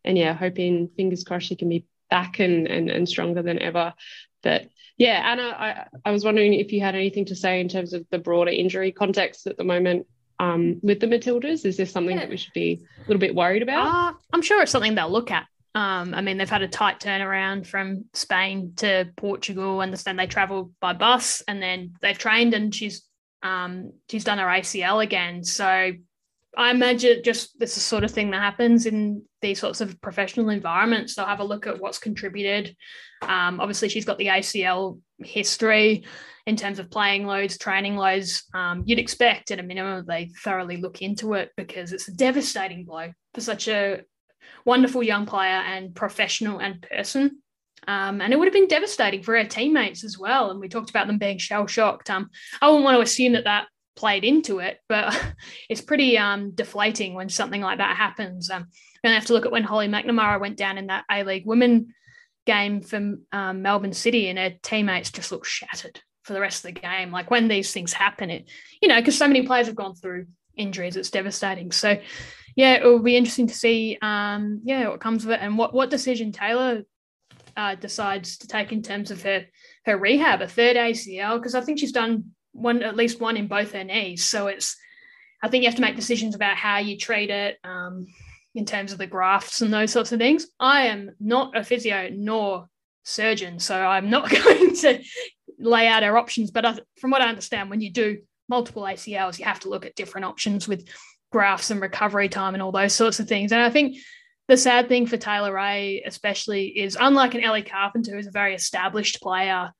and 0.04 0.18
yeah, 0.18 0.34
hoping 0.34 0.88
fingers 0.96 1.24
crossed 1.24 1.46
she 1.46 1.56
can 1.56 1.68
be 1.68 1.86
back 2.10 2.38
and, 2.38 2.66
and, 2.66 2.90
and 2.90 3.08
stronger 3.08 3.42
than 3.42 3.60
ever. 3.60 3.94
But 4.42 4.68
yeah, 4.96 5.22
Anna, 5.24 5.42
I, 5.42 5.86
I 6.04 6.10
was 6.12 6.24
wondering 6.24 6.54
if 6.54 6.72
you 6.72 6.80
had 6.80 6.94
anything 6.94 7.24
to 7.26 7.36
say 7.36 7.60
in 7.60 7.68
terms 7.68 7.92
of 7.92 8.06
the 8.10 8.18
broader 8.18 8.50
injury 8.50 8.92
context 8.92 9.46
at 9.46 9.56
the 9.56 9.64
moment 9.64 10.06
um, 10.38 10.80
with 10.82 11.00
the 11.00 11.06
Matildas. 11.06 11.64
Is 11.64 11.76
this 11.76 11.90
something 11.90 12.16
yeah. 12.16 12.22
that 12.22 12.30
we 12.30 12.36
should 12.36 12.52
be 12.52 12.84
a 12.98 13.00
little 13.08 13.20
bit 13.20 13.34
worried 13.34 13.62
about? 13.62 13.86
Uh, 13.86 14.16
I'm 14.32 14.42
sure 14.42 14.62
it's 14.62 14.70
something 14.70 14.94
they'll 14.94 15.10
look 15.10 15.30
at. 15.30 15.46
Um, 15.74 16.14
I 16.14 16.20
mean, 16.20 16.38
they've 16.38 16.48
had 16.48 16.62
a 16.62 16.68
tight 16.68 17.00
turnaround 17.00 17.66
from 17.66 18.04
Spain 18.14 18.74
to 18.76 19.10
Portugal. 19.16 19.80
Understand 19.80 20.18
they 20.18 20.26
travelled 20.26 20.72
by 20.80 20.92
bus, 20.92 21.42
and 21.48 21.60
then 21.60 21.94
they've 22.00 22.18
trained, 22.18 22.54
and 22.54 22.74
she's 22.74 23.04
um, 23.42 23.92
she's 24.08 24.24
done 24.24 24.38
her 24.38 24.46
ACL 24.46 25.02
again. 25.02 25.42
So 25.42 25.92
I 26.56 26.70
imagine 26.70 27.22
just 27.24 27.58
this 27.58 27.76
is 27.76 27.82
sort 27.82 28.04
of 28.04 28.10
thing 28.10 28.30
that 28.30 28.40
happens 28.40 28.86
in 28.86 29.22
these 29.42 29.58
sorts 29.58 29.80
of 29.80 30.00
professional 30.00 30.48
environments. 30.50 31.14
They'll 31.14 31.26
have 31.26 31.40
a 31.40 31.44
look 31.44 31.66
at 31.66 31.80
what's 31.80 31.98
contributed. 31.98 32.76
Um, 33.22 33.60
obviously, 33.60 33.88
she's 33.88 34.04
got 34.04 34.18
the 34.18 34.28
ACL 34.28 35.00
history 35.18 36.04
in 36.46 36.56
terms 36.56 36.78
of 36.78 36.90
playing 36.90 37.26
loads, 37.26 37.58
training 37.58 37.96
loads. 37.96 38.44
Um, 38.54 38.84
you'd 38.86 38.98
expect 38.98 39.50
at 39.50 39.58
a 39.58 39.62
minimum 39.62 40.04
they 40.06 40.30
thoroughly 40.42 40.76
look 40.76 41.02
into 41.02 41.34
it 41.34 41.50
because 41.56 41.92
it's 41.92 42.08
a 42.08 42.14
devastating 42.14 42.84
blow 42.84 43.12
for 43.32 43.40
such 43.40 43.66
a 43.66 44.02
wonderful 44.64 45.02
young 45.02 45.26
player 45.26 45.50
and 45.50 45.94
professional 45.94 46.58
and 46.58 46.82
person. 46.82 47.42
Um, 47.86 48.20
and 48.20 48.32
it 48.32 48.38
would 48.38 48.46
have 48.46 48.54
been 48.54 48.68
devastating 48.68 49.22
for 49.22 49.36
her 49.36 49.44
teammates 49.44 50.04
as 50.04 50.18
well. 50.18 50.50
And 50.50 50.58
we 50.58 50.68
talked 50.68 50.90
about 50.90 51.06
them 51.06 51.18
being 51.18 51.38
shell 51.38 51.66
shocked. 51.66 52.08
Um, 52.08 52.30
I 52.62 52.68
wouldn't 52.68 52.84
want 52.84 52.96
to 52.96 53.02
assume 53.02 53.34
that 53.34 53.44
that 53.44 53.66
played 53.94 54.24
into 54.24 54.58
it, 54.58 54.78
but 54.88 55.18
it's 55.68 55.80
pretty 55.80 56.16
um, 56.16 56.52
deflating 56.52 57.14
when 57.14 57.28
something 57.28 57.60
like 57.60 57.78
that 57.78 57.96
happens. 57.96 58.50
Um, 58.50 58.68
going 59.04 59.12
to 59.12 59.20
have 59.20 59.26
to 59.26 59.34
look 59.34 59.46
at 59.46 59.52
when 59.52 59.64
Holly 59.64 59.86
McNamara 59.86 60.40
went 60.40 60.56
down 60.56 60.78
in 60.78 60.86
that 60.86 61.04
A 61.10 61.22
League 61.24 61.46
women 61.46 61.94
game 62.46 62.80
from 62.80 63.22
um, 63.32 63.62
Melbourne 63.62 63.92
City, 63.92 64.28
and 64.28 64.38
her 64.38 64.54
teammates 64.62 65.10
just 65.10 65.30
looked 65.30 65.46
shattered 65.46 66.00
for 66.22 66.32
the 66.32 66.40
rest 66.40 66.64
of 66.64 66.74
the 66.74 66.80
game. 66.80 67.12
Like 67.12 67.30
when 67.30 67.48
these 67.48 67.72
things 67.72 67.92
happen, 67.92 68.30
it 68.30 68.48
you 68.80 68.88
know 68.88 68.98
because 68.98 69.16
so 69.16 69.28
many 69.28 69.42
players 69.42 69.66
have 69.66 69.76
gone 69.76 69.94
through 69.94 70.26
injuries, 70.56 70.96
it's 70.96 71.10
devastating. 71.10 71.70
So 71.70 71.98
yeah, 72.56 72.74
it 72.74 72.84
will 72.84 73.00
be 73.00 73.16
interesting 73.16 73.46
to 73.48 73.54
see 73.54 73.98
um, 74.00 74.60
yeah 74.64 74.88
what 74.88 75.00
comes 75.00 75.24
of 75.24 75.30
it 75.30 75.40
and 75.40 75.58
what 75.58 75.74
what 75.74 75.90
decision 75.90 76.32
Taylor 76.32 76.84
uh, 77.56 77.74
decides 77.74 78.38
to 78.38 78.48
take 78.48 78.72
in 78.72 78.82
terms 78.82 79.10
of 79.10 79.22
her 79.22 79.46
her 79.86 79.96
rehab, 79.96 80.40
a 80.40 80.48
third 80.48 80.76
ACL, 80.76 81.38
because 81.38 81.54
I 81.54 81.60
think 81.60 81.78
she's 81.78 81.92
done 81.92 82.32
one 82.52 82.82
at 82.82 82.96
least 82.96 83.20
one 83.20 83.36
in 83.36 83.48
both 83.48 83.72
her 83.72 83.84
knees. 83.84 84.24
So 84.24 84.46
it's 84.46 84.76
I 85.42 85.48
think 85.48 85.62
you 85.62 85.68
have 85.68 85.76
to 85.76 85.82
make 85.82 85.96
decisions 85.96 86.34
about 86.34 86.56
how 86.56 86.78
you 86.78 86.96
treat 86.96 87.30
it 87.30 87.58
um, 87.64 88.06
in 88.54 88.64
terms 88.64 88.92
of 88.92 88.98
the 88.98 89.06
grafts 89.06 89.60
and 89.60 89.72
those 89.72 89.92
sorts 89.92 90.12
of 90.12 90.18
things. 90.18 90.46
I 90.58 90.86
am 90.86 91.10
not 91.20 91.56
a 91.56 91.64
physio 91.64 92.08
nor 92.10 92.68
surgeon, 93.04 93.58
so 93.58 93.76
I'm 93.76 94.08
not 94.08 94.30
going 94.44 94.74
to 94.76 95.02
lay 95.58 95.86
out 95.86 96.02
our 96.02 96.16
options. 96.16 96.50
But 96.50 96.64
I, 96.64 96.78
from 96.98 97.10
what 97.10 97.20
I 97.20 97.28
understand, 97.28 97.68
when 97.68 97.80
you 97.80 97.92
do 97.92 98.18
multiple 98.48 98.84
ACLs, 98.84 99.38
you 99.38 99.44
have 99.44 99.60
to 99.60 99.68
look 99.68 99.84
at 99.84 99.96
different 99.96 100.24
options 100.24 100.66
with 100.66 100.88
grafts 101.34 101.72
and 101.72 101.80
recovery 101.80 102.28
time 102.28 102.54
and 102.54 102.62
all 102.62 102.70
those 102.70 102.94
sorts 102.94 103.18
of 103.18 103.26
things. 103.26 103.50
And 103.50 103.60
I 103.60 103.68
think 103.68 103.96
the 104.46 104.56
sad 104.56 104.86
thing 104.86 105.08
for 105.08 105.16
Taylor 105.16 105.52
Ray, 105.52 106.04
especially, 106.06 106.66
is 106.68 106.96
unlike 106.98 107.34
an 107.34 107.42
Ellie 107.42 107.64
Carpenter, 107.64 108.12
who's 108.12 108.28
a 108.28 108.40
very 108.42 108.54
established 108.54 109.20
player 109.20 109.72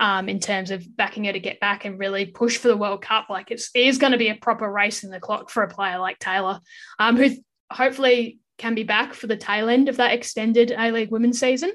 um, 0.00 0.28
in 0.28 0.40
terms 0.40 0.72
of 0.72 0.84
backing 0.96 1.26
her 1.26 1.32
to 1.32 1.38
get 1.38 1.60
back 1.60 1.84
and 1.84 2.00
really 2.00 2.26
push 2.26 2.56
for 2.56 2.66
the 2.66 2.76
World 2.76 3.00
Cup. 3.00 3.26
Like 3.30 3.52
it's, 3.52 3.70
it 3.76 3.86
is 3.86 3.98
going 3.98 4.10
to 4.10 4.18
be 4.18 4.30
a 4.30 4.34
proper 4.34 4.68
race 4.68 5.04
in 5.04 5.10
the 5.10 5.20
clock 5.20 5.50
for 5.50 5.62
a 5.62 5.68
player 5.68 6.00
like 6.00 6.18
Taylor, 6.18 6.58
um, 6.98 7.16
who 7.16 7.30
hopefully 7.70 8.40
can 8.56 8.74
be 8.74 8.82
back 8.82 9.14
for 9.14 9.28
the 9.28 9.36
tail 9.36 9.68
end 9.68 9.88
of 9.88 9.98
that 9.98 10.14
extended 10.14 10.72
A 10.76 10.90
League 10.90 11.12
women's 11.12 11.38
season. 11.38 11.70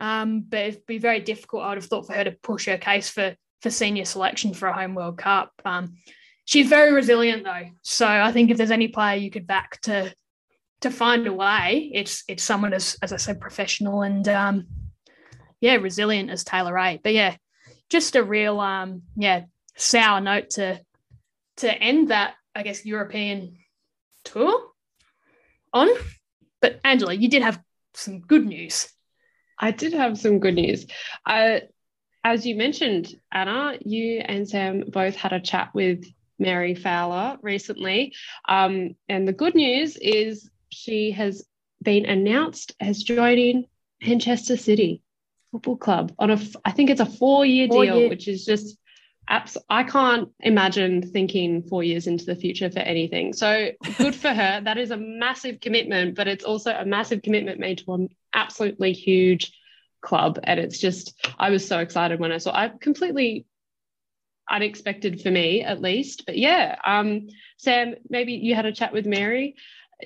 Um, 0.00 0.44
but 0.48 0.60
it'd 0.60 0.86
be 0.86 0.98
very 0.98 1.20
difficult, 1.20 1.62
I 1.62 1.68
would 1.68 1.78
have 1.78 1.86
thought, 1.86 2.08
for 2.08 2.14
her 2.14 2.24
to 2.24 2.36
push 2.42 2.66
her 2.66 2.78
case 2.78 3.08
for 3.08 3.36
for 3.62 3.70
senior 3.70 4.04
selection 4.04 4.54
for 4.54 4.66
a 4.68 4.72
home 4.72 4.94
World 4.94 5.18
Cup. 5.18 5.52
Um, 5.64 5.94
she's 6.46 6.68
very 6.68 6.92
resilient 6.92 7.44
though, 7.44 7.68
so 7.82 8.06
I 8.06 8.32
think 8.32 8.50
if 8.50 8.56
there's 8.56 8.70
any 8.70 8.88
player 8.88 9.18
you 9.18 9.30
could 9.30 9.46
back 9.46 9.78
to 9.82 10.14
to 10.80 10.90
find 10.90 11.26
a 11.26 11.32
way, 11.32 11.90
it's 11.92 12.24
it's 12.28 12.42
someone 12.42 12.72
as 12.72 12.96
as 13.02 13.12
I 13.12 13.16
said, 13.18 13.40
professional 13.40 14.00
and 14.00 14.26
um, 14.28 14.66
yeah, 15.60 15.74
resilient 15.74 16.30
as 16.30 16.44
Taylor 16.44 16.72
Ray. 16.72 17.00
But 17.02 17.12
yeah, 17.12 17.36
just 17.90 18.16
a 18.16 18.24
real 18.24 18.58
um, 18.60 19.02
yeah 19.16 19.44
sour 19.76 20.22
note 20.22 20.50
to 20.50 20.80
to 21.58 21.74
end 21.74 22.08
that 22.08 22.34
I 22.54 22.62
guess 22.62 22.86
European 22.86 23.58
tour 24.24 24.70
on. 25.74 25.88
But 26.62 26.80
Angela, 26.84 27.12
you 27.12 27.28
did 27.28 27.42
have 27.42 27.60
some 27.94 28.20
good 28.20 28.46
news. 28.46 28.88
I 29.58 29.70
did 29.70 29.94
have 29.94 30.18
some 30.18 30.38
good 30.38 30.54
news. 30.54 30.86
Uh, 31.24 31.60
as 32.22 32.44
you 32.44 32.56
mentioned, 32.56 33.14
Anna, 33.32 33.78
you 33.80 34.20
and 34.20 34.48
Sam 34.48 34.84
both 34.88 35.14
had 35.14 35.32
a 35.32 35.40
chat 35.40 35.70
with 35.74 36.04
Mary 36.38 36.74
Fowler 36.74 37.38
recently. 37.42 38.14
Um, 38.48 38.96
and 39.08 39.26
the 39.26 39.32
good 39.32 39.54
news 39.54 39.96
is 39.96 40.50
she 40.68 41.12
has 41.12 41.44
been 41.82 42.06
announced 42.06 42.74
as 42.80 43.02
joining 43.02 43.66
Manchester 44.02 44.56
City 44.56 45.02
Football 45.52 45.76
Club 45.76 46.12
on 46.18 46.30
a, 46.30 46.38
I 46.64 46.72
think 46.72 46.90
it's 46.90 47.00
a 47.00 47.06
four 47.06 47.46
year 47.46 47.68
deal, 47.68 47.84
year. 48.00 48.08
which 48.08 48.28
is 48.28 48.44
just 48.44 48.76
abs- 49.28 49.56
I 49.68 49.84
can't 49.84 50.28
imagine 50.40 51.02
thinking 51.02 51.62
four 51.62 51.82
years 51.82 52.06
into 52.06 52.24
the 52.24 52.36
future 52.36 52.70
for 52.70 52.80
anything. 52.80 53.32
So 53.32 53.70
good 53.98 54.14
for 54.14 54.28
her. 54.28 54.60
That 54.64 54.78
is 54.78 54.90
a 54.90 54.96
massive 54.96 55.60
commitment, 55.60 56.16
but 56.16 56.28
it's 56.28 56.44
also 56.44 56.72
a 56.72 56.84
massive 56.84 57.22
commitment 57.22 57.60
made 57.60 57.78
to 57.78 57.94
an 57.94 58.08
absolutely 58.34 58.92
huge 58.92 59.52
club. 60.02 60.38
And 60.44 60.58
it's 60.60 60.78
just, 60.78 61.14
I 61.38 61.50
was 61.50 61.66
so 61.66 61.78
excited 61.78 62.20
when 62.20 62.32
I 62.32 62.38
saw. 62.38 62.54
I 62.54 62.68
completely 62.68 63.46
unexpected 64.50 65.20
for 65.20 65.30
me, 65.30 65.62
at 65.62 65.80
least. 65.80 66.24
But 66.26 66.38
yeah, 66.38 66.76
um, 66.84 67.28
Sam, 67.58 67.94
maybe 68.08 68.34
you 68.34 68.54
had 68.54 68.66
a 68.66 68.72
chat 68.72 68.92
with 68.92 69.06
Mary. 69.06 69.56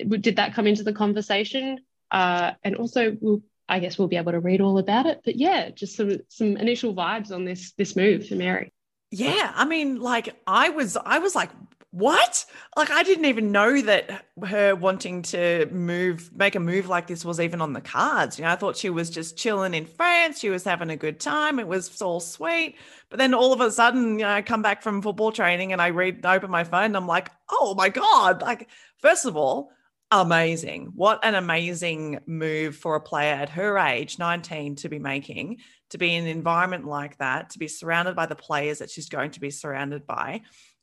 Did 0.07 0.37
that 0.37 0.53
come 0.53 0.67
into 0.67 0.83
the 0.83 0.93
conversation? 0.93 1.79
Uh, 2.09 2.51
and 2.63 2.75
also, 2.75 3.15
we'll, 3.19 3.41
I 3.67 3.79
guess 3.79 3.97
we'll 3.97 4.07
be 4.07 4.17
able 4.17 4.33
to 4.33 4.39
read 4.39 4.61
all 4.61 4.77
about 4.77 5.05
it. 5.05 5.21
But 5.23 5.35
yeah, 5.35 5.69
just 5.69 5.95
some 5.95 6.19
some 6.27 6.57
initial 6.57 6.93
vibes 6.93 7.31
on 7.31 7.45
this 7.45 7.73
this 7.73 7.95
move 7.95 8.27
for 8.27 8.35
Mary 8.35 8.71
yeah 9.11 9.51
i 9.55 9.65
mean 9.65 9.99
like 9.99 10.33
i 10.47 10.69
was 10.69 10.97
i 11.05 11.19
was 11.19 11.35
like 11.35 11.49
what? 11.91 12.45
Like 12.77 12.89
i 12.89 13.03
didn't 13.03 13.25
even 13.25 13.51
know 13.51 13.81
that 13.81 14.25
her 14.45 14.75
wanting 14.75 15.21
to 15.23 15.67
move 15.71 16.31
make 16.33 16.55
a 16.55 16.59
move 16.59 16.87
like 16.87 17.07
this 17.07 17.25
was 17.25 17.39
even 17.39 17.61
on 17.61 17.73
the 17.73 17.81
cards. 17.81 18.39
You 18.39 18.45
know 18.45 18.51
i 18.51 18.55
thought 18.55 18.77
she 18.77 18.89
was 18.89 19.09
just 19.09 19.37
chilling 19.37 19.73
in 19.73 19.85
france. 19.85 20.39
She 20.39 20.49
was 20.49 20.63
having 20.63 20.89
a 20.89 20.95
good 20.95 21.19
time. 21.19 21.59
It 21.59 21.67
was 21.67 22.01
all 22.01 22.21
sweet. 22.21 22.77
But 23.09 23.19
then 23.19 23.33
all 23.33 23.51
of 23.51 23.59
a 23.59 23.69
sudden 23.71 24.19
you 24.19 24.25
know 24.25 24.31
i 24.31 24.41
come 24.41 24.61
back 24.61 24.81
from 24.81 25.01
football 25.01 25.31
training 25.31 25.73
and 25.73 25.81
i 25.81 25.89
read 25.89 26.25
I 26.25 26.37
open 26.37 26.49
my 26.49 26.63
phone 26.63 26.85
and 26.85 26.97
i'm 26.97 27.07
like 27.07 27.29
oh 27.49 27.75
my 27.77 27.89
god. 27.89 28.41
Like 28.41 28.69
first 28.99 29.25
of 29.25 29.35
all 29.35 29.71
amazing. 30.11 30.91
What 30.95 31.23
an 31.23 31.35
amazing 31.35 32.19
move 32.25 32.75
for 32.75 32.95
a 32.95 33.01
player 33.01 33.33
at 33.33 33.49
her 33.49 33.77
age 33.77 34.17
19 34.17 34.77
to 34.77 34.89
be 34.89 34.99
making 34.99 35.59
to 35.91 35.97
be 35.97 36.15
in 36.15 36.23
an 36.23 36.29
environment 36.29 36.85
like 36.85 37.17
that, 37.17 37.49
to 37.51 37.59
be 37.59 37.67
surrounded 37.67 38.15
by 38.15 38.25
the 38.25 38.35
players 38.35 38.79
that 38.79 38.89
she's 38.89 39.09
going 39.09 39.31
to 39.31 39.41
be 39.41 39.49
surrounded 39.49 40.07
by, 40.07 40.41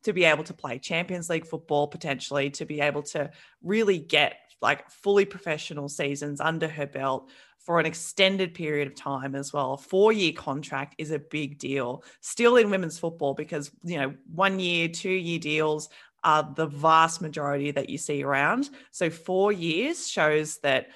to 0.08 0.14
be 0.14 0.24
able 0.24 0.42
to 0.44 0.54
play 0.54 0.78
Champions 0.78 1.28
League 1.28 1.44
football 1.44 1.86
potentially, 1.86 2.48
to 2.48 2.64
be 2.64 2.80
able 2.80 3.02
to 3.02 3.30
really 3.62 3.98
get 3.98 4.36
like 4.62 4.90
fully 4.90 5.26
professional 5.26 5.86
seasons 5.86 6.40
under 6.40 6.66
her 6.66 6.86
belt 6.86 7.28
for 7.58 7.78
an 7.78 7.84
extended 7.84 8.54
period 8.54 8.88
of 8.88 8.94
time 8.94 9.34
as 9.34 9.52
well. 9.52 9.74
A 9.74 9.76
four 9.76 10.10
year 10.10 10.32
contract 10.32 10.94
is 10.96 11.10
a 11.10 11.18
big 11.18 11.58
deal 11.58 12.02
still 12.22 12.56
in 12.56 12.70
women's 12.70 12.98
football 12.98 13.34
because, 13.34 13.70
you 13.84 13.98
know, 13.98 14.14
one 14.34 14.58
year, 14.58 14.88
two 14.88 15.10
year 15.10 15.38
deals 15.38 15.90
are 16.24 16.50
the 16.56 16.66
vast 16.66 17.20
majority 17.20 17.70
that 17.70 17.90
you 17.90 17.98
see 17.98 18.22
around. 18.22 18.70
So 18.92 19.10
four 19.10 19.52
years 19.52 20.08
shows 20.08 20.56
that 20.60 20.88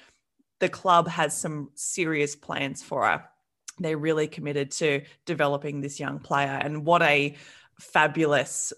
the 0.59 0.69
club 0.69 1.07
has 1.07 1.37
some 1.37 1.69
serious 1.75 2.35
plans 2.35 2.81
for 2.81 3.05
her 3.05 3.23
they're 3.79 3.97
really 3.97 4.27
committed 4.27 4.69
to 4.69 5.01
developing 5.25 5.81
this 5.81 5.99
young 5.99 6.19
player. 6.19 6.59
And 6.61 6.85
what 6.85 7.01
a 7.01 7.35
fabulous 7.79 8.71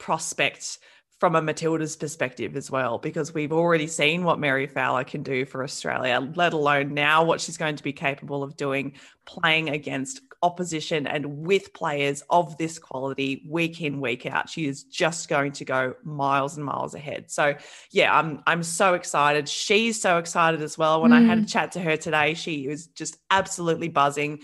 prospect 0.00 0.78
from 1.20 1.36
a 1.36 1.42
Matilda's 1.42 1.96
perspective 1.96 2.56
as 2.56 2.70
well, 2.70 2.98
because 2.98 3.34
we've 3.34 3.52
already 3.52 3.86
seen 3.86 4.24
what 4.24 4.40
Mary 4.40 4.66
Fowler 4.66 5.04
can 5.04 5.22
do 5.22 5.44
for 5.44 5.62
Australia, 5.62 6.18
let 6.34 6.54
alone 6.54 6.94
now 6.94 7.22
what 7.22 7.42
she's 7.42 7.58
going 7.58 7.76
to 7.76 7.82
be 7.82 7.92
capable 7.92 8.42
of 8.42 8.56
doing 8.56 8.94
playing 9.26 9.68
against 9.68 10.22
opposition 10.42 11.06
and 11.06 11.26
with 11.46 11.74
players 11.74 12.22
of 12.30 12.56
this 12.56 12.78
quality 12.78 13.44
week 13.46 13.82
in 13.82 14.00
week 14.00 14.24
out 14.24 14.48
she 14.48 14.66
is 14.66 14.84
just 14.84 15.28
going 15.28 15.52
to 15.52 15.66
go 15.66 15.94
miles 16.02 16.56
and 16.56 16.64
miles 16.64 16.94
ahead 16.94 17.30
so 17.30 17.54
yeah 17.90 18.16
i'm 18.16 18.42
i'm 18.46 18.62
so 18.62 18.94
excited 18.94 19.46
she's 19.46 20.00
so 20.00 20.16
excited 20.16 20.62
as 20.62 20.78
well 20.78 21.02
when 21.02 21.10
mm. 21.10 21.16
i 21.16 21.20
had 21.20 21.38
a 21.38 21.42
mm. 21.42 21.48
chat 21.48 21.72
to 21.72 21.78
her 21.78 21.94
today 21.94 22.32
she 22.32 22.66
was 22.68 22.86
just 22.86 23.18
absolutely 23.30 23.88
buzzing 23.88 24.40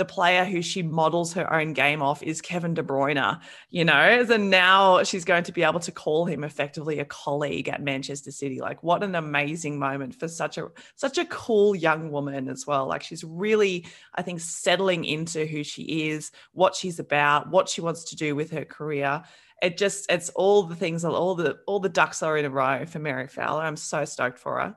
the 0.00 0.04
player 0.06 0.46
who 0.46 0.62
she 0.62 0.82
models 0.82 1.34
her 1.34 1.52
own 1.52 1.74
game 1.74 2.00
off 2.00 2.22
is 2.22 2.40
Kevin 2.40 2.72
De 2.72 2.82
Bruyne, 2.82 3.38
you 3.68 3.84
know, 3.84 3.92
and 3.92 4.48
now 4.48 5.02
she's 5.02 5.26
going 5.26 5.44
to 5.44 5.52
be 5.52 5.62
able 5.62 5.78
to 5.80 5.92
call 5.92 6.24
him 6.24 6.42
effectively 6.42 7.00
a 7.00 7.04
colleague 7.04 7.68
at 7.68 7.82
Manchester 7.82 8.30
City. 8.30 8.62
Like 8.62 8.82
what 8.82 9.02
an 9.02 9.14
amazing 9.14 9.78
moment 9.78 10.14
for 10.14 10.26
such 10.26 10.56
a 10.56 10.68
such 10.94 11.18
a 11.18 11.26
cool 11.26 11.76
young 11.76 12.10
woman 12.10 12.48
as 12.48 12.66
well. 12.66 12.86
Like 12.86 13.02
she's 13.02 13.22
really, 13.22 13.86
I 14.14 14.22
think, 14.22 14.40
settling 14.40 15.04
into 15.04 15.44
who 15.44 15.62
she 15.62 16.08
is, 16.08 16.32
what 16.52 16.74
she's 16.74 16.98
about, 16.98 17.50
what 17.50 17.68
she 17.68 17.82
wants 17.82 18.04
to 18.04 18.16
do 18.16 18.34
with 18.34 18.50
her 18.52 18.64
career. 18.64 19.22
It 19.60 19.76
just 19.76 20.10
it's 20.10 20.30
all 20.30 20.62
the 20.62 20.76
things, 20.76 21.04
all 21.04 21.34
the 21.34 21.58
all 21.66 21.78
the 21.78 21.90
ducks 21.90 22.22
are 22.22 22.38
in 22.38 22.46
a 22.46 22.50
row 22.50 22.86
for 22.86 23.00
Mary 23.00 23.28
Fowler. 23.28 23.64
I'm 23.64 23.76
so 23.76 24.06
stoked 24.06 24.38
for 24.38 24.60
her. 24.62 24.76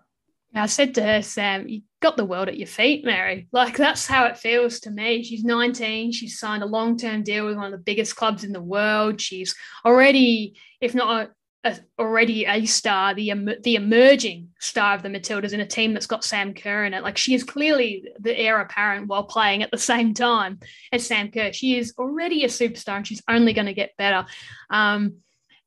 I 0.56 0.68
said 0.68 0.96
to 0.96 1.04
her, 1.04 1.22
Sam, 1.22 1.68
you 1.68 1.82
got 2.00 2.16
the 2.16 2.26
world 2.26 2.48
at 2.48 2.58
your 2.58 2.68
feet, 2.68 3.04
Mary. 3.04 3.48
Like 3.52 3.76
that's 3.76 4.06
how 4.06 4.26
it 4.26 4.38
feels 4.38 4.80
to 4.82 4.92
me. 4.92 5.24
She's 5.24 5.44
19. 5.44 6.12
She's 6.12 6.38
signed 6.40 6.64
a 6.64 6.68
long-term 6.68 7.24
deal 7.24 7.46
with 7.46 7.56
one 7.56 7.66
of 7.66 7.72
the 7.72 7.78
biggest 7.84 8.16
clubs 8.16 8.44
in 8.44 8.54
the 8.54 8.62
world. 8.62 9.20
She's 9.20 9.56
already, 9.84 10.56
if 10.80 10.94
not 10.94 11.30
a, 11.64 11.70
a, 11.70 11.78
already 11.98 12.46
a 12.46 12.66
star, 12.66 13.16
the 13.16 13.58
the 13.64 13.76
emerging 13.76 14.50
star 14.60 14.96
of 14.96 15.02
the 15.02 15.10
Matildas 15.10 15.54
in 15.54 15.62
a 15.62 15.66
team 15.66 15.94
that's 15.94 16.08
got 16.08 16.24
Sam 16.24 16.54
Kerr 16.54 16.86
in 16.86 16.94
it. 16.94 17.04
Like 17.04 17.18
she 17.18 17.34
is 17.34 17.44
clearly 17.44 18.06
the 18.20 18.38
heir 18.38 18.60
apparent 18.60 19.08
while 19.08 19.24
playing 19.24 19.64
at 19.64 19.72
the 19.72 19.78
same 19.78 20.14
time 20.14 20.60
as 20.92 21.08
Sam 21.08 21.32
Kerr. 21.32 21.52
She 21.52 21.78
is 21.78 21.94
already 21.98 22.44
a 22.44 22.48
superstar, 22.48 22.98
and 22.98 23.08
she's 23.08 23.24
only 23.28 23.54
going 23.54 23.68
to 23.68 23.74
get 23.74 23.98
better. 23.98 24.26
Um, 24.70 25.18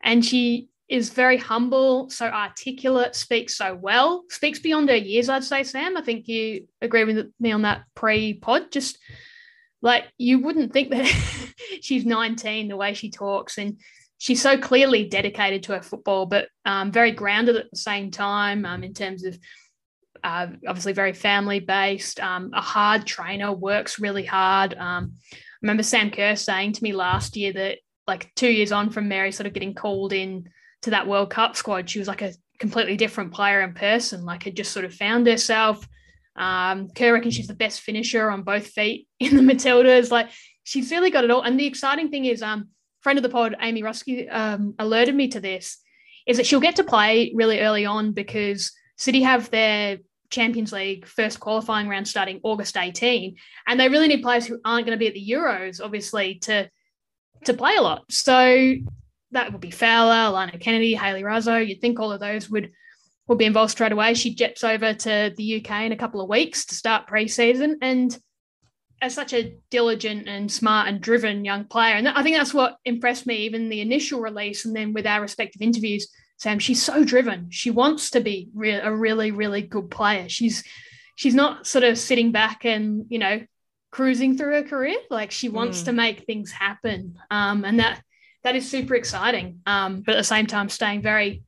and 0.03 0.25
she 0.25 0.69
is 0.89 1.11
very 1.11 1.37
humble, 1.37 2.09
so 2.11 2.27
articulate, 2.27 3.17
speaks 3.17 3.57
so 3.57 3.75
well, 3.75 4.25
speaks 4.31 4.61
beyond 4.61 4.89
her 4.89 4.97
years, 4.97 5.29
I'd 5.29 5.45
say, 5.45 5.65
Sam. 5.65 5.97
I 5.97 6.03
think 6.03 6.29
you 6.29 6.69
agree 6.81 7.05
with 7.05 7.33
me 7.41 7.53
on 7.53 7.63
that 7.63 7.83
pre 7.95 8.35
pod. 8.35 8.71
Just 8.71 8.99
like 9.83 10.05
you 10.17 10.39
wouldn't 10.41 10.73
think 10.73 10.91
that 10.91 11.07
she's 11.81 12.05
19 12.05 12.69
the 12.69 12.77
way 12.77 12.95
she 12.95 13.11
talks 13.11 13.59
and 13.59 13.79
she's 14.19 14.41
so 14.41 14.57
clearly 14.57 15.09
dedicated 15.09 15.65
to 15.65 15.73
her 15.73 15.83
football, 15.83 16.27
but 16.27 16.49
um, 16.65 16.93
very 16.93 17.11
grounded 17.11 17.57
at 17.57 17.71
the 17.71 17.77
same 17.77 18.11
time 18.11 18.65
um, 18.65 18.83
in 18.83 18.95
terms 18.95 19.25
of 19.25 19.39
uh, 20.25 20.47
obviously 20.67 20.93
very 20.93 21.13
family 21.13 21.61
based, 21.61 22.21
um, 22.21 22.51
a 22.55 22.61
hard 22.61 23.07
trainer, 23.07 23.53
works 23.53 23.99
really 23.99 24.25
hard. 24.25 24.75
Um, 24.75 25.13
I 25.33 25.37
remember 25.63 25.83
Sam 25.83 26.11
Kerr 26.11 26.37
saying 26.37 26.73
to 26.73 26.83
me 26.83 26.93
last 26.93 27.37
year 27.37 27.53
that 27.53 27.79
like 28.07 28.33
two 28.35 28.51
years 28.51 28.73
on 28.73 28.91
from 28.91 29.09
Mary 29.09 29.33
sort 29.33 29.47
of 29.47 29.53
getting 29.53 29.75
called 29.75 30.13
in 30.13 30.49
to 30.83 30.91
that 30.91 31.07
World 31.07 31.31
Cup 31.31 31.57
squad, 31.57 31.89
she 31.89 31.99
was 31.99 32.09
like 32.09 32.23
a 32.23 32.33
completely 32.59 32.97
different 32.97 33.33
player 33.33 33.61
in 33.63 33.75
person, 33.75 34.25
like 34.25 34.43
had 34.45 34.57
just 34.57 34.73
sort 34.73 34.85
of 34.85 34.95
found 34.95 35.27
herself. 35.27 35.87
Um, 36.37 36.89
Kerr 36.91 37.15
reckons 37.15 37.35
she's 37.35 37.47
the 37.47 37.55
best 37.55 37.81
finisher 37.81 38.31
on 38.31 38.43
both 38.43 38.67
feet 38.69 39.09
in 39.21 39.37
the 39.37 39.43
Matildas. 39.43 40.11
Like 40.11 40.29
she's 40.65 40.91
really 40.91 41.11
got 41.11 41.25
it 41.25 41.31
all. 41.31 41.43
And 41.43 41.59
the 41.59 41.67
exciting 41.67 42.11
thing 42.11 42.25
is, 42.25 42.43
um, 42.43 42.69
friend 43.01 43.19
of 43.19 43.23
the 43.23 43.29
pod, 43.29 43.57
Amy 43.61 43.83
Rusky, 43.83 44.33
um, 44.33 44.75
alerted 44.79 45.15
me 45.15 45.29
to 45.29 45.41
this, 45.41 45.79
is 46.27 46.37
that 46.37 46.47
she'll 46.47 46.61
get 46.61 46.77
to 46.77 46.85
play 46.85 47.33
really 47.35 47.61
early 47.61 47.87
on 47.87 48.13
because 48.13 48.73
City 48.97 49.23
have 49.23 49.51
their 49.51 49.99
Champions 50.31 50.73
League 50.73 51.07
first 51.07 51.39
qualifying 51.39 51.89
round 51.89 52.09
starting 52.09 52.41
August 52.43 52.77
18, 52.77 53.37
and 53.69 53.79
they 53.79 53.89
really 53.89 54.09
need 54.09 54.23
players 54.23 54.47
who 54.47 54.59
aren't 54.65 54.87
going 54.87 54.99
to 54.99 55.01
be 55.01 55.07
at 55.07 55.15
the 55.15 55.31
Euros, 55.31 55.81
obviously, 55.83 56.37
to 56.41 56.69
to 57.45 57.55
play 57.55 57.77
a 57.77 57.83
lot. 57.83 58.11
So 58.11 58.75
that 59.37 59.53
would 59.53 59.61
be 59.61 59.71
Fowler, 59.71 60.31
Lana 60.31 60.59
Kennedy, 60.59 60.95
Hayley 60.95 61.23
Raso. 61.23 61.65
You'd 61.67 61.81
think 61.81 62.01
all 62.01 62.11
of 62.11 62.21
those 62.21 62.51
would 62.51 62.73
would 63.29 63.39
be 63.39 63.45
involved 63.45 63.73
straight 63.73 63.93
away. 63.93 64.15
She 64.15 64.35
jets 64.35 64.65
over 64.65 64.95
to 64.95 65.35
the 65.37 65.57
UK 65.57 65.83
in 65.83 65.93
a 65.93 65.97
couple 65.97 66.21
of 66.21 66.29
weeks 66.29 66.65
to 66.67 66.75
start 66.75 67.09
preseason, 67.09 67.75
and 67.83 68.17
as 69.03 69.15
such 69.15 69.35
a 69.35 69.55
diligent 69.71 70.27
and 70.27 70.51
smart 70.51 70.89
and 70.89 71.01
driven 71.01 71.45
young 71.45 71.65
player, 71.65 71.95
and 71.95 72.09
I 72.09 72.23
think 72.23 72.37
that's 72.37 72.55
what 72.55 72.77
impressed 72.85 73.27
me, 73.27 73.37
even 73.39 73.69
the 73.69 73.83
initial 73.83 74.21
release, 74.21 74.65
and 74.65 74.75
then 74.75 74.95
with 74.95 75.07
our 75.07 75.21
respective 75.21 75.61
interviews, 75.61 76.09
Sam, 76.39 76.59
she's 76.59 76.83
so 76.83 77.05
driven. 77.05 77.51
She 77.51 77.71
wants 77.71 78.11
to 78.11 78.21
be 78.21 78.49
re- 78.55 78.81
a 78.81 78.95
really, 78.95 79.33
really 79.33 79.63
good 79.63 79.91
player. 79.91 80.29
She's 80.29 80.65
she's 81.15 81.35
not 81.35 81.67
sort 81.67 81.85
of 81.85 81.99
sitting 81.99 82.33
back 82.33 82.65
and 82.65 83.05
you 83.11 83.19
know 83.19 83.43
cruising 83.91 84.39
through 84.39 84.55
her 84.55 84.63
career. 84.63 84.97
Like 85.11 85.31
she 85.31 85.51
wants 85.51 85.83
mm. 85.83 85.85
to 85.87 85.93
make 85.93 86.25
things 86.25 86.51
happen, 86.53 87.17
um, 87.31 87.67
and 87.67 87.81
that 87.81 88.03
that 88.47 88.55
is 88.55 88.71
super 88.71 88.95
exciting. 88.95 89.61
Um, 89.67 90.03
but 90.03 90.15
at 90.15 90.19
the 90.19 90.25
same 90.25 90.47
time, 90.47 90.69
staying 90.69 91.03
very, 91.03 91.43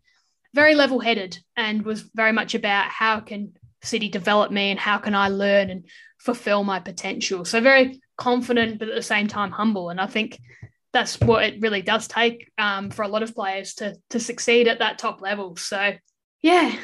very 0.52 0.74
level 0.74 0.98
headed, 0.98 1.38
and 1.56 1.84
was 1.84 2.02
very 2.12 2.32
much 2.32 2.56
about 2.56 2.88
how 2.88 3.20
can 3.20 3.52
City 3.84 4.08
develop 4.08 4.50
me 4.50 4.72
and 4.72 4.80
how 4.80 4.98
can 4.98 5.14
I 5.14 5.28
learn 5.28 5.70
and 5.70 5.84
fulfill 6.18 6.64
my 6.64 6.80
potential. 6.80 7.44
So 7.44 7.60
very 7.60 8.02
confident, 8.16 8.80
but 8.80 8.88
at 8.88 8.96
the 8.96 9.02
same 9.02 9.28
time 9.28 9.52
humble. 9.52 9.90
And 9.90 10.00
I 10.00 10.06
think 10.06 10.40
that's 10.92 11.20
what 11.20 11.44
it 11.44 11.60
really 11.60 11.82
does 11.82 12.08
take 12.08 12.50
um, 12.58 12.90
for 12.90 13.02
a 13.02 13.08
lot 13.08 13.22
of 13.22 13.32
players 13.32 13.74
to 13.74 13.94
to 14.10 14.18
succeed 14.18 14.66
at 14.66 14.80
that 14.80 14.98
top 14.98 15.20
level. 15.20 15.54
So 15.54 15.92
yeah, 16.42 16.76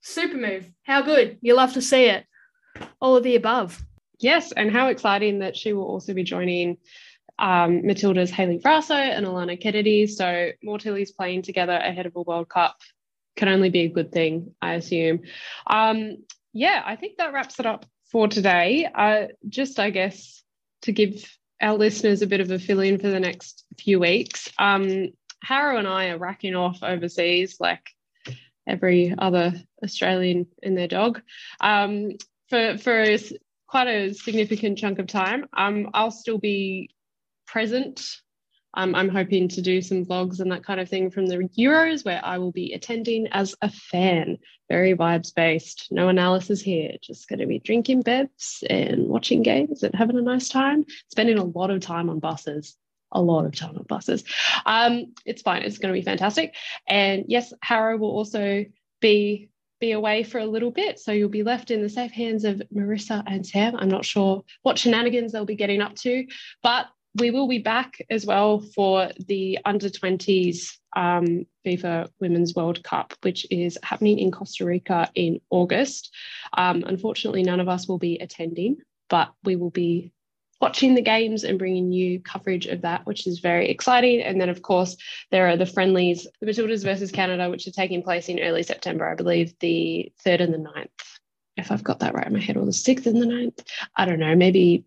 super 0.00 0.38
move. 0.38 0.72
How 0.84 1.02
good. 1.02 1.36
You 1.42 1.54
love 1.54 1.74
to 1.74 1.82
see 1.82 2.04
it. 2.04 2.24
All 2.98 3.14
of 3.14 3.24
the 3.24 3.36
above. 3.36 3.78
Yes, 4.20 4.52
and 4.52 4.70
how 4.70 4.88
exciting 4.88 5.40
that 5.40 5.54
she 5.54 5.74
will 5.74 5.84
also 5.84 6.14
be 6.14 6.22
joining 6.22 6.78
um, 7.40 7.84
Matilda's 7.84 8.30
Hayley 8.30 8.58
Raso 8.58 8.94
and 8.94 9.26
Alanna 9.26 9.60
Kennedy. 9.60 10.06
So 10.06 10.50
more 10.62 10.78
playing 10.78 11.42
together 11.42 11.72
ahead 11.72 12.06
of 12.06 12.14
a 12.14 12.22
World 12.22 12.48
Cup 12.48 12.76
can 13.36 13.48
only 13.48 13.70
be 13.70 13.80
a 13.80 13.88
good 13.88 14.12
thing, 14.12 14.54
I 14.60 14.74
assume. 14.74 15.22
Um, 15.66 16.18
yeah, 16.52 16.82
I 16.84 16.96
think 16.96 17.16
that 17.16 17.32
wraps 17.32 17.58
it 17.58 17.66
up 17.66 17.86
for 18.10 18.28
today. 18.28 18.88
Uh, 18.92 19.28
just, 19.48 19.78
I 19.78 19.90
guess, 19.90 20.42
to 20.82 20.92
give 20.92 21.24
our 21.60 21.74
listeners 21.74 22.22
a 22.22 22.26
bit 22.26 22.40
of 22.40 22.50
a 22.50 22.58
fill 22.58 22.80
in 22.80 22.98
for 22.98 23.08
the 23.08 23.20
next 23.20 23.64
few 23.78 23.98
weeks. 23.98 24.50
Um, 24.58 25.08
Harrow 25.42 25.78
and 25.78 25.88
I 25.88 26.08
are 26.08 26.18
racking 26.18 26.54
off 26.54 26.82
overseas 26.82 27.56
like 27.60 27.88
every 28.66 29.14
other 29.16 29.54
Australian 29.82 30.46
and 30.62 30.76
their 30.76 30.88
dog 30.88 31.22
um, 31.60 32.12
for 32.48 32.76
for 32.78 33.16
quite 33.66 33.86
a 33.86 34.12
significant 34.12 34.78
chunk 34.78 34.98
of 34.98 35.06
time. 35.06 35.46
Um, 35.56 35.90
I'll 35.94 36.10
still 36.10 36.38
be 36.38 36.90
present. 37.50 38.00
Um, 38.74 38.94
I'm 38.94 39.08
hoping 39.08 39.48
to 39.48 39.60
do 39.60 39.82
some 39.82 40.04
vlogs 40.04 40.38
and 40.38 40.52
that 40.52 40.64
kind 40.64 40.78
of 40.78 40.88
thing 40.88 41.10
from 41.10 41.26
the 41.26 41.36
Euros 41.58 42.04
where 42.04 42.20
I 42.24 42.38
will 42.38 42.52
be 42.52 42.72
attending 42.72 43.26
as 43.32 43.54
a 43.62 43.70
fan, 43.70 44.38
very 44.68 44.94
vibes 44.94 45.34
based. 45.34 45.88
No 45.90 46.08
analysis 46.08 46.60
here, 46.60 46.92
just 47.02 47.28
going 47.28 47.40
to 47.40 47.46
be 47.46 47.58
drinking 47.58 48.04
bevs 48.04 48.62
and 48.70 49.08
watching 49.08 49.42
games 49.42 49.82
and 49.82 49.94
having 49.94 50.18
a 50.18 50.22
nice 50.22 50.48
time, 50.48 50.84
spending 51.10 51.38
a 51.38 51.44
lot 51.44 51.70
of 51.70 51.80
time 51.80 52.08
on 52.08 52.20
buses. 52.20 52.76
A 53.12 53.20
lot 53.20 53.44
of 53.44 53.56
time 53.56 53.76
on 53.76 53.82
buses. 53.88 54.22
Um, 54.64 55.14
it's 55.26 55.42
fine. 55.42 55.62
It's 55.62 55.78
going 55.78 55.92
to 55.92 55.98
be 55.98 56.04
fantastic. 56.04 56.54
And 56.86 57.24
yes, 57.26 57.52
Harrow 57.60 57.96
will 57.96 58.12
also 58.12 58.64
be 59.00 59.50
be 59.80 59.92
away 59.92 60.22
for 60.22 60.38
a 60.38 60.46
little 60.46 60.70
bit. 60.70 61.00
So 61.00 61.10
you'll 61.10 61.30
be 61.30 61.42
left 61.42 61.70
in 61.70 61.82
the 61.82 61.88
safe 61.88 62.12
hands 62.12 62.44
of 62.44 62.62
Marissa 62.72 63.24
and 63.26 63.44
Sam. 63.44 63.74
I'm 63.76 63.88
not 63.88 64.04
sure 64.04 64.44
what 64.62 64.78
shenanigans 64.78 65.32
they'll 65.32 65.46
be 65.46 65.56
getting 65.56 65.80
up 65.80 65.96
to, 65.96 66.26
but 66.62 66.86
we 67.16 67.30
will 67.30 67.48
be 67.48 67.58
back 67.58 68.00
as 68.08 68.24
well 68.24 68.60
for 68.60 69.10
the 69.26 69.58
under 69.64 69.88
20s 69.88 70.76
um, 70.96 71.46
FIFA 71.66 72.08
Women's 72.20 72.54
World 72.54 72.82
Cup, 72.84 73.14
which 73.22 73.46
is 73.50 73.78
happening 73.82 74.18
in 74.18 74.30
Costa 74.30 74.64
Rica 74.64 75.10
in 75.14 75.40
August. 75.50 76.14
Um, 76.56 76.84
unfortunately, 76.86 77.42
none 77.42 77.60
of 77.60 77.68
us 77.68 77.88
will 77.88 77.98
be 77.98 78.18
attending, 78.18 78.76
but 79.08 79.32
we 79.44 79.56
will 79.56 79.70
be 79.70 80.12
watching 80.60 80.94
the 80.94 81.02
games 81.02 81.42
and 81.42 81.58
bringing 81.58 81.90
you 81.90 82.20
coverage 82.20 82.66
of 82.66 82.82
that, 82.82 83.06
which 83.06 83.26
is 83.26 83.40
very 83.40 83.68
exciting. 83.68 84.20
And 84.20 84.40
then, 84.40 84.50
of 84.50 84.62
course, 84.62 84.96
there 85.30 85.48
are 85.48 85.56
the 85.56 85.66
friendlies, 85.66 86.26
the 86.40 86.46
Matildas 86.46 86.84
versus 86.84 87.10
Canada, 87.10 87.48
which 87.48 87.66
are 87.66 87.72
taking 87.72 88.02
place 88.02 88.28
in 88.28 88.40
early 88.40 88.62
September, 88.62 89.08
I 89.08 89.14
believe 89.14 89.54
the 89.60 90.12
3rd 90.24 90.42
and 90.42 90.54
the 90.54 90.58
9th, 90.58 90.88
if 91.56 91.72
I've 91.72 91.84
got 91.84 92.00
that 92.00 92.14
right 92.14 92.26
in 92.26 92.32
my 92.34 92.40
head, 92.40 92.56
or 92.56 92.66
the 92.66 92.72
6th 92.72 93.06
and 93.06 93.20
the 93.20 93.26
9th. 93.26 93.66
I 93.96 94.04
don't 94.04 94.20
know, 94.20 94.36
maybe, 94.36 94.84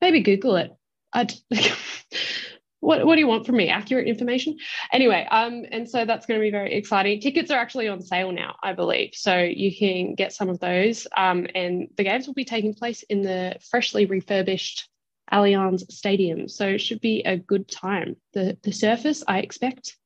maybe 0.00 0.20
Google 0.20 0.56
it. 0.56 0.77
I'd, 1.12 1.32
what, 2.80 3.04
what 3.04 3.14
do 3.14 3.20
you 3.20 3.26
want 3.26 3.46
from 3.46 3.56
me? 3.56 3.68
Accurate 3.68 4.06
information? 4.06 4.56
Anyway, 4.92 5.26
um, 5.30 5.64
and 5.70 5.88
so 5.88 6.04
that's 6.04 6.26
going 6.26 6.40
to 6.40 6.44
be 6.44 6.50
very 6.50 6.74
exciting. 6.74 7.20
Tickets 7.20 7.50
are 7.50 7.58
actually 7.58 7.88
on 7.88 8.00
sale 8.02 8.32
now, 8.32 8.56
I 8.62 8.72
believe. 8.72 9.10
So 9.14 9.38
you 9.38 9.76
can 9.76 10.14
get 10.14 10.32
some 10.32 10.48
of 10.48 10.60
those. 10.60 11.06
Um, 11.16 11.46
and 11.54 11.88
the 11.96 12.04
games 12.04 12.26
will 12.26 12.34
be 12.34 12.44
taking 12.44 12.74
place 12.74 13.02
in 13.04 13.22
the 13.22 13.56
freshly 13.70 14.06
refurbished 14.06 14.88
Allianz 15.32 15.90
Stadium. 15.90 16.48
So 16.48 16.66
it 16.66 16.80
should 16.80 17.00
be 17.00 17.22
a 17.22 17.36
good 17.36 17.68
time. 17.68 18.16
The, 18.32 18.56
the 18.62 18.72
surface, 18.72 19.22
I 19.26 19.40
expect, 19.40 19.96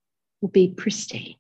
will 0.41 0.49
be 0.49 0.69
pristine. 0.69 1.37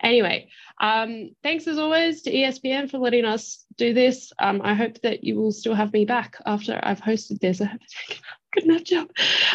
Anyway, 0.00 0.48
um, 0.80 1.30
thanks 1.42 1.66
as 1.66 1.78
always 1.78 2.22
to 2.22 2.32
ESPN 2.32 2.90
for 2.90 2.98
letting 2.98 3.24
us 3.24 3.64
do 3.76 3.92
this. 3.92 4.32
Um, 4.38 4.60
I 4.62 4.74
hope 4.74 5.00
that 5.02 5.24
you 5.24 5.36
will 5.36 5.52
still 5.52 5.74
have 5.74 5.92
me 5.92 6.04
back 6.04 6.36
after 6.46 6.78
I've 6.82 7.00
hosted 7.00 7.40
this. 7.40 7.60
I 8.56 8.72
have 8.72 8.84
to 8.84 8.90
take 8.90 9.04
a 9.04 9.04
good 9.04 9.04
enough 9.04 9.08
job. 9.08 9.10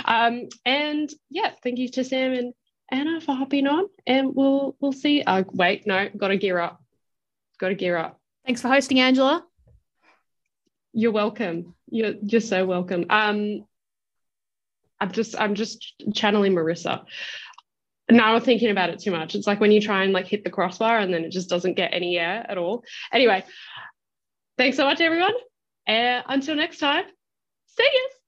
Um, 0.05 0.49
and 0.65 1.09
yeah, 1.29 1.51
thank 1.63 1.79
you 1.79 1.89
to 1.89 2.03
Sam 2.03 2.33
and 2.33 2.53
Anna 2.91 3.21
for 3.21 3.35
hopping 3.35 3.67
on. 3.67 3.85
And 4.07 4.35
we'll 4.35 4.75
we'll 4.79 4.93
see. 4.93 5.23
Oh, 5.25 5.45
wait, 5.51 5.85
no, 5.85 6.09
got 6.15 6.29
to 6.29 6.37
gear 6.37 6.59
up. 6.59 6.81
Got 7.59 7.69
to 7.69 7.75
gear 7.75 7.97
up. 7.97 8.19
Thanks 8.45 8.61
for 8.61 8.67
hosting, 8.69 8.99
Angela. 8.99 9.45
You're 10.93 11.11
welcome. 11.11 11.75
You're 11.89 12.15
you're 12.23 12.41
so 12.41 12.65
welcome. 12.65 13.05
Um, 13.09 13.65
I'm 14.99 15.11
just 15.11 15.39
I'm 15.39 15.55
just 15.55 15.93
channeling 16.13 16.53
Marissa. 16.53 17.05
Now 18.11 18.33
I'm 18.33 18.41
thinking 18.41 18.71
about 18.71 18.89
it 18.89 18.99
too 18.99 19.11
much. 19.11 19.35
It's 19.35 19.45
like 19.45 19.59
when 19.59 19.71
you 19.71 19.81
try 19.81 20.03
and 20.03 20.13
like 20.13 20.27
hit 20.27 20.43
the 20.43 20.49
crossbar 20.49 20.97
and 20.97 21.13
then 21.13 21.23
it 21.23 21.31
just 21.31 21.47
doesn't 21.47 21.75
get 21.75 21.93
any 21.93 22.17
air 22.17 22.43
at 22.49 22.57
all. 22.57 22.83
Anyway, 23.13 23.43
thanks 24.57 24.77
so 24.77 24.85
much, 24.85 24.99
everyone. 24.99 25.33
And 25.85 26.23
until 26.27 26.55
next 26.55 26.79
time, 26.79 27.05
see 27.67 27.83
you. 27.83 28.18